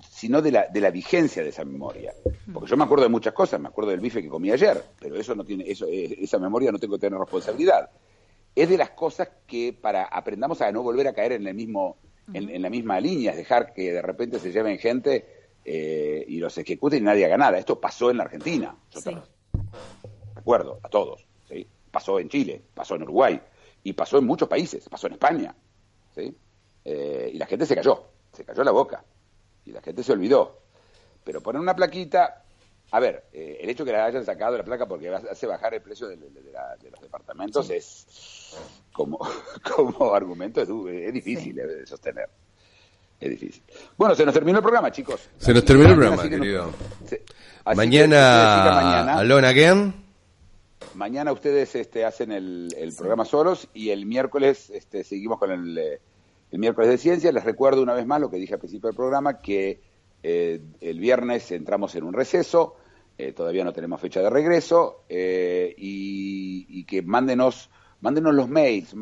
sino 0.10 0.42
de 0.42 0.52
la, 0.52 0.68
de 0.68 0.80
la 0.80 0.92
vigencia 0.92 1.42
de 1.44 1.50
esa 1.50 1.66
memoria. 1.66 2.14
Porque 2.54 2.70
yo 2.70 2.78
me 2.78 2.84
acuerdo 2.84 3.04
de 3.04 3.10
muchas 3.10 3.34
cosas, 3.34 3.60
me 3.60 3.68
acuerdo 3.70 3.90
del 3.92 4.00
bife 4.00 4.22
que 4.22 4.30
comí 4.30 4.52
ayer, 4.52 4.82
pero 5.00 5.16
eso 5.16 5.34
no 5.36 5.44
tiene, 5.44 5.64
eso, 5.70 5.88
eh, 5.88 6.18
esa 6.22 6.38
memoria 6.38 6.72
no 6.72 6.78
tengo 6.80 6.94
que 6.96 7.02
tener 7.02 7.20
responsabilidad. 7.20 7.90
Es 8.56 8.70
de 8.70 8.78
las 8.78 8.92
cosas 8.92 9.30
que 9.48 9.74
para 9.80 10.04
aprendamos 10.06 10.62
a 10.62 10.72
no 10.72 10.84
volver 10.84 11.08
a 11.08 11.14
caer 11.14 11.34
en 11.34 11.48
el 11.48 11.54
mismo, 11.54 11.98
en, 12.34 12.50
en 12.50 12.62
la 12.62 12.70
misma 12.70 13.00
línea, 13.00 13.32
es 13.32 13.38
dejar 13.38 13.74
que 13.74 13.92
de 13.94 14.02
repente 14.02 14.40
se 14.40 14.52
lleven 14.52 14.78
gente 14.78 15.26
eh, 15.64 16.26
y 16.28 16.38
los 16.38 16.58
ejecuten 16.58 17.00
y 17.00 17.06
nadie 17.06 17.26
haga 17.26 17.38
nada. 17.38 17.58
Esto 17.58 17.80
pasó 17.80 18.10
en 18.12 18.18
la 18.18 18.24
Argentina. 18.24 18.76
Yo 18.92 19.00
Sí. 19.02 19.10
te 19.12 19.22
recuerdo 20.36 20.80
a 20.84 20.90
todos. 20.90 21.26
¿sí? 21.48 21.66
Pasó 21.92 22.20
en 22.20 22.30
Chile, 22.30 22.62
pasó 22.74 22.96
en 22.96 23.04
Uruguay 23.04 23.40
y 23.84 23.94
pasó 23.94 24.18
en 24.18 24.26
muchos 24.26 24.48
países, 24.50 24.88
pasó 24.90 25.08
en 25.08 25.14
España. 25.14 25.56
¿sí? 26.16 26.36
Eh, 26.84 27.32
y 27.34 27.38
la 27.38 27.46
gente 27.46 27.66
se 27.66 27.76
cayó, 27.76 28.04
se 28.34 28.44
cayó 28.44 28.64
la 28.64 28.72
boca 28.72 29.04
y 29.66 29.72
la 29.72 29.82
gente 29.82 30.04
se 30.04 30.12
olvidó. 30.12 30.60
Pero 31.24 31.42
poner 31.42 31.62
una 31.62 31.76
plaquita, 31.76 32.44
a 32.94 33.00
ver, 33.00 33.24
eh, 33.34 33.58
el 33.62 33.70
hecho 33.70 33.86
que 33.86 33.92
la 33.94 34.06
hayan 34.06 34.26
sacado 34.26 34.58
la 34.58 34.64
placa 34.66 34.86
porque 34.88 35.10
hace 35.10 35.48
bajar 35.48 35.74
el 35.74 35.82
precio 35.82 36.08
de, 36.08 36.18
de- 36.18 36.30
de 36.30 36.52
la- 36.52 36.76
de 36.76 36.92
los 36.92 37.00
departamentos 37.02 37.70
es 37.70 38.54
como, 38.92 39.18
como 39.76 40.14
argumento 40.14 40.62
es, 40.62 40.70
es 40.70 41.14
difícil 41.14 41.56
de, 41.56 41.68
de 41.68 41.86
sostener. 41.88 42.30
Es 43.20 43.30
difícil. 43.30 43.62
Bueno, 43.98 44.16
se 44.16 44.26
nos 44.26 44.34
terminó 44.34 44.58
el 44.58 44.64
programa, 44.64 44.92
chicos. 44.92 45.30
Se 45.38 45.54
nos 45.54 45.64
terminó 45.64 45.90
el 45.90 45.96
programa, 45.96 46.24
nos- 46.24 46.30
querido. 46.30 46.72
Mañana, 47.76 48.64
que 48.66 48.72
mañana. 48.72 49.14
Alone 49.20 49.48
Again. 49.48 49.94
mañana 50.96 51.32
ustedes 51.32 51.76
este, 51.76 52.04
hacen 52.06 52.32
el, 52.32 52.94
programa 52.98 53.24
solos 53.26 53.68
y 53.74 53.92
el 53.92 54.06
miércoles 54.06 54.70
este, 54.72 55.04
seguimos 55.04 55.38
con 55.40 55.52
el, 55.52 55.78
el, 55.78 56.60
miércoles 56.60 56.90
de 56.90 56.98
ciencia. 56.98 57.32
Les 57.32 57.44
recuerdo 57.44 57.84
una 57.84 57.94
vez 57.94 58.06
más 58.08 58.20
lo 58.20 58.30
que 58.32 58.38
dije 58.38 58.56
al 58.56 58.60
principio 58.60 58.88
del 58.90 58.96
programa, 58.98 59.40
que 59.40 59.80
eh, 60.24 60.60
el 60.82 61.00
viernes 61.00 61.52
entramos 61.52 61.94
en 61.96 62.04
un 62.04 62.14
receso, 62.14 62.76
eh, 63.18 63.34
todavía 63.34 63.64
no 63.64 63.74
tenemos 63.74 64.00
fecha 64.02 64.22
de 64.22 64.30
regreso, 64.30 65.04
eh, 65.10 65.74
y, 65.78 66.84
que 66.86 67.02
mándenos, 67.02 67.70
mándenos 68.02 68.34
los 68.34 68.50
mails, 68.50 68.96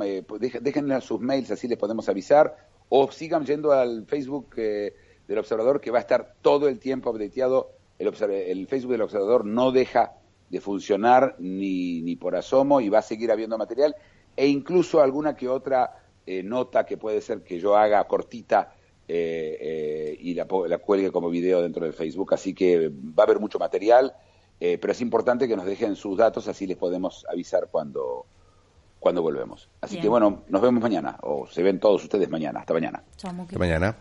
déjenle 0.61 1.01
sus 1.01 1.19
mails, 1.19 1.51
así 1.51 1.67
les 1.67 1.77
podemos 1.77 2.07
avisar, 2.09 2.55
o 2.89 3.11
sigan 3.11 3.45
yendo 3.45 3.71
al 3.71 4.05
Facebook 4.05 4.55
del 4.55 5.37
Observador, 5.37 5.79
que 5.81 5.91
va 5.91 5.99
a 5.99 6.01
estar 6.01 6.35
todo 6.41 6.67
el 6.67 6.79
tiempo 6.79 7.11
updateado. 7.11 7.71
El, 7.97 8.07
el 8.07 8.67
Facebook 8.67 8.91
del 8.91 9.01
Observador 9.01 9.45
no 9.45 9.71
deja 9.71 10.19
de 10.49 10.61
funcionar 10.61 11.35
ni, 11.39 12.01
ni 12.01 12.15
por 12.15 12.35
asomo 12.35 12.81
y 12.81 12.89
va 12.89 12.99
a 12.99 13.03
seguir 13.03 13.31
habiendo 13.31 13.57
material 13.57 13.95
e 14.35 14.47
incluso 14.47 15.01
alguna 15.01 15.35
que 15.35 15.47
otra 15.47 16.03
eh, 16.25 16.43
nota 16.43 16.85
que 16.85 16.97
puede 16.97 17.21
ser 17.21 17.43
que 17.43 17.59
yo 17.59 17.75
haga 17.75 18.03
cortita 18.07 18.73
eh, 19.09 19.57
eh, 19.59 20.17
y 20.19 20.35
la, 20.35 20.47
la, 20.67 20.77
cuelgue 20.77 21.11
como 21.11 21.29
video 21.29 21.61
dentro 21.61 21.83
del 21.83 21.93
Facebook. 21.93 22.33
Así 22.33 22.53
que 22.53 22.89
va 22.89 23.23
a 23.23 23.25
haber 23.25 23.39
mucho 23.39 23.59
material, 23.59 24.13
pero 24.59 24.91
es 24.91 25.01
importante 25.01 25.47
que 25.47 25.55
nos 25.55 25.65
dejen 25.65 25.95
sus 25.95 26.17
datos, 26.17 26.47
así 26.49 26.67
les 26.67 26.77
podemos 26.77 27.25
avisar 27.29 27.69
cuando, 27.71 28.25
cuando 28.99 29.21
volvemos. 29.21 29.69
Así 29.81 29.99
que 29.99 30.09
bueno, 30.09 30.43
nos 30.49 30.61
vemos 30.61 30.83
mañana, 30.83 31.17
o 31.21 31.47
se 31.47 31.63
ven 31.63 31.79
todos 31.79 32.03
ustedes 32.03 32.29
mañana. 32.29 32.59
Hasta 32.59 32.73
mañana. 32.73 33.03
Hasta 33.15 33.31
mañana. 33.57 33.95